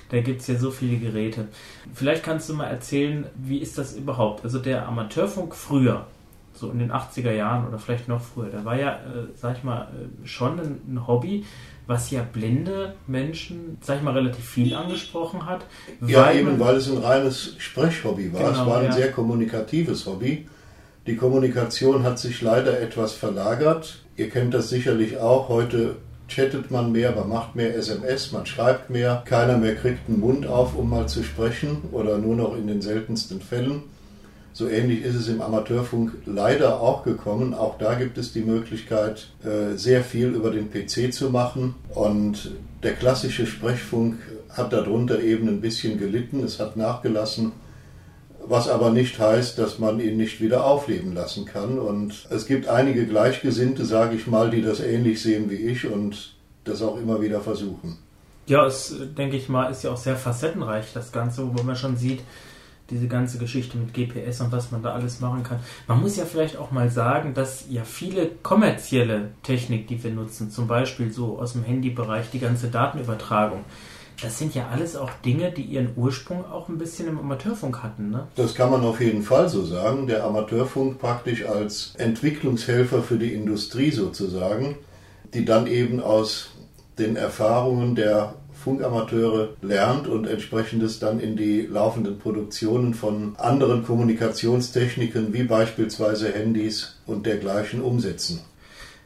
da 0.10 0.22
gibt 0.22 0.42
es 0.42 0.48
ja 0.48 0.56
so 0.56 0.72
viele 0.72 0.98
Geräte. 0.98 1.48
Vielleicht 1.94 2.24
kannst 2.24 2.50
du 2.50 2.54
mal 2.54 2.68
erzählen, 2.68 3.26
wie 3.36 3.60
ist 3.60 3.78
das 3.78 3.96
überhaupt? 3.96 4.44
Also 4.44 4.60
der 4.60 4.88
Amateurfunk 4.88 5.56
früher, 5.56 6.08
so 6.56 6.72
in 6.72 6.80
den 6.80 6.92
80er 6.92 7.32
Jahren 7.32 7.68
oder 7.68 7.80
vielleicht 7.80 8.08
noch 8.08 8.22
früher, 8.22 8.50
da 8.50 8.64
war 8.66 8.78
ja, 8.78 8.94
äh, 8.94 9.28
sag 9.36 9.58
ich 9.58 9.64
mal, 9.64 9.84
äh, 9.84 10.28
schon 10.28 10.60
ein, 10.60 10.82
ein 10.88 11.08
Hobby, 11.08 11.46
was 11.88 12.10
ja 12.12 12.22
blinde 12.24 12.96
Menschen, 13.08 13.78
sag 13.82 13.98
ich 13.98 14.04
mal, 14.04 14.14
relativ 14.14 14.44
viel 14.44 14.74
angesprochen 14.74 15.46
hat. 15.46 15.66
Ja, 16.06 16.32
eben, 16.32 16.60
weil 16.60 16.76
es 16.78 16.90
ein 16.90 16.98
reines 16.98 17.56
Sprechhobby 17.60 18.34
war. 18.34 18.40
Genau, 18.40 18.52
es 18.52 18.66
war 18.66 18.80
ein 18.80 18.86
ja. 18.86 18.92
sehr 18.92 19.12
kommunikatives 19.12 20.06
Hobby. 20.06 20.48
Die 21.06 21.16
Kommunikation 21.16 22.04
hat 22.04 22.18
sich 22.18 22.42
leider 22.42 22.80
etwas 22.82 23.14
verlagert. 23.14 24.00
Ihr 24.16 24.30
kennt 24.30 24.56
das 24.56 24.70
sicherlich 24.70 25.18
auch. 25.18 25.50
Heute 25.50 25.98
chattet 26.28 26.72
man 26.72 26.92
mehr, 26.92 27.12
man 27.12 27.30
macht 27.30 27.56
mehr 27.56 27.76
SMS, 27.76 28.32
man 28.32 28.46
schreibt 28.46 28.90
mehr. 28.90 29.22
Keiner 29.26 29.58
mehr 29.58 29.76
kriegt 29.76 30.10
einen 30.10 30.20
Mund 30.20 30.48
auf, 30.48 30.76
um 30.76 30.90
mal 30.90 31.08
zu 31.08 31.24
sprechen 31.24 31.84
oder 31.92 32.18
nur 32.18 32.36
noch 32.36 32.56
in 32.56 32.68
den 32.68 32.82
seltensten 32.82 33.42
Fällen. 33.42 33.84
So 34.58 34.70
ähnlich 34.70 35.04
ist 35.04 35.16
es 35.16 35.28
im 35.28 35.42
Amateurfunk 35.42 36.14
leider 36.26 36.80
auch 36.80 37.04
gekommen. 37.04 37.54
Auch 37.54 37.78
da 37.78 37.96
gibt 37.96 38.18
es 38.18 38.32
die 38.32 38.40
Möglichkeit, 38.40 39.28
äh, 39.44 39.76
sehr 39.76 40.02
viel 40.02 40.30
über 40.30 40.50
den 40.50 40.72
PC 40.72 41.14
zu 41.14 41.30
machen. 41.30 41.76
Und 41.94 42.52
der 42.82 42.94
klassische 42.94 43.48
Sprechfunk 43.48 44.16
hat 44.50 44.72
darunter 44.72 45.20
eben 45.20 45.50
ein 45.50 45.60
bisschen 45.60 46.00
gelitten. 46.00 46.42
Es 46.42 46.62
hat 46.62 46.78
nachgelassen. 46.78 47.52
Was 48.48 48.70
aber 48.70 48.92
nicht 48.92 49.20
heißt, 49.20 49.58
dass 49.58 49.78
man 49.78 50.00
ihn 50.00 50.16
nicht 50.16 50.40
wieder 50.40 50.64
aufleben 50.64 51.14
lassen 51.14 51.44
kann. 51.44 51.78
Und 51.78 52.26
es 52.30 52.46
gibt 52.46 52.70
einige 52.70 53.06
Gleichgesinnte, 53.06 53.84
sage 53.84 54.16
ich 54.16 54.26
mal, 54.26 54.52
die 54.52 54.62
das 54.62 54.80
ähnlich 54.80 55.22
sehen 55.22 55.50
wie 55.50 55.56
ich 55.56 55.86
und 55.86 56.34
das 56.64 56.82
auch 56.82 56.98
immer 56.98 57.22
wieder 57.22 57.42
versuchen. 57.42 57.98
Ja, 58.48 58.66
es 58.66 58.96
denke 59.18 59.36
ich 59.36 59.50
mal, 59.50 59.70
ist 59.70 59.84
ja 59.84 59.92
auch 59.92 59.98
sehr 59.98 60.16
facettenreich, 60.16 60.94
das 60.94 61.12
Ganze, 61.12 61.46
wo 61.58 61.62
man 61.64 61.76
schon 61.76 61.98
sieht, 61.98 62.22
diese 62.90 63.08
ganze 63.08 63.38
Geschichte 63.38 63.78
mit 63.78 63.94
GPS 63.94 64.42
und 64.42 64.52
was 64.52 64.72
man 64.72 64.84
da 64.84 64.94
alles 64.94 65.20
machen 65.20 65.44
kann. 65.44 65.60
Man 65.88 66.02
muss 66.02 66.18
ja 66.18 66.26
vielleicht 66.26 66.58
auch 66.58 66.72
mal 66.72 66.90
sagen, 66.90 67.34
dass 67.34 67.66
ja 67.70 67.84
viele 67.84 68.30
kommerzielle 68.44 69.32
Technik, 69.44 69.88
die 69.88 70.04
wir 70.04 70.12
nutzen, 70.12 70.52
zum 70.52 70.68
Beispiel 70.68 71.12
so 71.12 71.40
aus 71.40 71.54
dem 71.54 71.64
Handybereich 71.64 72.30
die 72.30 72.40
ganze 72.40 72.68
Datenübertragung, 72.68 73.66
das 74.22 74.40
sind 74.40 74.56
ja 74.56 74.70
alles 74.70 74.96
auch 74.96 75.10
Dinge, 75.26 75.52
die 75.52 75.64
ihren 75.64 75.90
Ursprung 75.96 76.46
auch 76.46 76.70
ein 76.70 76.78
bisschen 76.78 77.08
im 77.08 77.20
Amateurfunk 77.20 77.84
hatten. 77.84 78.12
Ne? 78.12 78.28
Das 78.36 78.56
kann 78.56 78.72
man 78.72 78.82
auf 78.84 79.02
jeden 79.02 79.24
Fall 79.24 79.50
so 79.50 79.66
sagen. 79.66 80.08
Der 80.08 80.24
Amateurfunk 80.24 81.00
praktisch 81.00 81.46
als 81.46 81.94
Entwicklungshelfer 81.98 83.04
für 83.04 83.18
die 83.18 83.34
Industrie 83.34 83.92
sozusagen, 83.92 84.78
die 85.34 85.44
dann 85.44 85.68
eben 85.68 86.00
aus 86.00 86.52
den 86.98 87.18
Erfahrungen 87.18 87.96
der 87.96 88.36
Funkamateure 88.66 89.50
lernt 89.62 90.08
und 90.08 90.26
entsprechendes 90.26 90.98
dann 90.98 91.20
in 91.20 91.38
die 91.38 91.62
laufenden 91.62 92.18
Produktionen 92.18 92.96
von 92.96 93.36
anderen 93.38 93.86
Kommunikationstechniken 93.86 95.32
wie 95.34 95.44
beispielsweise 95.44 96.34
Handys 96.34 96.96
und 97.06 97.28
dergleichen 97.28 97.84
umsetzen. 97.84 98.42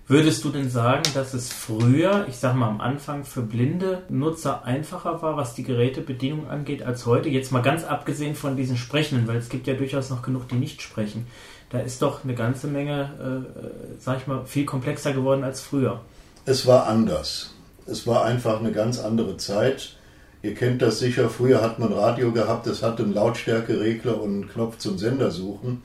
Würdest 0.07 0.45
du 0.45 0.49
denn 0.49 0.69
sagen, 0.69 1.03
dass 1.13 1.33
es 1.33 1.51
früher, 1.51 2.25
ich 2.29 2.37
sag 2.37 2.55
mal 2.55 2.69
am 2.69 2.79
Anfang, 2.79 3.25
für 3.25 3.41
blinde 3.41 4.03
Nutzer 4.07 4.63
einfacher 4.63 5.21
war, 5.21 5.35
was 5.35 5.55
die 5.55 5.63
Gerätebedienung 5.63 6.47
angeht, 6.47 6.81
als 6.81 7.05
heute? 7.05 7.27
Jetzt 7.27 7.51
mal 7.51 7.61
ganz 7.61 7.83
abgesehen 7.83 8.35
von 8.35 8.55
diesen 8.55 8.77
Sprechenden, 8.77 9.27
weil 9.27 9.35
es 9.35 9.49
gibt 9.49 9.67
ja 9.67 9.73
durchaus 9.73 10.09
noch 10.09 10.21
genug, 10.21 10.47
die 10.47 10.55
nicht 10.55 10.81
sprechen. 10.81 11.27
Da 11.69 11.79
ist 11.79 12.01
doch 12.01 12.23
eine 12.23 12.33
ganze 12.33 12.67
Menge, 12.67 13.45
äh, 13.53 13.99
sag 13.99 14.19
ich 14.19 14.27
mal, 14.27 14.45
viel 14.45 14.65
komplexer 14.65 15.11
geworden 15.11 15.43
als 15.43 15.59
früher. 15.59 15.99
Es 16.45 16.65
war 16.65 16.87
anders. 16.87 17.53
Es 17.85 18.05
war 18.07 18.25
einfach 18.25 18.59
eine 18.59 18.71
ganz 18.71 18.99
andere 18.99 19.37
Zeit. 19.37 19.95
Ihr 20.41 20.55
kennt 20.55 20.81
das 20.81 20.99
sicher, 20.99 21.29
früher 21.29 21.61
hat 21.61 21.79
man 21.79 21.91
Radio 21.91 22.31
gehabt, 22.31 22.65
es 22.67 22.81
hatte 22.81 23.03
einen 23.03 23.13
Lautstärkeregler 23.13 24.21
und 24.21 24.31
einen 24.31 24.49
Knopf 24.49 24.77
zum 24.77 24.97
Sender 24.97 25.31
suchen. 25.31 25.81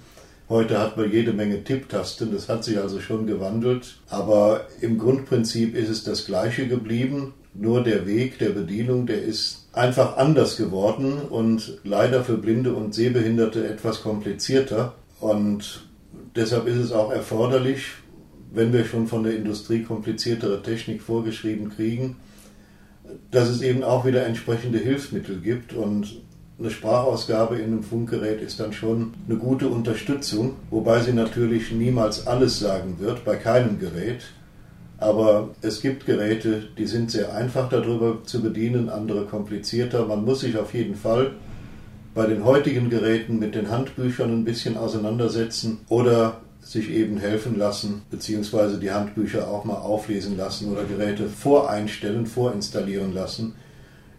Heute 0.48 0.78
hat 0.78 0.96
man 0.96 1.11
jede 1.11 1.33
Menge 1.33 1.64
Tipptasten, 1.64 2.33
das 2.33 2.48
hat 2.48 2.64
sich 2.64 2.78
also 2.78 3.00
schon 3.00 3.26
gewandelt. 3.26 3.96
Aber 4.09 4.66
im 4.80 4.98
Grundprinzip 4.98 5.74
ist 5.74 5.88
es 5.88 6.04
das 6.04 6.26
gleiche 6.26 6.68
geblieben, 6.68 7.35
nur 7.54 7.83
der 7.83 8.07
Weg 8.07 8.38
der 8.38 8.50
Bedienung, 8.50 9.07
der 9.07 9.22
ist 9.22 9.68
einfach 9.72 10.16
anders 10.16 10.57
geworden 10.57 11.20
und 11.30 11.78
leider 11.83 12.22
für 12.22 12.37
Blinde 12.37 12.74
und 12.74 12.94
Sehbehinderte 12.94 13.66
etwas 13.66 14.02
komplizierter. 14.02 14.94
Und 15.18 15.87
deshalb 16.37 16.66
ist 16.66 16.76
es 16.76 16.92
auch 16.92 17.11
erforderlich, 17.11 17.87
wenn 18.55 18.73
wir 18.73 18.85
schon 18.85 19.07
von 19.07 19.25
der 19.25 19.37
Industrie 19.37 19.83
kompliziertere 19.83 20.62
Technik 20.62 21.03
vorgeschrieben 21.03 21.71
kriegen, 21.75 22.17
dass 23.31 23.49
es 23.49 23.61
eben 23.62 23.83
auch 23.83 24.07
wieder 24.07 24.25
entsprechende 24.25 24.79
Hilfsmittel 24.79 25.40
gibt 25.40 25.73
und 25.73 26.23
eine 26.59 26.71
Sprachausgabe 26.71 27.57
in 27.57 27.64
einem 27.64 27.83
Funkgerät 27.83 28.40
ist 28.40 28.61
dann 28.61 28.73
schon 28.73 29.12
eine 29.29 29.38
gute 29.38 29.69
Unterstützung, 29.69 30.55
wobei 30.71 31.01
sie 31.01 31.12
natürlich 31.12 31.73
niemals 31.73 32.29
alles 32.29 32.61
sagen 32.61 32.97
wird, 33.01 33.25
bei 33.25 33.37
keinem 33.37 33.81
Gerät. 33.81 34.23
Aber 34.99 35.51
es 35.61 35.83
gibt 35.83 36.07
Geräte, 36.07 36.62
die 36.79 36.87
sind 36.87 37.11
sehr 37.11 37.35
einfach 37.35 37.69
darüber 37.69 38.23
zu 38.25 38.40
bedienen, 38.40 38.88
andere 38.88 39.25
komplizierter. 39.25 40.07
Man 40.07 40.25
muss 40.25 40.40
sich 40.40 40.57
auf 40.57 40.73
jeden 40.73 40.95
Fall 40.95 41.33
bei 42.14 42.27
den 42.27 42.45
heutigen 42.45 42.88
Geräten 42.88 43.40
mit 43.40 43.57
den 43.57 43.71
Handbüchern 43.71 44.31
ein 44.31 44.45
bisschen 44.45 44.77
auseinandersetzen 44.77 45.81
oder 45.88 46.40
sich 46.64 46.90
eben 46.90 47.18
helfen 47.18 47.59
lassen, 47.59 48.03
beziehungsweise 48.11 48.79
die 48.79 48.90
Handbücher 48.90 49.48
auch 49.48 49.64
mal 49.64 49.77
auflesen 49.77 50.37
lassen 50.37 50.72
oder 50.72 50.85
Geräte 50.85 51.29
voreinstellen, 51.29 52.27
vorinstallieren 52.27 53.12
lassen 53.14 53.55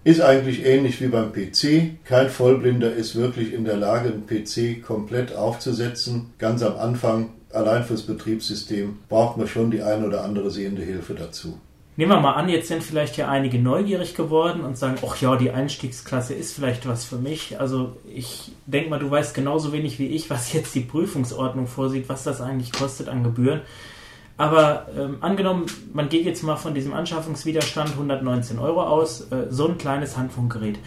ist 0.06 0.22
eigentlich 0.22 0.64
ähnlich 0.64 1.02
wie 1.02 1.08
beim 1.08 1.34
PC. 1.34 1.98
Kein 2.06 2.30
Vollblinder 2.30 2.94
ist 2.94 3.16
wirklich 3.16 3.52
in 3.52 3.66
der 3.66 3.76
Lage, 3.76 4.10
einen 4.10 4.28
PC 4.28 4.86
komplett 4.86 5.36
aufzusetzen. 5.36 6.28
Ganz 6.38 6.62
am 6.62 6.78
Anfang, 6.78 7.32
allein 7.52 7.84
fürs 7.84 8.04
Betriebssystem, 8.04 9.00
braucht 9.10 9.38
man 9.38 9.48
schon 9.48 9.72
die 9.72 9.82
ein 9.82 10.06
oder 10.06 10.24
andere 10.24 10.52
sehende 10.52 10.84
Hilfe 10.84 11.16
dazu. 11.16 11.60
Nehmen 11.98 12.12
wir 12.12 12.20
mal 12.20 12.34
an, 12.34 12.50
jetzt 12.50 12.68
sind 12.68 12.84
vielleicht 12.84 13.16
ja 13.16 13.30
einige 13.30 13.58
neugierig 13.58 14.16
geworden 14.16 14.66
und 14.66 14.78
sagen, 14.78 14.98
ach 15.08 15.16
ja, 15.22 15.38
die 15.38 15.52
Einstiegsklasse 15.52 16.34
ist 16.34 16.54
vielleicht 16.54 16.86
was 16.90 17.06
für 17.06 17.16
mich. 17.16 17.58
Also 17.58 17.96
ich 18.14 18.52
denke 18.66 18.90
mal, 18.90 19.00
du 19.00 19.10
weißt 19.10 19.34
genauso 19.34 19.72
wenig 19.72 19.98
wie 19.98 20.08
ich, 20.08 20.30
was 20.30 20.52
jetzt 20.52 20.76
die 20.76 20.82
Prüfungsordnung 20.82 21.68
vorsieht, 21.68 22.10
was 22.10 22.24
das 22.24 22.42
eigentlich 22.42 22.74
kostet 22.74 23.08
an 23.08 23.24
Gebühren. 23.24 23.62
Aber 24.36 24.88
ähm, 24.98 25.18
angenommen, 25.22 25.68
man 25.94 26.10
geht 26.10 26.26
jetzt 26.26 26.44
mal 26.44 26.58
von 26.58 26.74
diesem 26.74 26.94
Anschaffungswiderstand 26.94 27.92
119 27.92 28.60
Euro 28.60 28.84
aus, 28.84 29.32
äh, 29.32 29.48
so 29.50 29.70
ein 29.70 29.78
kleines 29.78 30.18
Handfunkgerät. 30.18 30.78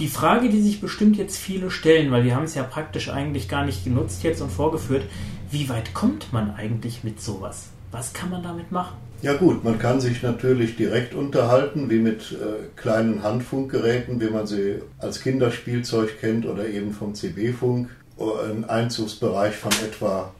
Die 0.00 0.08
Frage, 0.08 0.48
die 0.48 0.60
sich 0.60 0.80
bestimmt 0.80 1.16
jetzt 1.16 1.36
viele 1.36 1.70
stellen, 1.70 2.10
weil 2.10 2.24
wir 2.24 2.34
haben 2.34 2.44
es 2.44 2.56
ja 2.56 2.64
praktisch 2.64 3.08
eigentlich 3.10 3.48
gar 3.48 3.64
nicht 3.64 3.84
genutzt 3.84 4.24
jetzt 4.24 4.40
und 4.40 4.50
vorgeführt, 4.50 5.04
wie 5.52 5.68
weit 5.68 5.94
kommt 5.94 6.32
man 6.32 6.50
eigentlich 6.50 7.04
mit 7.04 7.20
sowas? 7.20 7.68
Was 7.92 8.12
kann 8.12 8.30
man 8.30 8.42
damit 8.42 8.72
machen? 8.72 8.96
Ja 9.22 9.34
gut, 9.34 9.62
man 9.62 9.78
kann 9.78 10.00
sich 10.00 10.20
natürlich 10.24 10.74
direkt 10.74 11.14
unterhalten, 11.14 11.88
wie 11.88 11.98
mit 11.98 12.32
äh, 12.32 12.66
kleinen 12.74 13.22
Handfunkgeräten, 13.22 14.20
wie 14.20 14.30
man 14.30 14.48
sie 14.48 14.80
als 14.98 15.20
Kinderspielzeug 15.20 16.18
kennt 16.18 16.44
oder 16.44 16.66
eben 16.66 16.92
vom 16.92 17.14
CB-Funk. 17.14 17.88
Ein 18.18 18.64
Einzugsbereich 18.64 19.54
von 19.54 19.70
etwa 19.86 20.32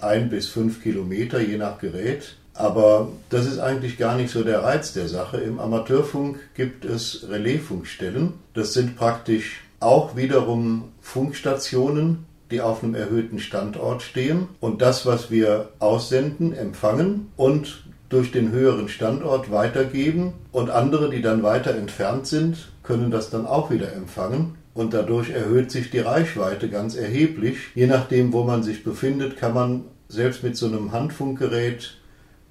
ein 0.00 0.28
bis 0.28 0.48
fünf 0.48 0.82
Kilometer, 0.82 1.40
je 1.40 1.56
nach 1.56 1.78
Gerät. 1.78 2.34
Aber 2.52 3.12
das 3.30 3.46
ist 3.46 3.60
eigentlich 3.60 3.96
gar 3.96 4.16
nicht 4.16 4.30
so 4.30 4.42
der 4.42 4.64
Reiz 4.64 4.92
der 4.92 5.06
Sache. 5.06 5.36
Im 5.36 5.60
Amateurfunk 5.60 6.40
gibt 6.54 6.84
es 6.84 7.28
Relaisfunkstellen. 7.30 8.32
Das 8.54 8.72
sind 8.72 8.96
praktisch 8.96 9.62
auch 9.78 10.16
wiederum 10.16 10.88
Funkstationen, 11.00 12.26
die 12.50 12.60
auf 12.60 12.82
einem 12.82 12.96
erhöhten 12.96 13.38
Standort 13.38 14.02
stehen 14.02 14.48
und 14.58 14.82
das, 14.82 15.06
was 15.06 15.30
wir 15.30 15.68
aussenden, 15.78 16.52
empfangen 16.52 17.28
und 17.36 17.84
durch 18.08 18.30
den 18.30 18.52
höheren 18.52 18.88
Standort 18.88 19.50
weitergeben 19.50 20.34
und 20.52 20.70
andere, 20.70 21.10
die 21.10 21.22
dann 21.22 21.42
weiter 21.42 21.74
entfernt 21.74 22.26
sind, 22.26 22.72
können 22.82 23.10
das 23.10 23.30
dann 23.30 23.46
auch 23.46 23.70
wieder 23.70 23.92
empfangen 23.92 24.54
und 24.74 24.94
dadurch 24.94 25.30
erhöht 25.30 25.70
sich 25.70 25.90
die 25.90 25.98
Reichweite 25.98 26.68
ganz 26.68 26.94
erheblich. 26.94 27.56
Je 27.74 27.86
nachdem, 27.86 28.32
wo 28.32 28.44
man 28.44 28.62
sich 28.62 28.84
befindet, 28.84 29.36
kann 29.38 29.54
man 29.54 29.84
selbst 30.08 30.42
mit 30.42 30.56
so 30.56 30.66
einem 30.66 30.92
Handfunkgerät 30.92 31.96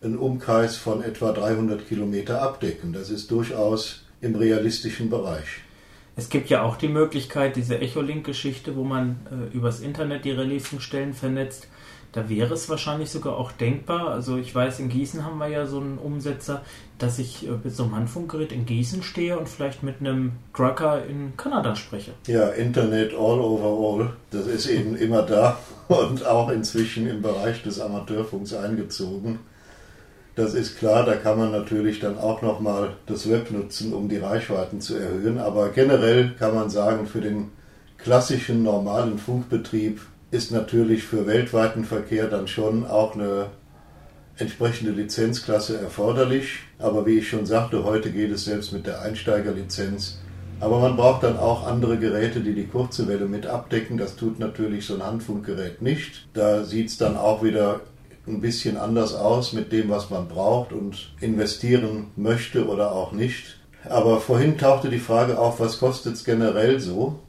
einen 0.01 0.17
Umkreis 0.17 0.75
von 0.75 1.01
etwa 1.03 1.31
300 1.31 1.87
Kilometer 1.87 2.41
abdecken. 2.41 2.93
Das 2.93 3.09
ist 3.09 3.31
durchaus 3.31 4.05
im 4.21 4.35
realistischen 4.35 5.09
Bereich. 5.09 5.45
Es 6.17 6.29
gibt 6.29 6.49
ja 6.49 6.63
auch 6.63 6.77
die 6.77 6.87
Möglichkeit, 6.87 7.55
diese 7.55 7.79
Echolink-Geschichte, 7.79 8.75
wo 8.75 8.83
man 8.83 9.17
äh, 9.29 9.55
übers 9.55 9.81
Internet 9.81 10.25
die 10.25 10.31
Relaisfunkstellen 10.31 11.13
vernetzt. 11.13 11.67
Da 12.15 12.29
wäre 12.29 12.53
es 12.53 12.69
wahrscheinlich 12.69 13.09
sogar 13.09 13.35
auch 13.35 13.51
denkbar. 13.51 14.07
Also 14.07 14.37
ich 14.37 14.55
weiß, 14.55 14.79
in 14.79 14.87
Gießen 14.87 15.25
haben 15.25 15.37
wir 15.37 15.49
ja 15.49 15.65
so 15.65 15.81
einen 15.81 15.97
Umsetzer, 15.97 16.61
dass 16.97 17.19
ich 17.19 17.45
äh, 17.45 17.51
mit 17.61 17.75
so 17.75 17.83
einem 17.83 17.97
Handfunkgerät 17.97 18.53
in 18.53 18.65
Gießen 18.65 19.03
stehe 19.03 19.37
und 19.37 19.49
vielleicht 19.49 19.83
mit 19.83 19.99
einem 19.99 20.31
Trucker 20.53 21.05
in 21.05 21.35
Kanada 21.35 21.75
spreche. 21.75 22.13
Ja, 22.25 22.47
Internet 22.51 23.11
all 23.11 23.41
over 23.41 23.99
all, 23.99 24.13
das 24.31 24.47
ist 24.47 24.67
eben 24.67 24.95
immer 24.95 25.23
da 25.23 25.57
und 25.89 26.25
auch 26.25 26.49
inzwischen 26.49 27.05
im 27.05 27.21
Bereich 27.21 27.63
des 27.63 27.81
Amateurfunks 27.81 28.53
eingezogen. 28.53 29.39
Das 30.35 30.53
ist 30.53 30.77
klar, 30.77 31.05
da 31.05 31.15
kann 31.15 31.37
man 31.37 31.51
natürlich 31.51 31.99
dann 31.99 32.17
auch 32.17 32.41
nochmal 32.41 32.93
das 33.07 33.29
Web 33.29 33.51
nutzen, 33.51 33.93
um 33.93 34.07
die 34.07 34.19
Reichweiten 34.19 34.79
zu 34.79 34.95
erhöhen. 34.95 35.37
Aber 35.37 35.67
generell 35.67 36.31
kann 36.39 36.55
man 36.55 36.69
sagen, 36.69 37.07
für 37.07 37.19
den 37.19 37.51
klassischen 37.97 38.63
normalen 38.63 39.17
Funkbetrieb 39.17 39.99
ist 40.35 40.51
natürlich 40.51 41.03
für 41.03 41.25
weltweiten 41.25 41.85
Verkehr 41.85 42.27
dann 42.27 42.47
schon 42.47 42.85
auch 42.85 43.15
eine 43.15 43.47
entsprechende 44.37 44.91
Lizenzklasse 44.91 45.79
erforderlich. 45.79 46.59
Aber 46.77 47.05
wie 47.05 47.19
ich 47.19 47.29
schon 47.29 47.45
sagte, 47.45 47.85
heute 47.85 48.11
geht 48.11 48.31
es 48.31 48.45
selbst 48.45 48.73
mit 48.73 48.85
der 48.85 49.01
Einsteigerlizenz. 49.01 50.19
Aber 50.59 50.79
man 50.79 50.97
braucht 50.97 51.23
dann 51.23 51.37
auch 51.37 51.65
andere 51.65 51.97
Geräte, 51.97 52.41
die 52.41 52.53
die 52.53 52.67
kurze 52.67 53.07
Welle 53.07 53.25
mit 53.25 53.47
abdecken. 53.47 53.97
Das 53.97 54.17
tut 54.17 54.39
natürlich 54.39 54.85
so 54.85 54.95
ein 54.95 55.03
Handfunkgerät 55.03 55.81
nicht. 55.81 56.27
Da 56.33 56.65
sieht 56.65 56.89
es 56.89 56.97
dann 56.97 57.15
auch 57.15 57.41
wieder 57.41 57.81
ein 58.27 58.41
bisschen 58.41 58.75
anders 58.75 59.15
aus 59.15 59.53
mit 59.53 59.71
dem, 59.71 59.89
was 59.89 60.09
man 60.09 60.27
braucht 60.27 60.73
und 60.73 61.13
investieren 61.21 62.07
möchte 62.17 62.67
oder 62.67 62.91
auch 62.91 63.13
nicht. 63.13 63.57
Aber 63.87 64.19
vorhin 64.19 64.57
tauchte 64.57 64.89
die 64.89 64.99
Frage 64.99 65.39
auf, 65.39 65.59
was 65.59 65.79
kostet 65.79 66.15
es 66.15 66.25
generell 66.25 66.79
so? 66.79 67.19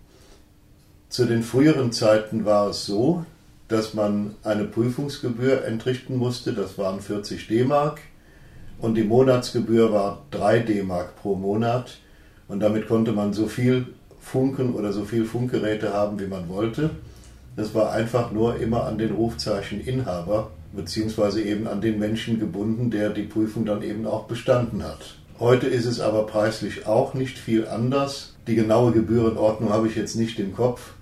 Zu 1.09 1.25
den 1.25 1.43
früheren 1.43 1.93
Zeiten 1.93 2.45
war 2.45 2.71
es 2.71 2.85
so, 2.85 3.25
dass 3.69 3.95
man 3.95 4.35
eine 4.43 4.65
Prüfungsgebühr 4.65 5.65
entrichten 5.65 6.17
musste, 6.17 6.53
das 6.53 6.79
waren 6.79 7.01
40 7.01 7.49
D-Mark, 7.49 8.01
und 8.79 8.95
die 8.95 9.05
Monatsgebühr 9.05 9.93
war 9.93 10.25
3 10.31 10.61
D-Mark 10.61 11.17
pro 11.17 11.35
Monat. 11.35 11.99
Und 12.49 12.61
damit 12.61 12.89
konnte 12.89 13.13
man 13.13 13.33
so 13.33 13.47
viel 13.47 13.87
Funken 14.21 14.75
oder 14.75 14.93
so 14.93 15.05
viel 15.05 15.25
Funkgeräte 15.25 15.93
haben, 15.93 16.21
wie 16.21 16.27
man 16.27 16.49
wollte. 16.49 16.91
Das 17.57 17.75
war 17.75 17.93
einfach 17.93 18.33
nur 18.33 18.61
immer 18.61 18.85
an 18.85 18.99
den 18.99 19.13
Rufzeicheninhaber 19.13 20.51
beziehungsweise 20.73 21.41
eben 21.43 21.67
an 21.67 21.81
den 21.81 21.99
Menschen 21.99 22.39
gebunden, 22.39 22.91
der 22.91 23.11
die 23.11 23.23
Prüfung 23.23 23.65
dann 23.65 23.83
eben 23.83 24.07
auch 24.07 24.25
bestanden 24.25 24.85
hat. 24.85 25.17
Heute 25.39 25.67
ist 25.67 25.87
es 25.87 26.01
aber 26.01 26.27
preislich 26.27 26.87
auch 26.87 27.15
nicht 27.15 27.39
viel 27.39 27.67
anders. 27.67 28.35
Die 28.47 28.55
genaue 28.55 28.93
Gebührenordnung 28.93 29.71
habe 29.71 29.89
ich 29.89 29.97
jetzt 29.97 30.17
nicht 30.17 30.39
im 30.39 30.55
Kopf, 30.55 30.93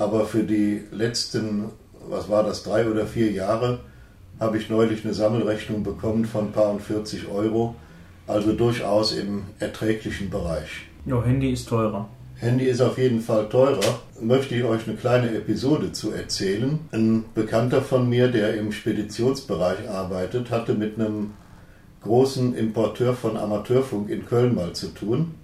aber 0.00 0.24
für 0.24 0.44
die 0.44 0.80
letzten, 0.92 1.66
was 2.08 2.30
war 2.30 2.42
das, 2.42 2.62
drei 2.62 2.88
oder 2.88 3.06
vier 3.06 3.30
Jahre 3.32 3.80
habe 4.40 4.56
ich 4.56 4.70
neulich 4.70 5.04
eine 5.04 5.12
Sammelrechnung 5.12 5.82
bekommen 5.82 6.24
von 6.24 6.46
ein 6.46 6.52
paar 6.52 6.70
und 6.70 6.80
40 6.80 7.28
Euro, 7.28 7.74
also 8.26 8.54
durchaus 8.54 9.12
im 9.12 9.42
erträglichen 9.58 10.30
Bereich. 10.30 10.86
Ja, 11.04 11.22
Handy 11.22 11.50
ist 11.50 11.68
teurer. 11.68 12.08
Handy 12.36 12.64
ist 12.64 12.80
auf 12.80 12.96
jeden 12.96 13.20
Fall 13.20 13.50
teurer. 13.50 14.00
Möchte 14.22 14.54
ich 14.54 14.64
euch 14.64 14.88
eine 14.88 14.96
kleine 14.96 15.34
Episode 15.34 15.92
zu 15.92 16.12
erzählen. 16.12 16.78
Ein 16.92 17.24
Bekannter 17.34 17.82
von 17.82 18.08
mir, 18.08 18.28
der 18.28 18.54
im 18.54 18.72
Speditionsbereich 18.72 19.86
arbeitet, 19.90 20.50
hatte 20.50 20.72
mit 20.72 20.98
einem 20.98 21.32
großen 22.02 22.54
Importeur 22.54 23.12
von 23.12 23.36
Amateurfunk 23.36 24.08
in 24.08 24.24
Köln 24.24 24.54
mal 24.54 24.72
zu 24.72 24.88
tun. 24.88 25.34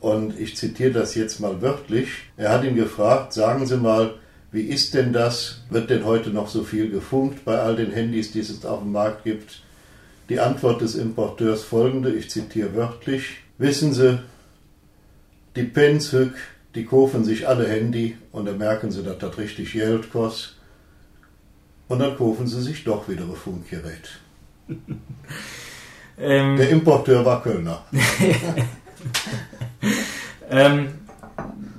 Und 0.00 0.38
ich 0.38 0.56
zitiere 0.56 0.92
das 0.92 1.14
jetzt 1.14 1.40
mal 1.40 1.60
wörtlich. 1.60 2.08
Er 2.36 2.50
hat 2.50 2.64
ihn 2.64 2.74
gefragt, 2.74 3.32
sagen 3.32 3.66
Sie 3.66 3.76
mal, 3.76 4.14
wie 4.50 4.62
ist 4.62 4.94
denn 4.94 5.12
das? 5.12 5.62
Wird 5.70 5.90
denn 5.90 6.04
heute 6.04 6.30
noch 6.30 6.48
so 6.48 6.64
viel 6.64 6.90
gefunkt 6.90 7.44
bei 7.44 7.58
all 7.58 7.76
den 7.76 7.92
Handys, 7.92 8.32
die 8.32 8.40
es 8.40 8.64
auf 8.64 8.80
dem 8.80 8.92
Markt 8.92 9.24
gibt? 9.24 9.62
Die 10.28 10.40
Antwort 10.40 10.80
des 10.80 10.94
Importeurs 10.94 11.62
folgende, 11.62 12.12
ich 12.12 12.30
zitiere 12.30 12.74
wörtlich. 12.74 13.38
Wissen 13.58 13.92
Sie, 13.92 14.18
die 15.56 15.64
Pens 15.64 16.12
hück, 16.12 16.34
die 16.74 16.84
kaufen 16.84 17.24
sich 17.24 17.48
alle 17.48 17.68
Handy 17.68 18.16
und 18.32 18.46
dann 18.46 18.58
merken 18.58 18.90
sie, 18.90 19.02
dass 19.02 19.18
das 19.18 19.36
richtig 19.38 19.72
Geld 19.72 20.12
kostet. 20.12 20.56
Und 21.88 21.98
dann 21.98 22.16
kaufen 22.16 22.46
sie 22.46 22.62
sich 22.62 22.84
doch 22.84 23.08
wieder 23.08 23.24
ein 23.24 23.34
Funkgerät. 23.34 24.20
Ähm, 26.22 26.58
Der 26.58 26.68
Importeur 26.68 27.24
war 27.24 27.42
Kölner. 27.42 27.82
ähm, 30.50 30.88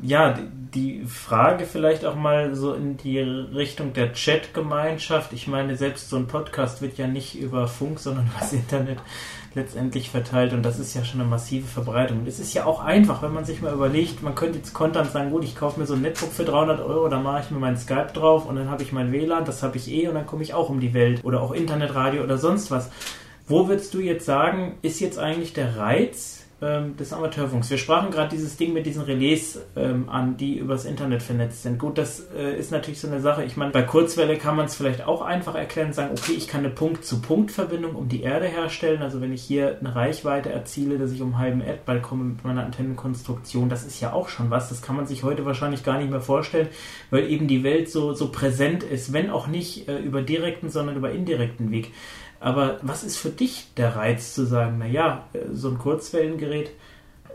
ja, 0.02 0.38
die, 0.74 1.04
Frage 1.06 1.66
vielleicht 1.66 2.06
auch 2.06 2.16
mal 2.16 2.56
so 2.56 2.74
in 2.74 2.95
die 2.95 3.20
Richtung 3.20 3.91
der 3.93 4.14
Chat-Gemeinschaft. 4.14 5.34
Ich 5.34 5.47
meine, 5.47 5.76
selbst 5.76 6.10
so 6.10 6.16
ein 6.16 6.28
Podcast 6.28 6.82
wird 6.82 6.97
ja 6.97 7.08
nicht 7.08 7.38
über 7.38 7.68
Funk, 7.68 7.99
sondern 7.99 8.26
über 8.28 8.39
das 8.39 8.54
Internet 8.54 8.99
letztendlich 9.54 10.10
verteilt 10.10 10.54
und 10.54 10.64
das 10.64 10.80
ist 10.80 10.93
ja 10.93 11.04
schon 11.04 11.20
eine 11.20 11.30
massive 11.30 11.68
Verbreitung. 11.68 12.20
Und 12.20 12.28
es 12.28 12.39
ist 12.39 12.54
ja 12.54 12.66
auch 12.66 12.82
einfach, 12.82 13.22
wenn 13.22 13.34
man 13.34 13.43
sich 13.43 13.62
mal 13.62 13.74
überlegt, 13.74 14.24
man 14.24 14.34
könnte 14.34 14.60
jetzt 14.60 14.74
kontern 14.74 15.10
sagen, 15.10 15.32
gut, 15.32 15.43
ich 15.43 15.58
kaufe 15.58 15.80
mir 15.80 15.86
so 15.86 15.95
ein 15.95 16.02
Netbook 16.02 16.32
für 16.32 16.45
300 16.45 16.80
Euro, 16.80 17.10
da 17.10 17.20
mache 17.20 17.41
ich 17.43 17.52
mir 17.52 17.60
mein 17.60 17.78
Skype 17.78 18.12
drauf 18.14 18.45
und 18.45 18.56
dann 18.56 18.70
habe 18.70 18.84
ich 18.84 18.93
mein 18.93 19.12
WLAN, 19.12 19.43
das 19.43 19.62
habe 19.62 19.76
ich 19.76 19.91
eh 19.91 20.08
und 20.08 20.16
dann 20.16 20.26
komme 20.26 20.43
ich 20.43 20.54
auch 20.54 20.70
um 20.70 20.80
die 20.80 20.93
Welt 20.93 21.26
oder 21.26 21.41
auch 21.41 21.52
Internetradio 21.52 22.24
oder 22.24 22.38
sonst 22.38 22.72
was. 22.72 22.89
Wo 23.47 23.68
würdest 23.68 23.93
du 23.93 23.99
jetzt 23.99 24.26
sagen, 24.26 24.78
ist 24.82 25.02
jetzt 25.02 25.20
eigentlich 25.20 25.52
der 25.52 25.76
Reiz 25.76 26.41
ähm, 26.62 26.95
des 26.97 27.14
Amateurfunks? 27.14 27.70
Wir 27.70 27.78
sprachen 27.78 28.12
gerade 28.12 28.30
dieses 28.30 28.57
Ding 28.57 28.74
mit 28.74 28.86
diesen 28.86 29.03
Relais 29.03 29.59
ähm, 29.76 30.09
an, 30.09 30.38
die 30.38 30.57
übers 30.57 30.86
Internet 30.86 31.24
vernetzt 31.24 31.64
sind. 31.64 31.80
Gut, 31.80 31.97
das 31.97 32.28
äh, 32.36 32.57
ist 32.57 32.72
natürlich 32.72 32.99
so 32.99 33.07
eine 33.07 33.20
Sache. 33.20 33.43
Ich 33.43 33.57
meine, 33.57 33.72
bei 33.72 33.82
Kurzwelle 33.82 34.38
kann 34.38 34.55
man 34.55 34.66
es 34.66 34.76
vielleicht 34.76 35.05
auch 35.07 35.22
einfach 35.22 35.55
erklären, 35.55 35.93
sagen, 35.93 36.12
okay, 36.18 36.34
ich 36.34 36.47
kann 36.47 36.62
eine 36.62 36.70
Punkt-zu-Punkt-Verbindung 36.70 37.95
um 37.95 38.09
die 38.09 38.22
Erde 38.22 38.45
herstellen. 38.45 39.01
Also 39.01 39.22
wenn 39.22 39.34
ich 39.34 39.41
hier 39.41 39.78
eine 39.80 39.95
Reichweite 39.95 40.51
erziele, 40.51 40.97
dass 40.97 41.12
ich 41.12 41.22
um 41.22 41.38
halben 41.38 41.62
Erdball 41.62 42.01
komme 42.01 42.24
mit 42.24 42.43
meiner 42.43 42.64
Antennenkonstruktion, 42.64 43.70
das 43.70 43.86
ist 43.86 43.99
ja 43.99 44.14
auch 44.14 44.30
schon 44.30 44.49
was. 44.49 44.70
Das 44.70 44.82
kann 44.82 44.95
man 44.95 45.07
sich 45.07 45.24
heute 45.24 45.45
wahrscheinlich 45.45 45.84
gar 45.84 45.97
nicht 45.97 46.09
mehr 46.09 46.22
vorstellen, 46.22 46.68
weil 47.09 47.30
eben 47.30 47.47
die 47.47 47.64
Welt 47.64 47.89
so, 47.89 48.14
so 48.14 48.32
präsent 48.32 48.84
ist, 48.84 49.14
wenn 49.14 49.30
auch 49.30 49.47
nicht 49.47 49.88
äh, 49.88 49.97
über 49.97 50.22
direkten, 50.22 50.70
sondern 50.70 50.95
über 50.95 51.12
indirekten 51.12 51.72
Weg. 51.72 51.91
Aber 52.42 52.80
was 52.82 53.04
ist 53.04 53.18
für 53.18 53.30
dich 53.30 53.68
der 53.78 53.96
Reiz 53.96 54.34
zu 54.34 54.46
sagen, 54.46 54.80
naja, 54.80 55.26
so 55.54 55.70
ein 55.70 55.78
Kurzwellengerät 55.78 56.72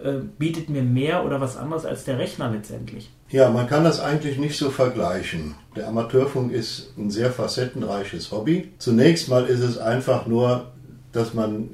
äh, 0.02 0.14
bietet 0.36 0.68
mir 0.68 0.82
mehr 0.82 1.24
oder 1.24 1.40
was 1.40 1.56
anderes 1.56 1.86
als 1.86 2.04
der 2.04 2.18
Rechner 2.18 2.50
letztendlich? 2.50 3.10
Ja, 3.30 3.48
man 3.50 3.68
kann 3.68 3.84
das 3.84 4.00
eigentlich 4.00 4.36
nicht 4.36 4.58
so 4.58 4.68
vergleichen. 4.68 5.54
Der 5.76 5.86
Amateurfunk 5.86 6.52
ist 6.52 6.92
ein 6.98 7.10
sehr 7.10 7.30
facettenreiches 7.30 8.32
Hobby. 8.32 8.72
Zunächst 8.78 9.28
mal 9.28 9.46
ist 9.46 9.60
es 9.60 9.78
einfach 9.78 10.26
nur, 10.26 10.72
dass 11.12 11.34
man 11.34 11.68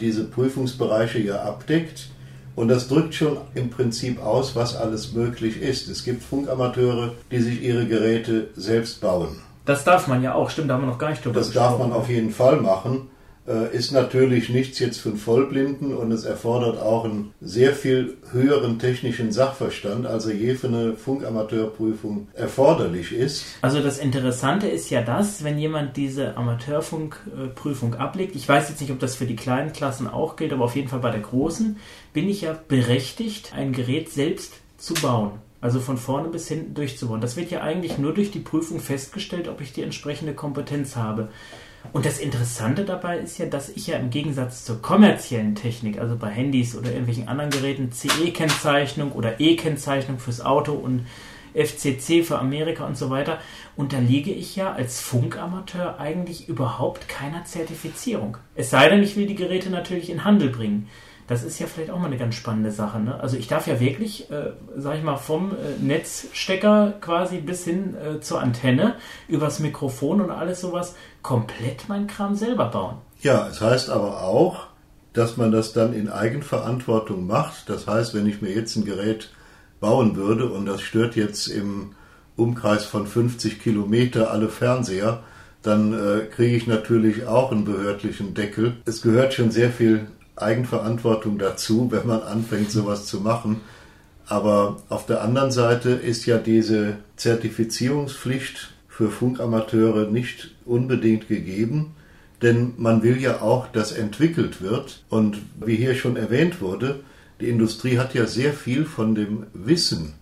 diese 0.00 0.24
Prüfungsbereiche 0.24 1.20
ja 1.20 1.42
abdeckt. 1.42 2.08
Und 2.56 2.66
das 2.68 2.88
drückt 2.88 3.14
schon 3.14 3.38
im 3.54 3.70
Prinzip 3.70 4.20
aus, 4.20 4.56
was 4.56 4.74
alles 4.74 5.12
möglich 5.12 5.62
ist. 5.62 5.88
Es 5.88 6.04
gibt 6.04 6.22
Funkamateure, 6.22 7.14
die 7.30 7.40
sich 7.40 7.62
ihre 7.62 7.86
Geräte 7.86 8.48
selbst 8.56 9.00
bauen. 9.00 9.36
Das 9.64 9.84
darf 9.84 10.08
man 10.08 10.22
ja 10.22 10.34
auch, 10.34 10.50
stimmt, 10.50 10.70
da 10.70 10.74
haben 10.74 10.82
wir 10.82 10.88
noch 10.88 10.98
gar 10.98 11.10
nicht 11.10 11.24
drüber 11.24 11.38
Das 11.38 11.52
darf 11.52 11.78
man 11.78 11.92
auf 11.92 12.08
jeden 12.08 12.30
Fall 12.30 12.56
machen. 12.56 13.08
Äh, 13.46 13.76
ist 13.76 13.90
natürlich 13.90 14.50
nichts 14.50 14.78
jetzt 14.78 15.00
für 15.00 15.08
einen 15.08 15.18
Vollblinden 15.18 15.96
und 15.96 16.12
es 16.12 16.24
erfordert 16.24 16.80
auch 16.80 17.04
einen 17.04 17.34
sehr 17.40 17.72
viel 17.72 18.16
höheren 18.30 18.78
technischen 18.78 19.32
Sachverstand, 19.32 20.06
als 20.06 20.26
er 20.26 20.34
je 20.36 20.54
für 20.54 20.68
eine 20.68 20.92
Funkamateurprüfung 20.92 22.28
erforderlich 22.34 23.12
ist. 23.12 23.44
Also 23.60 23.82
das 23.82 23.98
Interessante 23.98 24.68
ist 24.68 24.90
ja 24.90 25.02
das, 25.02 25.42
wenn 25.42 25.58
jemand 25.58 25.96
diese 25.96 26.36
Amateurfunkprüfung 26.36 27.96
ablegt, 27.96 28.36
ich 28.36 28.48
weiß 28.48 28.68
jetzt 28.68 28.80
nicht, 28.80 28.92
ob 28.92 29.00
das 29.00 29.16
für 29.16 29.26
die 29.26 29.34
kleinen 29.34 29.72
Klassen 29.72 30.06
auch 30.06 30.36
gilt, 30.36 30.52
aber 30.52 30.64
auf 30.64 30.76
jeden 30.76 30.88
Fall 30.88 31.00
bei 31.00 31.10
der 31.10 31.20
großen, 31.20 31.78
bin 32.12 32.28
ich 32.28 32.42
ja 32.42 32.56
berechtigt, 32.68 33.52
ein 33.56 33.72
Gerät 33.72 34.08
selbst 34.12 34.52
zu 34.78 34.94
bauen. 34.94 35.32
Also 35.62 35.80
von 35.80 35.96
vorne 35.96 36.28
bis 36.28 36.48
hinten 36.48 36.74
durchzubauen. 36.74 37.20
Das 37.20 37.36
wird 37.36 37.50
ja 37.50 37.62
eigentlich 37.62 37.96
nur 37.96 38.12
durch 38.12 38.30
die 38.30 38.40
Prüfung 38.40 38.80
festgestellt, 38.80 39.48
ob 39.48 39.60
ich 39.60 39.72
die 39.72 39.82
entsprechende 39.82 40.34
Kompetenz 40.34 40.96
habe. 40.96 41.28
Und 41.92 42.04
das 42.04 42.18
Interessante 42.18 42.84
dabei 42.84 43.18
ist 43.18 43.38
ja, 43.38 43.46
dass 43.46 43.68
ich 43.68 43.86
ja 43.86 43.96
im 43.96 44.10
Gegensatz 44.10 44.64
zur 44.64 44.82
kommerziellen 44.82 45.54
Technik, 45.54 45.98
also 45.98 46.16
bei 46.16 46.28
Handys 46.28 46.76
oder 46.76 46.90
irgendwelchen 46.90 47.28
anderen 47.28 47.50
Geräten, 47.50 47.90
CE-Kennzeichnung 47.92 49.12
oder 49.12 49.40
E-Kennzeichnung 49.40 50.18
fürs 50.18 50.40
Auto 50.40 50.72
und 50.72 51.06
FCC 51.54 52.24
für 52.24 52.38
Amerika 52.38 52.86
und 52.86 52.96
so 52.96 53.10
weiter, 53.10 53.38
unterliege 53.76 54.30
ich 54.30 54.56
ja 54.56 54.72
als 54.72 55.00
Funkamateur 55.00 56.00
eigentlich 56.00 56.48
überhaupt 56.48 57.08
keiner 57.08 57.44
Zertifizierung. 57.44 58.36
Es 58.54 58.70
sei 58.70 58.88
denn, 58.88 59.02
ich 59.02 59.16
will 59.16 59.26
die 59.26 59.34
Geräte 59.34 59.70
natürlich 59.70 60.10
in 60.10 60.24
Handel 60.24 60.48
bringen. 60.50 60.88
Das 61.32 61.44
ist 61.44 61.58
ja 61.58 61.66
vielleicht 61.66 61.90
auch 61.90 61.98
mal 61.98 62.08
eine 62.08 62.18
ganz 62.18 62.34
spannende 62.34 62.70
Sache. 62.70 63.00
Ne? 63.00 63.18
Also 63.18 63.38
ich 63.38 63.48
darf 63.48 63.66
ja 63.66 63.80
wirklich, 63.80 64.30
äh, 64.30 64.50
sag 64.76 64.98
ich 64.98 65.02
mal, 65.02 65.16
vom 65.16 65.52
äh, 65.52 65.82
Netzstecker 65.82 66.92
quasi 67.00 67.38
bis 67.38 67.64
hin 67.64 67.96
äh, 67.96 68.20
zur 68.20 68.42
Antenne, 68.42 68.96
übers 69.28 69.58
Mikrofon 69.58 70.20
und 70.20 70.30
alles 70.30 70.60
sowas, 70.60 70.94
komplett 71.22 71.88
mein 71.88 72.06
Kram 72.06 72.34
selber 72.34 72.66
bauen. 72.66 72.96
Ja, 73.22 73.48
es 73.48 73.62
heißt 73.62 73.88
aber 73.88 74.24
auch, 74.24 74.66
dass 75.14 75.38
man 75.38 75.52
das 75.52 75.72
dann 75.72 75.94
in 75.94 76.10
Eigenverantwortung 76.10 77.26
macht. 77.26 77.70
Das 77.70 77.86
heißt, 77.86 78.12
wenn 78.12 78.26
ich 78.26 78.42
mir 78.42 78.52
jetzt 78.52 78.76
ein 78.76 78.84
Gerät 78.84 79.32
bauen 79.80 80.16
würde 80.16 80.50
und 80.50 80.66
das 80.66 80.82
stört 80.82 81.16
jetzt 81.16 81.46
im 81.46 81.94
Umkreis 82.36 82.84
von 82.84 83.06
50 83.06 83.58
Kilometer 83.62 84.30
alle 84.30 84.50
Fernseher, 84.50 85.22
dann 85.62 85.94
äh, 85.94 86.26
kriege 86.26 86.56
ich 86.56 86.66
natürlich 86.66 87.24
auch 87.24 87.52
einen 87.52 87.64
behördlichen 87.64 88.34
Deckel. 88.34 88.74
Es 88.84 89.00
gehört 89.00 89.32
schon 89.32 89.50
sehr 89.50 89.70
viel 89.70 90.08
Eigenverantwortung 90.36 91.38
dazu, 91.38 91.90
wenn 91.90 92.06
man 92.06 92.22
anfängt, 92.22 92.70
sowas 92.70 93.06
zu 93.06 93.20
machen. 93.20 93.60
Aber 94.26 94.82
auf 94.88 95.06
der 95.06 95.22
anderen 95.22 95.50
Seite 95.50 95.90
ist 95.90 96.26
ja 96.26 96.38
diese 96.38 96.96
Zertifizierungspflicht 97.16 98.72
für 98.88 99.10
Funkamateure 99.10 100.10
nicht 100.10 100.54
unbedingt 100.64 101.28
gegeben, 101.28 101.94
denn 102.40 102.74
man 102.76 103.02
will 103.02 103.20
ja 103.20 103.40
auch, 103.42 103.68
dass 103.68 103.92
entwickelt 103.92 104.62
wird. 104.62 105.04
Und 105.08 105.38
wie 105.64 105.76
hier 105.76 105.94
schon 105.94 106.16
erwähnt 106.16 106.60
wurde, 106.60 107.00
die 107.40 107.48
Industrie 107.48 107.98
hat 107.98 108.14
ja 108.14 108.26
sehr 108.26 108.52
viel 108.52 108.84
von 108.84 109.14
dem 109.14 109.46
Wissen 109.52 110.14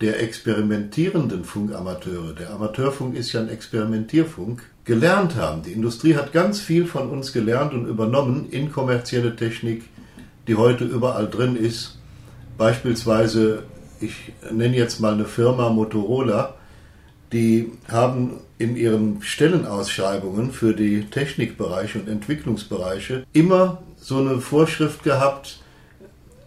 der 0.00 0.22
experimentierenden 0.22 1.44
Funkamateure, 1.44 2.34
der 2.34 2.50
Amateurfunk 2.50 3.14
ist 3.16 3.32
ja 3.32 3.40
ein 3.40 3.48
Experimentierfunk, 3.48 4.62
gelernt 4.84 5.36
haben. 5.36 5.62
Die 5.62 5.72
Industrie 5.72 6.14
hat 6.14 6.32
ganz 6.32 6.60
viel 6.60 6.86
von 6.86 7.08
uns 7.08 7.32
gelernt 7.32 7.72
und 7.72 7.86
übernommen 7.86 8.48
in 8.50 8.70
kommerzielle 8.70 9.34
Technik, 9.36 9.84
die 10.46 10.56
heute 10.56 10.84
überall 10.84 11.28
drin 11.28 11.56
ist. 11.56 11.98
Beispielsweise, 12.58 13.64
ich 14.00 14.32
nenne 14.50 14.76
jetzt 14.76 15.00
mal 15.00 15.14
eine 15.14 15.24
Firma 15.24 15.70
Motorola, 15.70 16.54
die 17.32 17.72
haben 17.88 18.38
in 18.58 18.76
ihren 18.76 19.22
Stellenausschreibungen 19.22 20.52
für 20.52 20.74
die 20.74 21.06
Technikbereiche 21.06 21.98
und 21.98 22.08
Entwicklungsbereiche 22.08 23.24
immer 23.32 23.82
so 23.96 24.18
eine 24.18 24.38
Vorschrift 24.38 25.02
gehabt, 25.02 25.60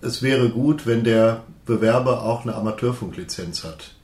es 0.01 0.21
wäre 0.21 0.49
gut, 0.49 0.85
wenn 0.85 1.03
der 1.03 1.43
Bewerber 1.65 2.23
auch 2.23 2.43
eine 2.43 2.55
Amateurfunklizenz 2.55 3.63
hat. 3.63 3.96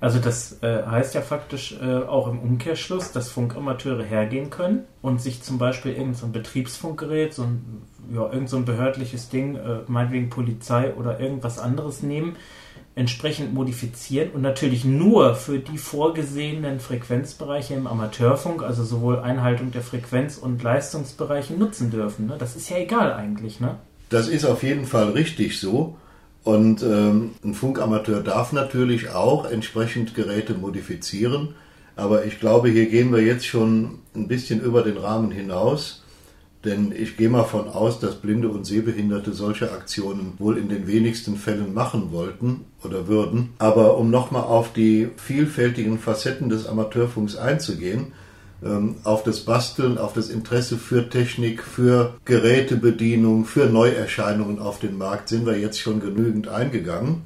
Also 0.00 0.20
das 0.20 0.62
äh, 0.62 0.84
heißt 0.84 1.14
ja 1.14 1.22
faktisch 1.22 1.76
äh, 1.80 1.96
auch 2.04 2.28
im 2.28 2.38
Umkehrschluss, 2.38 3.10
dass 3.10 3.30
Funkamateure 3.30 4.04
hergehen 4.04 4.48
können 4.48 4.84
und 5.02 5.20
sich 5.20 5.42
zum 5.42 5.58
Beispiel 5.58 5.92
irgendein 5.92 6.14
so 6.14 6.28
Betriebsfunkgerät, 6.28 7.34
so 7.34 7.42
ein, 7.42 7.82
ja, 8.14 8.32
irgend 8.32 8.48
so 8.48 8.58
ein 8.58 8.64
behördliches 8.64 9.28
Ding, 9.28 9.56
äh, 9.56 9.80
meinetwegen 9.88 10.30
Polizei 10.30 10.94
oder 10.94 11.18
irgendwas 11.18 11.58
anderes 11.58 12.02
nehmen, 12.02 12.36
entsprechend 12.94 13.54
modifizieren 13.54 14.30
und 14.30 14.42
natürlich 14.42 14.84
nur 14.84 15.34
für 15.34 15.58
die 15.58 15.78
vorgesehenen 15.78 16.78
Frequenzbereiche 16.78 17.74
im 17.74 17.86
Amateurfunk, 17.86 18.62
also 18.62 18.84
sowohl 18.84 19.18
Einhaltung 19.20 19.72
der 19.72 19.82
Frequenz- 19.82 20.38
und 20.38 20.62
Leistungsbereiche 20.62 21.54
nutzen 21.54 21.90
dürfen. 21.90 22.26
Ne? 22.26 22.36
Das 22.38 22.54
ist 22.56 22.70
ja 22.70 22.78
egal 22.78 23.12
eigentlich, 23.12 23.60
ne? 23.60 23.76
Das 24.10 24.28
ist 24.28 24.44
auf 24.44 24.62
jeden 24.62 24.86
Fall 24.86 25.10
richtig 25.10 25.60
so. 25.60 25.96
Und 26.48 26.82
ähm, 26.82 27.32
ein 27.44 27.52
Funkamateur 27.52 28.22
darf 28.22 28.54
natürlich 28.54 29.10
auch 29.10 29.44
entsprechend 29.44 30.14
Geräte 30.14 30.54
modifizieren. 30.54 31.50
Aber 31.94 32.24
ich 32.24 32.40
glaube, 32.40 32.70
hier 32.70 32.86
gehen 32.86 33.12
wir 33.12 33.20
jetzt 33.20 33.44
schon 33.44 33.98
ein 34.14 34.28
bisschen 34.28 34.62
über 34.62 34.80
den 34.80 34.96
Rahmen 34.96 35.30
hinaus. 35.30 36.04
Denn 36.64 36.90
ich 36.90 37.18
gehe 37.18 37.28
mal 37.28 37.44
von 37.44 37.68
aus, 37.68 38.00
dass 38.00 38.14
Blinde 38.14 38.48
und 38.48 38.64
Sehbehinderte 38.64 39.34
solche 39.34 39.72
Aktionen 39.72 40.32
wohl 40.38 40.56
in 40.56 40.70
den 40.70 40.86
wenigsten 40.86 41.36
Fällen 41.36 41.74
machen 41.74 42.12
wollten 42.12 42.64
oder 42.82 43.08
würden. 43.08 43.50
Aber 43.58 43.98
um 43.98 44.08
nochmal 44.10 44.44
auf 44.44 44.72
die 44.72 45.10
vielfältigen 45.18 45.98
Facetten 45.98 46.48
des 46.48 46.66
Amateurfunks 46.66 47.36
einzugehen, 47.36 48.12
auf 49.04 49.22
das 49.22 49.40
Basteln, 49.40 49.98
auf 49.98 50.14
das 50.14 50.30
Interesse 50.30 50.78
für 50.78 51.08
Technik, 51.08 51.62
für 51.62 52.14
Gerätebedienung, 52.24 53.44
für 53.44 53.66
Neuerscheinungen 53.66 54.58
auf 54.58 54.80
den 54.80 54.98
Markt 54.98 55.28
sind 55.28 55.46
wir 55.46 55.58
jetzt 55.58 55.78
schon 55.78 56.00
genügend 56.00 56.48
eingegangen. 56.48 57.22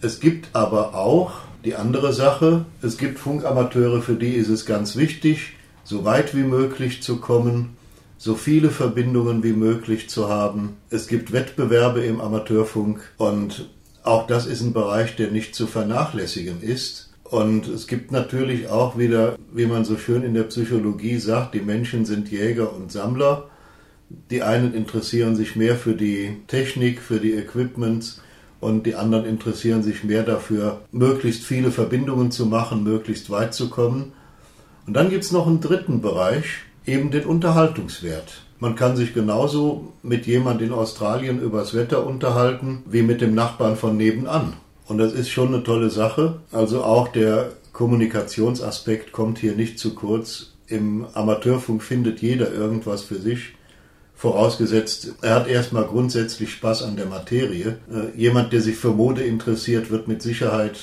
Es 0.00 0.20
gibt 0.20 0.54
aber 0.54 0.94
auch 0.94 1.32
die 1.64 1.74
andere 1.74 2.12
Sache, 2.12 2.64
es 2.80 2.96
gibt 2.96 3.18
Funkamateure, 3.18 4.02
für 4.02 4.14
die 4.14 4.34
ist 4.34 4.48
es 4.48 4.66
ganz 4.66 4.94
wichtig, 4.94 5.54
so 5.82 6.04
weit 6.04 6.34
wie 6.36 6.44
möglich 6.44 7.02
zu 7.02 7.16
kommen, 7.16 7.76
so 8.18 8.36
viele 8.36 8.70
Verbindungen 8.70 9.42
wie 9.42 9.52
möglich 9.52 10.08
zu 10.08 10.28
haben. 10.28 10.76
Es 10.90 11.08
gibt 11.08 11.32
Wettbewerbe 11.32 12.04
im 12.04 12.20
Amateurfunk 12.20 13.00
und 13.18 13.68
auch 14.04 14.28
das 14.28 14.46
ist 14.46 14.60
ein 14.60 14.72
Bereich, 14.72 15.16
der 15.16 15.32
nicht 15.32 15.56
zu 15.56 15.66
vernachlässigen 15.66 16.62
ist. 16.62 17.05
Und 17.30 17.66
es 17.68 17.86
gibt 17.86 18.12
natürlich 18.12 18.68
auch 18.68 18.96
wieder, 18.98 19.36
wie 19.52 19.66
man 19.66 19.84
so 19.84 19.96
schön 19.96 20.22
in 20.22 20.34
der 20.34 20.44
Psychologie 20.44 21.18
sagt, 21.18 21.54
die 21.54 21.60
Menschen 21.60 22.04
sind 22.04 22.30
Jäger 22.30 22.72
und 22.72 22.92
Sammler. 22.92 23.48
Die 24.30 24.42
einen 24.42 24.74
interessieren 24.74 25.34
sich 25.34 25.56
mehr 25.56 25.76
für 25.76 25.94
die 25.94 26.36
Technik, 26.46 27.00
für 27.00 27.18
die 27.18 27.32
Equipments 27.32 28.20
und 28.60 28.86
die 28.86 28.94
anderen 28.94 29.26
interessieren 29.26 29.82
sich 29.82 30.04
mehr 30.04 30.22
dafür, 30.22 30.82
möglichst 30.92 31.44
viele 31.44 31.70
Verbindungen 31.70 32.30
zu 32.30 32.46
machen, 32.46 32.84
möglichst 32.84 33.30
weit 33.30 33.54
zu 33.54 33.68
kommen. 33.68 34.12
Und 34.86 34.94
dann 34.94 35.10
gibt 35.10 35.24
es 35.24 35.32
noch 35.32 35.46
einen 35.46 35.60
dritten 35.60 36.00
Bereich, 36.00 36.44
eben 36.86 37.10
den 37.10 37.24
Unterhaltungswert. 37.24 38.42
Man 38.58 38.76
kann 38.76 38.96
sich 38.96 39.12
genauso 39.12 39.92
mit 40.02 40.26
jemand 40.26 40.62
in 40.62 40.72
Australien 40.72 41.40
übers 41.40 41.74
Wetter 41.74 42.06
unterhalten, 42.06 42.84
wie 42.86 43.02
mit 43.02 43.20
dem 43.20 43.34
Nachbarn 43.34 43.76
von 43.76 43.96
nebenan. 43.96 44.54
Und 44.86 44.98
das 44.98 45.12
ist 45.12 45.30
schon 45.30 45.48
eine 45.48 45.62
tolle 45.62 45.90
Sache. 45.90 46.40
Also 46.52 46.84
auch 46.84 47.08
der 47.08 47.50
Kommunikationsaspekt 47.72 49.12
kommt 49.12 49.38
hier 49.38 49.54
nicht 49.54 49.78
zu 49.78 49.94
kurz. 49.94 50.52
Im 50.68 51.06
Amateurfunk 51.14 51.82
findet 51.82 52.22
jeder 52.22 52.52
irgendwas 52.52 53.02
für 53.02 53.16
sich. 53.16 53.54
Vorausgesetzt, 54.14 55.14
er 55.20 55.34
hat 55.34 55.48
erstmal 55.48 55.84
grundsätzlich 55.84 56.50
Spaß 56.50 56.84
an 56.84 56.96
der 56.96 57.06
Materie. 57.06 57.78
Äh, 57.92 58.18
jemand, 58.18 58.52
der 58.52 58.62
sich 58.62 58.76
für 58.76 58.92
Mode 58.92 59.22
interessiert, 59.22 59.90
wird 59.90 60.08
mit 60.08 60.22
Sicherheit 60.22 60.78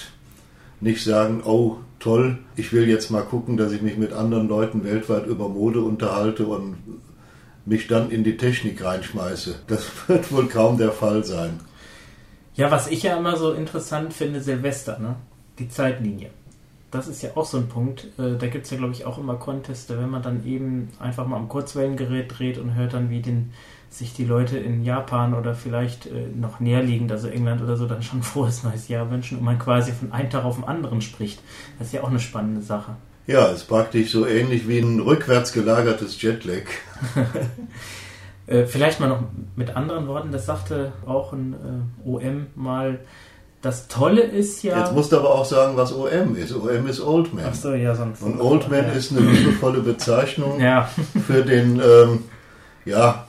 nicht 0.81 1.03
sagen, 1.03 1.41
oh 1.43 1.77
toll, 1.99 2.37
ich 2.55 2.73
will 2.73 2.87
jetzt 2.87 3.09
mal 3.09 3.23
gucken, 3.23 3.57
dass 3.57 3.71
ich 3.71 3.81
mich 3.81 3.97
mit 3.97 4.13
anderen 4.13 4.47
Leuten 4.47 4.83
weltweit 4.83 5.25
über 5.25 5.49
Mode 5.49 5.81
unterhalte 5.81 6.45
und 6.45 6.75
mich 7.65 7.87
dann 7.87 8.11
in 8.11 8.23
die 8.23 8.37
Technik 8.37 8.83
reinschmeiße. 8.83 9.55
Das 9.67 9.85
wird 10.07 10.31
wohl 10.31 10.47
kaum 10.47 10.77
der 10.77 10.91
Fall 10.91 11.23
sein. 11.23 11.59
Ja, 12.55 12.69
was 12.69 12.87
ich 12.87 13.03
ja 13.03 13.17
immer 13.17 13.35
so 13.35 13.53
interessant 13.53 14.13
finde, 14.13 14.41
Silvester, 14.41 14.99
ne? 14.99 15.15
Die 15.59 15.69
Zeitlinie. 15.69 16.29
Das 16.91 17.07
ist 17.07 17.23
ja 17.23 17.31
auch 17.35 17.45
so 17.45 17.57
ein 17.57 17.67
Punkt. 17.67 18.05
Äh, 18.19 18.37
da 18.37 18.47
gibt 18.47 18.65
es 18.65 18.71
ja, 18.71 18.77
glaube 18.77 18.93
ich, 18.93 19.05
auch 19.05 19.17
immer 19.17 19.35
Conteste, 19.35 19.97
wenn 19.97 20.09
man 20.09 20.21
dann 20.21 20.45
eben 20.45 20.89
einfach 20.99 21.25
mal 21.25 21.37
am 21.37 21.49
Kurzwellengerät 21.49 22.37
dreht 22.37 22.59
und 22.59 22.75
hört 22.75 22.93
dann, 22.93 23.09
wie 23.09 23.21
den, 23.21 23.51
sich 23.89 24.13
die 24.13 24.25
Leute 24.25 24.59
in 24.59 24.83
Japan 24.83 25.33
oder 25.33 25.55
vielleicht 25.55 26.05
äh, 26.05 26.27
noch 26.35 26.59
näher 26.59 26.83
liegend, 26.83 27.11
also 27.11 27.27
England 27.27 27.63
oder 27.63 27.77
so, 27.77 27.87
dann 27.87 28.03
schon 28.03 28.21
frohes 28.23 28.63
neues 28.63 28.87
Jahr 28.87 29.09
wünschen 29.09 29.39
und 29.39 29.43
man 29.43 29.57
quasi 29.57 29.91
von 29.91 30.11
einem 30.11 30.29
Tag 30.29 30.45
auf 30.45 30.55
den 30.55 30.65
anderen 30.65 31.01
spricht. 31.01 31.41
Das 31.79 31.87
ist 31.87 31.93
ja 31.93 32.03
auch 32.03 32.09
eine 32.09 32.19
spannende 32.19 32.61
Sache. 32.61 32.95
Ja, 33.25 33.47
ist 33.47 33.67
praktisch 33.67 34.11
so 34.11 34.27
ähnlich 34.27 34.67
wie 34.67 34.79
ein 34.79 34.99
rückwärts 34.99 35.53
gelagertes 35.53 36.21
Jetlag. 36.21 36.63
Äh, 38.45 38.65
vielleicht 38.65 38.99
mal 38.99 39.09
noch 39.09 39.23
mit 39.55 39.75
anderen 39.75 40.07
Worten, 40.07 40.31
das 40.31 40.45
sagte 40.45 40.91
auch 41.05 41.33
ein 41.33 41.53
äh, 41.53 42.07
OM 42.07 42.47
mal. 42.55 42.99
Das 43.61 43.87
Tolle 43.87 44.21
ist 44.21 44.61
ja. 44.63 44.79
Jetzt 44.79 44.93
musst 44.93 45.13
du 45.13 45.17
aber 45.17 45.33
auch 45.33 45.45
sagen, 45.45 45.77
was 45.77 45.93
OM 45.93 46.35
ist. 46.35 46.53
OM 46.53 46.85
ist 46.87 46.99
Old 46.99 47.33
Man. 47.33 47.45
Ach 47.49 47.53
so, 47.53 47.73
ja, 47.73 47.95
sonst. 47.95 48.21
Und 48.21 48.41
Old 48.41 48.69
Man 48.69 48.83
ja. 48.85 48.91
ist 48.91 49.11
eine 49.11 49.21
liebevolle 49.21 49.79
Bezeichnung 49.79 50.59
Ja. 50.59 50.89
für 51.25 51.43
den, 51.43 51.79
ähm, 51.79 52.25
ja, 52.83 53.25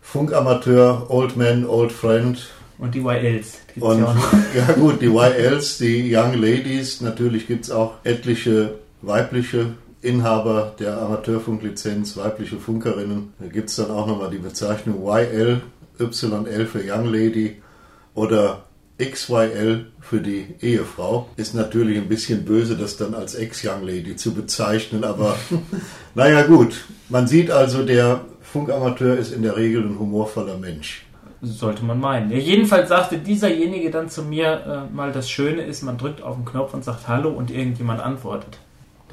Funkamateur, 0.00 1.06
Old 1.08 1.36
Man, 1.36 1.66
Old 1.66 1.90
Friend. 1.90 2.38
Und 2.78 2.94
die 2.94 3.00
YLs. 3.00 3.58
Und 3.80 3.98
ja 4.54 4.72
gut, 4.74 5.00
die 5.02 5.06
YLs, 5.06 5.78
die 5.78 6.14
Young 6.14 6.34
Ladies, 6.34 7.00
natürlich 7.00 7.48
gibt 7.48 7.64
es 7.64 7.72
auch 7.72 7.94
etliche 8.04 8.74
weibliche 9.02 9.74
Inhaber 10.04 10.74
der 10.78 11.00
Amateurfunklizenz, 11.00 12.16
weibliche 12.16 12.58
Funkerinnen. 12.58 13.32
Da 13.38 13.46
gibt 13.46 13.70
es 13.70 13.76
dann 13.76 13.90
auch 13.90 14.06
nochmal 14.06 14.30
die 14.30 14.38
Bezeichnung 14.38 15.02
YL, 15.06 15.62
YL 15.98 16.66
für 16.66 16.82
Young 16.84 17.06
Lady 17.06 17.62
oder 18.14 18.64
XYL 18.98 19.86
für 20.00 20.20
die 20.20 20.54
Ehefrau. 20.60 21.28
Ist 21.36 21.54
natürlich 21.54 21.98
ein 21.98 22.08
bisschen 22.08 22.44
böse, 22.44 22.76
das 22.76 22.96
dann 22.96 23.14
als 23.14 23.34
Ex-Young 23.34 23.82
Lady 23.82 24.14
zu 24.14 24.34
bezeichnen, 24.34 25.04
aber 25.04 25.36
naja 26.14 26.42
gut. 26.42 26.84
Man 27.08 27.26
sieht 27.26 27.50
also, 27.50 27.84
der 27.84 28.20
Funkamateur 28.42 29.16
ist 29.16 29.32
in 29.32 29.42
der 29.42 29.56
Regel 29.56 29.82
ein 29.82 29.98
humorvoller 29.98 30.58
Mensch. 30.58 31.06
Sollte 31.42 31.84
man 31.84 31.98
meinen. 31.98 32.30
Ja, 32.30 32.38
jedenfalls 32.38 32.88
sagte 32.88 33.18
dieserjenige 33.18 33.90
dann 33.90 34.08
zu 34.08 34.22
mir 34.22 34.88
äh, 34.90 34.94
mal, 34.94 35.12
das 35.12 35.28
Schöne 35.28 35.62
ist, 35.62 35.82
man 35.82 35.98
drückt 35.98 36.22
auf 36.22 36.36
den 36.36 36.44
Knopf 36.44 36.72
und 36.72 36.84
sagt 36.84 37.08
Hallo 37.08 37.30
und 37.30 37.50
irgendjemand 37.50 38.00
antwortet. 38.00 38.58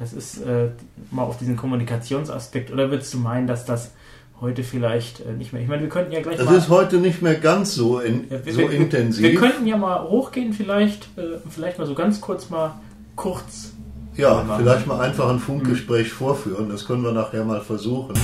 Das 0.02 0.12
ist 0.12 0.38
äh, 0.42 0.70
mal 1.12 1.22
auf 1.22 1.38
diesen 1.38 1.56
Kommunikationsaspekt. 1.56 2.72
Oder 2.72 2.90
würdest 2.90 3.14
du 3.14 3.18
meinen, 3.18 3.46
dass 3.46 3.64
das 3.64 3.92
heute 4.40 4.64
vielleicht 4.64 5.20
äh, 5.20 5.32
nicht 5.32 5.52
mehr. 5.52 5.62
Ich 5.62 5.68
meine, 5.68 5.82
wir 5.82 5.88
könnten 5.88 6.10
ja 6.10 6.20
gleich 6.20 6.38
Das 6.38 6.46
mal. 6.46 6.56
ist 6.56 6.68
heute 6.70 6.96
nicht 6.96 7.22
mehr 7.22 7.36
ganz 7.36 7.76
so, 7.76 8.00
in, 8.00 8.28
Ja, 8.28 8.44
wir, 8.44 8.52
so 8.52 8.58
wir, 8.58 8.70
intensiv. 8.72 9.22
Wir 9.22 9.36
könnten 9.36 9.64
ja 9.64 9.76
mal 9.76 10.02
hochgehen, 10.02 10.52
vielleicht, 10.52 11.04
äh, 11.16 11.38
vielleicht 11.48 11.78
mal 11.78 11.86
so 11.86 11.94
ganz 11.94 12.20
kurz 12.20 12.50
mal 12.50 12.74
kurz. 13.14 13.74
ja, 14.16 14.42
machen. 14.42 14.64
vielleicht 14.64 14.88
mal 14.88 14.98
einfach 15.00 15.28
ein 15.30 15.38
Funkgespräch 15.38 16.10
vorführen. 16.10 16.68
Das 16.68 16.84
können 16.84 17.04
wir 17.04 17.12
nachher 17.12 17.44
mal 17.44 17.60
versuchen. 17.60 18.14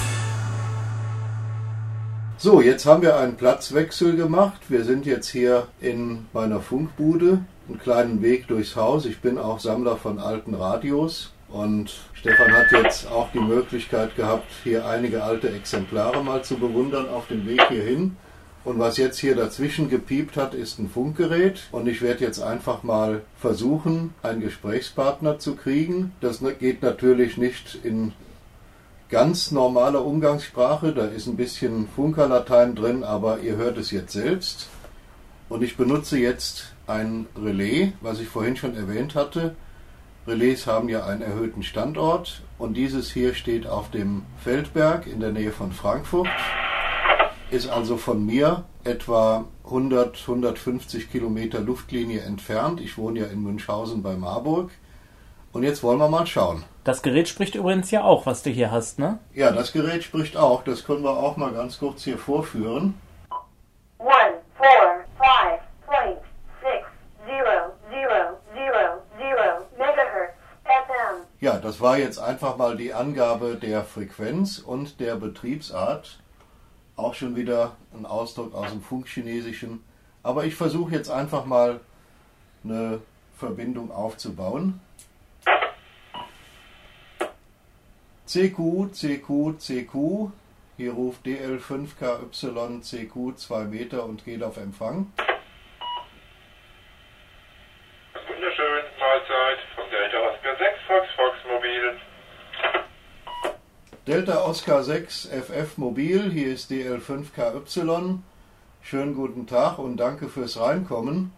So, 2.38 2.60
jetzt 2.60 2.86
haben 2.86 3.02
wir 3.02 3.18
einen 3.18 3.36
Platzwechsel 3.36 4.16
gemacht. 4.16 4.62
Wir 4.68 4.82
sind 4.82 5.06
jetzt 5.06 5.28
hier 5.28 5.68
in 5.80 6.26
meiner 6.32 6.60
Funkbude, 6.60 7.38
einen 7.68 7.78
kleinen 7.78 8.20
Weg 8.20 8.48
durchs 8.48 8.74
Haus. 8.74 9.06
Ich 9.06 9.20
bin 9.20 9.38
auch 9.38 9.60
Sammler 9.60 9.96
von 9.96 10.18
alten 10.18 10.54
Radios 10.54 11.30
und 11.50 11.94
Stefan 12.14 12.52
hat 12.52 12.70
jetzt 12.72 13.10
auch 13.10 13.30
die 13.32 13.40
Möglichkeit 13.40 14.16
gehabt, 14.16 14.50
hier 14.64 14.86
einige 14.86 15.22
alte 15.22 15.48
Exemplare 15.50 16.22
mal 16.22 16.42
zu 16.44 16.56
bewundern 16.56 17.08
auf 17.08 17.28
dem 17.28 17.46
Weg 17.46 17.62
hierhin. 17.68 18.16
Und 18.64 18.78
was 18.78 18.98
jetzt 18.98 19.18
hier 19.18 19.34
dazwischen 19.34 19.88
gepiept 19.88 20.36
hat, 20.36 20.52
ist 20.52 20.78
ein 20.78 20.90
Funkgerät. 20.90 21.60
Und 21.72 21.86
ich 21.88 22.02
werde 22.02 22.24
jetzt 22.24 22.40
einfach 22.40 22.82
mal 22.82 23.22
versuchen, 23.40 24.12
einen 24.22 24.40
Gesprächspartner 24.42 25.38
zu 25.38 25.56
kriegen. 25.56 26.12
Das 26.20 26.42
ne- 26.42 26.52
geht 26.52 26.82
natürlich 26.82 27.38
nicht 27.38 27.78
in 27.82 28.12
ganz 29.08 29.52
normaler 29.52 30.04
Umgangssprache. 30.04 30.92
Da 30.92 31.06
ist 31.06 31.28
ein 31.28 31.36
bisschen 31.36 31.88
Funkerlatein 31.96 32.74
drin, 32.74 33.04
aber 33.04 33.38
ihr 33.40 33.56
hört 33.56 33.78
es 33.78 33.90
jetzt 33.90 34.12
selbst. 34.12 34.68
Und 35.48 35.62
ich 35.62 35.78
benutze 35.78 36.18
jetzt 36.18 36.74
ein 36.86 37.26
Relais, 37.42 37.92
was 38.02 38.20
ich 38.20 38.28
vorhin 38.28 38.56
schon 38.56 38.76
erwähnt 38.76 39.14
hatte. 39.14 39.54
Relais 40.28 40.66
haben 40.66 40.88
ja 40.88 41.04
einen 41.04 41.22
erhöhten 41.22 41.62
Standort 41.62 42.42
und 42.58 42.74
dieses 42.74 43.10
hier 43.10 43.34
steht 43.34 43.66
auf 43.66 43.90
dem 43.90 44.22
Feldberg 44.42 45.06
in 45.06 45.20
der 45.20 45.32
Nähe 45.32 45.52
von 45.52 45.72
Frankfurt. 45.72 46.28
Ist 47.50 47.68
also 47.68 47.96
von 47.96 48.24
mir 48.26 48.64
etwa 48.84 49.44
100, 49.64 50.18
150 50.20 51.10
Kilometer 51.10 51.60
Luftlinie 51.60 52.20
entfernt. 52.20 52.80
Ich 52.80 52.98
wohne 52.98 53.20
ja 53.20 53.26
in 53.26 53.42
Münchhausen 53.42 54.02
bei 54.02 54.16
Marburg. 54.16 54.70
Und 55.52 55.62
jetzt 55.62 55.82
wollen 55.82 55.98
wir 55.98 56.08
mal 56.08 56.26
schauen. 56.26 56.64
Das 56.84 57.02
Gerät 57.02 57.28
spricht 57.28 57.54
übrigens 57.54 57.90
ja 57.90 58.02
auch, 58.04 58.26
was 58.26 58.42
du 58.42 58.50
hier 58.50 58.70
hast, 58.70 58.98
ne? 58.98 59.18
Ja, 59.34 59.50
das 59.50 59.72
Gerät 59.72 60.04
spricht 60.04 60.36
auch. 60.36 60.62
Das 60.62 60.84
können 60.84 61.02
wir 61.02 61.10
auch 61.16 61.36
mal 61.36 61.52
ganz 61.52 61.78
kurz 61.78 62.04
hier 62.04 62.18
vorführen. 62.18 62.94
One, 63.98 64.34
four, 64.56 65.04
five, 65.18 65.60
point, 65.86 66.18
six, 66.60 66.86
zero, 67.26 67.72
zero, 67.90 68.38
zero, 68.54 69.02
zero, 69.16 69.66
megahertz, 69.78 70.34
FM. 70.64 71.26
Ja, 71.40 71.58
das 71.78 71.84
war 71.84 71.96
jetzt 71.96 72.18
einfach 72.18 72.56
mal 72.56 72.76
die 72.76 72.92
Angabe 72.92 73.54
der 73.54 73.84
Frequenz 73.84 74.58
und 74.58 74.98
der 74.98 75.14
Betriebsart. 75.14 76.18
Auch 76.96 77.14
schon 77.14 77.36
wieder 77.36 77.76
ein 77.96 78.04
Ausdruck 78.04 78.52
aus 78.52 78.72
dem 78.72 78.82
Funkchinesischen. 78.82 79.84
Aber 80.24 80.44
ich 80.44 80.56
versuche 80.56 80.90
jetzt 80.90 81.08
einfach 81.08 81.44
mal 81.44 81.78
eine 82.64 83.00
Verbindung 83.36 83.92
aufzubauen. 83.92 84.80
CQ, 88.26 88.90
CQ, 88.92 89.60
CQ. 89.60 90.30
Hier 90.78 90.92
ruft 90.92 91.24
DL5KY 91.26 92.82
CQ 92.82 93.38
2 93.38 93.64
Meter 93.66 94.04
und 94.04 94.24
geht 94.24 94.42
auf 94.42 94.56
Empfang. 94.56 95.12
Delta 104.08 104.42
Oscar 104.42 104.82
6 104.82 105.26
Fox 105.26 105.46
Fox 105.46 105.52
Mobil. 105.52 105.52
Delta 105.52 105.52
Oscar 105.52 105.52
6 105.52 105.68
FF 105.68 105.76
Mobil, 105.76 106.32
hier 106.32 106.54
ist 106.54 106.70
DL5KY. 106.70 108.18
Schönen 108.80 109.14
guten 109.14 109.46
Tag 109.46 109.78
und 109.78 109.98
danke 109.98 110.28
fürs 110.30 110.58
Reinkommen. 110.58 111.32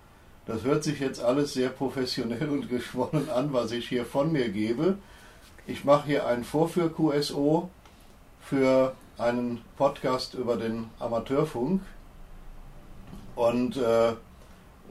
Das 0.47 0.63
hört 0.63 0.85
sich 0.85 1.01
jetzt 1.01 1.21
alles 1.21 1.53
sehr 1.53 1.71
professionell 1.71 2.49
und 2.49 2.69
geschwollen 2.69 3.29
an, 3.29 3.53
was 3.53 3.73
ich 3.73 3.89
hier 3.89 4.05
von 4.05 4.31
mir 4.31 4.51
gebe. 4.51 4.99
Ich 5.67 5.85
mache 5.85 6.07
hier 6.07 6.27
ein 6.29 6.45
Vorführ-QSO 6.45 7.71
für 8.41 8.95
einen 9.19 9.63
Podcast 9.77 10.35
über 10.35 10.57
den 10.57 10.91
Amateurfunk 11.01 11.83
und 13.35 13.79
äh, 13.79 14.13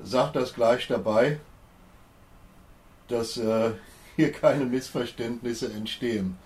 sage 0.04 0.32
das 0.34 0.54
gleich 0.54 0.86
dabei, 0.88 1.40
dass 3.08 3.38
äh, 3.38 3.72
hier 4.18 4.34
keine 4.34 4.66
Missverständnisse 4.66 5.72
entstehen. 5.72 6.38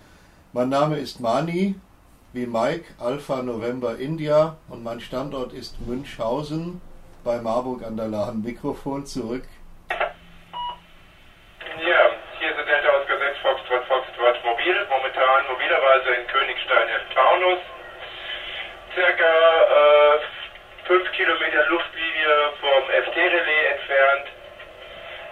Mein 0.56 0.70
Name 0.70 0.99
ist 0.99 1.20
Mani, 1.20 1.74
wie 2.32 2.45
Mike, 2.45 2.86
Alpha 3.01 3.41
November 3.41 3.97
India 3.97 4.56
und 4.70 4.84
mein 4.84 5.01
Standort 5.01 5.51
ist 5.51 5.82
Münchhausen 5.82 6.80
bei 7.24 7.41
Marburg 7.41 7.82
an 7.82 7.97
der 7.97 8.06
Lahn. 8.06 8.43
Mikrofon 8.43 9.04
zurück. 9.04 9.41
Ja, 9.89 9.97
hier 12.38 12.54
der 12.54 12.66
Delta 12.70 13.01
6 13.01 13.10
Foxtrot 13.41 13.82
Foxtrot 13.89 14.38
Mobil, 14.45 14.78
momentan 14.93 15.41
mobilerweise 15.49 16.22
in 16.22 16.28
Königstein 16.28 16.86
im 16.86 17.01
Taunus. 17.18 17.58
Circa 18.93 19.26
äh, 19.26 20.22
5 20.86 21.12
Kilometer 21.14 21.66
Luftlinie 21.66 22.54
vom 22.62 22.93
FT-Relais 22.93 23.74
entfernt. 23.74 24.30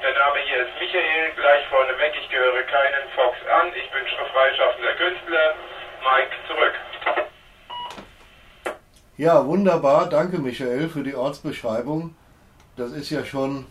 Der 0.02 0.18
Name 0.18 0.42
hier 0.50 0.66
ist 0.66 0.74
Michael, 0.82 1.30
gleich 1.38 1.62
vorneweg, 1.70 2.10
ich 2.18 2.26
gehöre 2.32 2.64
keinen 2.64 3.06
Fox 3.14 3.38
an, 3.54 3.70
ich 3.78 3.88
bin 3.92 4.02
freischaffender 4.34 4.81
Künstler. 5.02 5.56
Mike, 6.04 6.32
zurück. 6.47 7.26
Ja, 9.18 9.43
wunderbar. 9.47 10.08
Danke, 10.08 10.38
Michael, 10.38 10.89
für 10.89 11.02
die 11.02 11.16
Ortsbeschreibung. 11.16 12.14
Das 12.76 12.91
ist 12.91 13.10
ja 13.10 13.26
schon 13.26 13.66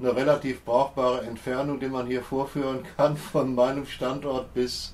eine 0.00 0.16
relativ 0.16 0.64
brauchbare 0.64 1.20
Entfernung, 1.20 1.78
die 1.78 1.86
man 1.86 2.08
hier 2.08 2.20
vorführen 2.20 2.84
kann 2.96 3.16
von 3.16 3.54
meinem 3.54 3.86
Standort 3.86 4.52
bis 4.54 4.92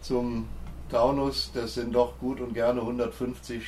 zum 0.00 0.48
Taunus. 0.90 1.52
Das 1.54 1.74
sind 1.74 1.94
doch 1.94 2.18
gut 2.18 2.40
und 2.40 2.54
gerne 2.54 2.80
150, 2.80 3.62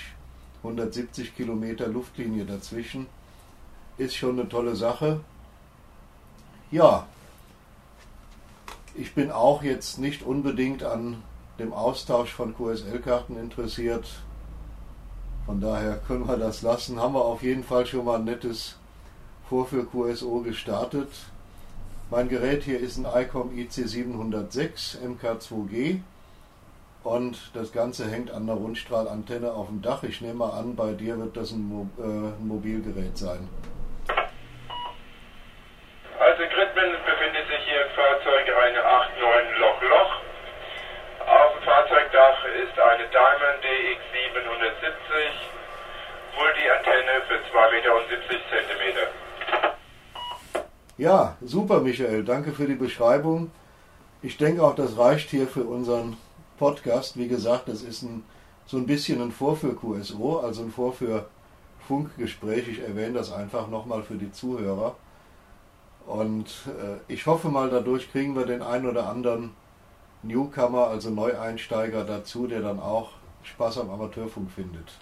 170 0.64 1.36
Kilometer 1.36 1.86
Luftlinie 1.86 2.44
dazwischen. 2.44 3.06
Ist 3.96 4.16
schon 4.16 4.40
eine 4.40 4.48
tolle 4.48 4.74
Sache. 4.74 5.20
Ja, 6.72 7.06
ich 8.94 9.14
bin 9.14 9.30
auch 9.30 9.62
jetzt 9.62 9.98
nicht 9.98 10.22
unbedingt 10.22 10.82
an 10.82 11.22
dem 11.58 11.72
Austausch 11.72 12.32
von 12.32 12.54
QSL-Karten 12.54 13.36
interessiert. 13.36 14.06
Von 15.46 15.60
daher 15.60 15.96
können 15.96 16.26
wir 16.26 16.36
das 16.36 16.62
lassen. 16.62 17.00
Haben 17.00 17.14
wir 17.14 17.24
auf 17.24 17.42
jeden 17.42 17.64
Fall 17.64 17.86
schon 17.86 18.04
mal 18.04 18.18
ein 18.18 18.24
nettes 18.24 18.76
Vorführ 19.48 19.86
QSO 19.86 20.40
gestartet. 20.40 21.08
Mein 22.10 22.28
Gerät 22.28 22.62
hier 22.62 22.78
ist 22.78 22.98
ein 22.98 23.06
ICOM 23.06 23.50
IC706 23.50 24.98
MK2G 25.00 26.00
und 27.04 27.50
das 27.54 27.72
Ganze 27.72 28.08
hängt 28.08 28.30
an 28.30 28.46
der 28.46 28.56
Rundstrahlantenne 28.56 29.52
auf 29.52 29.68
dem 29.68 29.82
Dach. 29.82 30.02
Ich 30.04 30.20
nehme 30.20 30.34
mal 30.34 30.50
an, 30.50 30.76
bei 30.76 30.92
dir 30.92 31.18
wird 31.18 31.36
das 31.36 31.52
ein, 31.52 31.90
äh, 31.98 32.02
ein 32.02 32.46
Mobilgerät 32.46 33.16
sein. 33.16 33.48
Für 47.32 47.56
2,70 47.56 47.72
Meter 47.72 47.94
und 47.94 48.08
70 48.08 48.28
Zentimeter. 48.50 49.06
Ja, 50.98 51.36
super, 51.40 51.80
Michael. 51.80 52.24
Danke 52.24 52.52
für 52.52 52.66
die 52.66 52.74
Beschreibung. 52.74 53.50
Ich 54.20 54.36
denke 54.36 54.62
auch, 54.62 54.74
das 54.74 54.98
reicht 54.98 55.30
hier 55.30 55.46
für 55.46 55.64
unseren 55.64 56.16
Podcast. 56.58 57.16
Wie 57.16 57.28
gesagt, 57.28 57.68
das 57.68 57.82
ist 57.82 58.02
ein, 58.02 58.24
so 58.66 58.76
ein 58.76 58.86
bisschen 58.86 59.22
ein 59.22 59.32
Vorführ-QSO, 59.32 60.40
also 60.40 60.62
ein 60.62 60.70
Vorführ-Funkgespräch. 60.70 62.68
Ich 62.68 62.80
erwähne 62.80 63.14
das 63.14 63.32
einfach 63.32 63.68
nochmal 63.68 64.02
für 64.02 64.16
die 64.16 64.30
Zuhörer. 64.30 64.94
Und 66.06 66.48
äh, 66.66 67.12
ich 67.12 67.26
hoffe 67.26 67.48
mal, 67.48 67.70
dadurch 67.70 68.12
kriegen 68.12 68.36
wir 68.36 68.44
den 68.44 68.60
ein 68.62 68.86
oder 68.86 69.08
anderen 69.08 69.54
Newcomer, 70.22 70.88
also 70.88 71.10
Neueinsteiger 71.10 72.04
dazu, 72.04 72.46
der 72.46 72.60
dann 72.60 72.78
auch 72.78 73.10
Spaß 73.44 73.78
am 73.78 73.90
Amateurfunk 73.90 74.50
findet. 74.50 74.92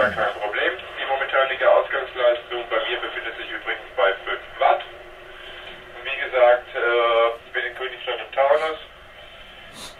Gar 0.00 0.12
kein 0.12 0.32
Problem. 0.40 0.72
Die 0.96 1.04
momentanige 1.04 1.68
Ausgangsleistung 1.68 2.64
bei 2.72 2.80
mir 2.88 2.96
befindet 3.04 3.36
sich 3.36 3.52
übrigens 3.52 3.84
bei 4.00 4.08
5 4.24 4.40
Watt. 4.56 4.80
Wie 6.00 6.16
gesagt, 6.24 6.72
äh, 6.72 7.36
ich 7.44 7.52
bin 7.52 7.64
in 7.68 7.74
Königstein 7.76 8.16
im 8.16 8.32
Taunus. 8.32 8.80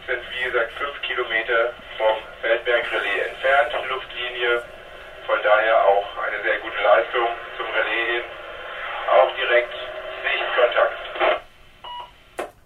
Sind 0.09 0.25
wie 0.33 0.45
gesagt 0.49 0.73
5 0.73 1.03
Kilometer 1.03 1.77
vom 2.01 2.17
Feldberg-Relais 2.41 3.29
entfernt, 3.29 3.77
Luftlinie. 3.93 4.65
Von 5.29 5.37
daher 5.45 5.85
auch 5.85 6.09
eine 6.25 6.41
sehr 6.49 6.57
gute 6.65 6.81
Leistung 6.81 7.29
zum 7.61 7.67
Relais 7.69 8.25
hin. 8.25 8.25
Auch 9.05 9.31
direkt 9.37 9.77
Sichtkontakt. 10.25 10.97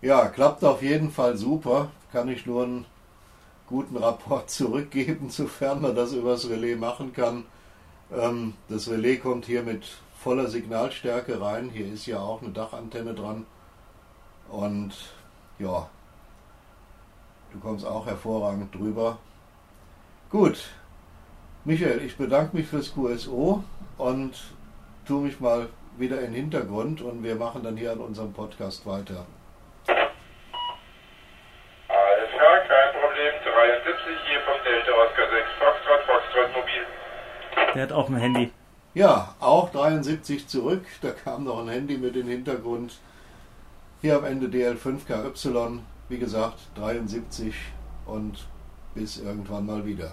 Ja, 0.03 0.29
klappt 0.31 0.63
auf 0.63 0.83
jeden 0.83 1.11
Fall 1.11 1.35
super. 1.35 1.91
Kann 2.13 2.29
ich 2.29 2.47
nur 2.47 2.63
einen 2.63 2.87
guten 3.75 3.97
Rapport 3.97 4.49
zurückgeben, 4.49 5.31
sofern 5.31 5.83
man 5.83 5.97
das 5.97 6.13
übers 6.13 6.49
Relais 6.49 6.77
machen 6.77 7.13
kann. 7.13 7.45
Ähm, 8.17 8.55
das 8.69 8.89
Relais 8.89 9.19
kommt 9.19 9.47
hier 9.47 9.65
mit 9.65 9.85
voller 10.23 10.47
Signalstärke 10.47 11.41
rein. 11.41 11.71
Hier 11.71 11.93
ist 11.93 12.07
ja 12.07 12.21
auch 12.21 12.41
eine 12.41 12.53
Dachantenne 12.53 13.15
dran. 13.15 13.47
Und 14.49 14.93
ja, 15.59 15.89
du 17.53 17.59
kommst 17.59 17.85
auch 17.85 18.07
hervorragend 18.07 18.73
drüber. 18.73 19.19
Gut, 20.31 20.69
Michael, 21.65 22.01
ich 22.03 22.17
bedanke 22.17 22.57
mich 22.57 22.69
fürs 22.69 22.95
QSO 22.95 23.65
und 23.99 24.37
tu 25.05 25.19
mich 25.19 25.41
mal 25.41 25.69
wieder 25.97 26.21
in 26.21 26.27
den 26.27 26.35
Hintergrund 26.35 27.03
und 27.03 27.25
wir 27.25 27.35
machen 27.35 27.65
dann 27.65 27.77
hier 27.77 27.91
an 27.91 27.99
unserem 27.99 28.33
Podcast 28.33 28.87
weiter. 28.87 29.27
Alles 31.89 32.31
klar, 32.37 32.59
kein 32.69 33.01
Problem. 33.01 33.35
73 33.75 34.17
hier 34.29 34.41
vom 34.43 34.55
Delta 34.65 34.93
Oscar 34.93 35.29
6 35.31 35.49
Foxtrot, 35.59 36.03
Foxtrot 36.07 36.49
Mobil. 36.55 37.75
Der 37.75 37.83
hat 37.83 37.93
auch 37.93 38.09
ein 38.09 38.17
Handy. 38.17 38.53
Ja, 38.95 39.35
auch 39.41 39.71
73 39.71 40.47
zurück. 40.47 40.85
Da 41.03 41.11
kam 41.11 41.45
noch 41.45 41.61
ein 41.61 41.69
Handy 41.69 41.99
mit 41.99 42.15
im 42.15 42.29
Hintergrund. 42.29 42.99
Hier 44.01 44.17
am 44.17 44.25
Ende 44.25 44.47
DL5KY. 44.47 45.81
Wie 46.09 46.19
gesagt, 46.19 46.59
73 46.77 47.55
und 48.07 48.47
bis 48.95 49.19
irgendwann 49.19 49.67
mal 49.67 49.85
wieder. 49.85 50.13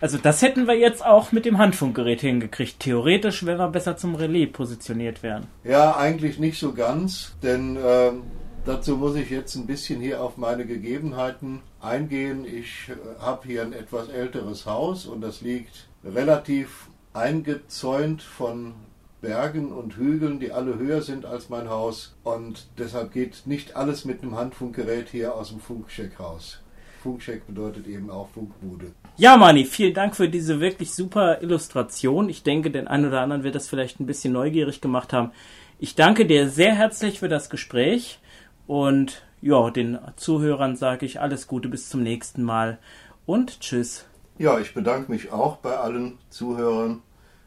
Also 0.00 0.18
das 0.18 0.42
hätten 0.42 0.66
wir 0.66 0.76
jetzt 0.76 1.04
auch 1.06 1.30
mit 1.30 1.44
dem 1.44 1.58
Handfunkgerät 1.58 2.20
hingekriegt. 2.20 2.80
Theoretisch, 2.80 3.46
wenn 3.46 3.58
wir 3.58 3.68
besser 3.68 3.96
zum 3.96 4.14
Relais 4.16 4.46
positioniert 4.46 5.22
wären. 5.22 5.46
Ja, 5.62 5.96
eigentlich 5.96 6.38
nicht 6.38 6.58
so 6.58 6.72
ganz, 6.72 7.36
denn 7.42 7.78
ähm, 7.82 8.24
dazu 8.66 8.96
muss 8.96 9.14
ich 9.16 9.30
jetzt 9.30 9.54
ein 9.54 9.66
bisschen 9.66 10.00
hier 10.00 10.22
auf 10.22 10.36
meine 10.36 10.66
Gegebenheiten 10.66 11.62
eingehen. 11.80 12.44
Ich 12.44 12.88
äh, 12.88 13.20
habe 13.20 13.46
hier 13.46 13.62
ein 13.62 13.72
etwas 13.72 14.08
älteres 14.08 14.66
Haus 14.66 15.06
und 15.06 15.22
das 15.22 15.40
liegt 15.40 15.88
relativ 16.04 16.88
eingezäunt 17.14 18.22
von 18.22 18.74
Bergen 19.22 19.72
und 19.72 19.96
Hügeln, 19.96 20.38
die 20.38 20.52
alle 20.52 20.78
höher 20.78 21.00
sind 21.00 21.24
als 21.24 21.48
mein 21.48 21.70
Haus. 21.70 22.14
Und 22.22 22.68
deshalb 22.78 23.12
geht 23.12 23.46
nicht 23.46 23.76
alles 23.76 24.04
mit 24.04 24.22
einem 24.22 24.36
Handfunkgerät 24.36 25.08
hier 25.08 25.34
aus 25.34 25.48
dem 25.48 25.60
Funkcheck 25.60 26.20
raus. 26.20 26.60
Funkcheck 27.02 27.46
bedeutet 27.46 27.86
eben 27.86 28.10
auch 28.10 28.28
Funkbude. 28.30 28.92
Ja, 29.16 29.36
Mani, 29.36 29.64
vielen 29.64 29.94
Dank 29.94 30.16
für 30.16 30.28
diese 30.28 30.60
wirklich 30.60 30.92
super 30.92 31.40
Illustration. 31.40 32.28
Ich 32.28 32.42
denke, 32.42 32.70
den 32.70 32.88
einen 32.88 33.06
oder 33.06 33.20
anderen 33.20 33.44
wird 33.44 33.54
das 33.54 33.68
vielleicht 33.68 34.00
ein 34.00 34.06
bisschen 34.06 34.32
neugierig 34.32 34.80
gemacht 34.80 35.12
haben. 35.12 35.30
Ich 35.78 35.94
danke 35.94 36.26
dir 36.26 36.48
sehr 36.48 36.74
herzlich 36.74 37.18
für 37.18 37.28
das 37.28 37.48
Gespräch 37.48 38.18
und 38.66 39.22
ja, 39.40 39.70
den 39.70 39.98
Zuhörern 40.16 40.76
sage 40.76 41.06
ich 41.06 41.20
alles 41.20 41.46
Gute 41.46 41.68
bis 41.68 41.88
zum 41.88 42.02
nächsten 42.02 42.42
Mal 42.42 42.78
und 43.26 43.60
tschüss. 43.60 44.06
Ja, 44.38 44.58
ich 44.58 44.74
bedanke 44.74 45.10
mich 45.10 45.32
auch 45.32 45.56
bei 45.56 45.76
allen 45.76 46.18
Zuhörern 46.30 47.02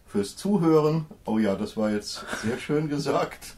fürs 0.06 0.36
Zuhören. 0.36 1.06
Oh 1.26 1.38
ja, 1.38 1.56
das 1.56 1.78
war 1.78 1.92
jetzt 1.92 2.26
sehr 2.42 2.58
schön 2.58 2.90
gesagt. 2.90 3.56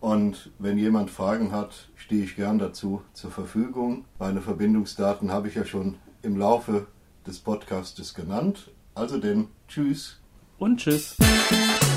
Und 0.00 0.50
wenn 0.58 0.78
jemand 0.78 1.10
Fragen 1.10 1.52
hat, 1.52 1.88
stehe 1.96 2.24
ich 2.24 2.36
gern 2.36 2.58
dazu 2.58 3.02
zur 3.14 3.30
Verfügung. 3.30 4.04
Meine 4.18 4.40
Verbindungsdaten 4.40 5.32
habe 5.32 5.48
ich 5.48 5.54
ja 5.54 5.64
schon 5.64 5.96
im 6.22 6.36
Laufe 6.36 6.86
des 7.26 7.38
Podcastes 7.38 8.14
genannt. 8.14 8.70
Also 8.94 9.18
denn, 9.18 9.48
tschüss. 9.66 10.20
Und 10.58 10.80
tschüss. 10.80 11.16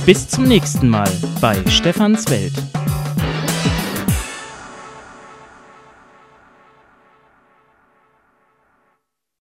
Bis 0.05 0.27
zum 0.27 0.45
nächsten 0.45 0.89
Mal 0.89 1.11
bei 1.41 1.55
Stefans 1.67 2.29
Welt. 2.29 2.53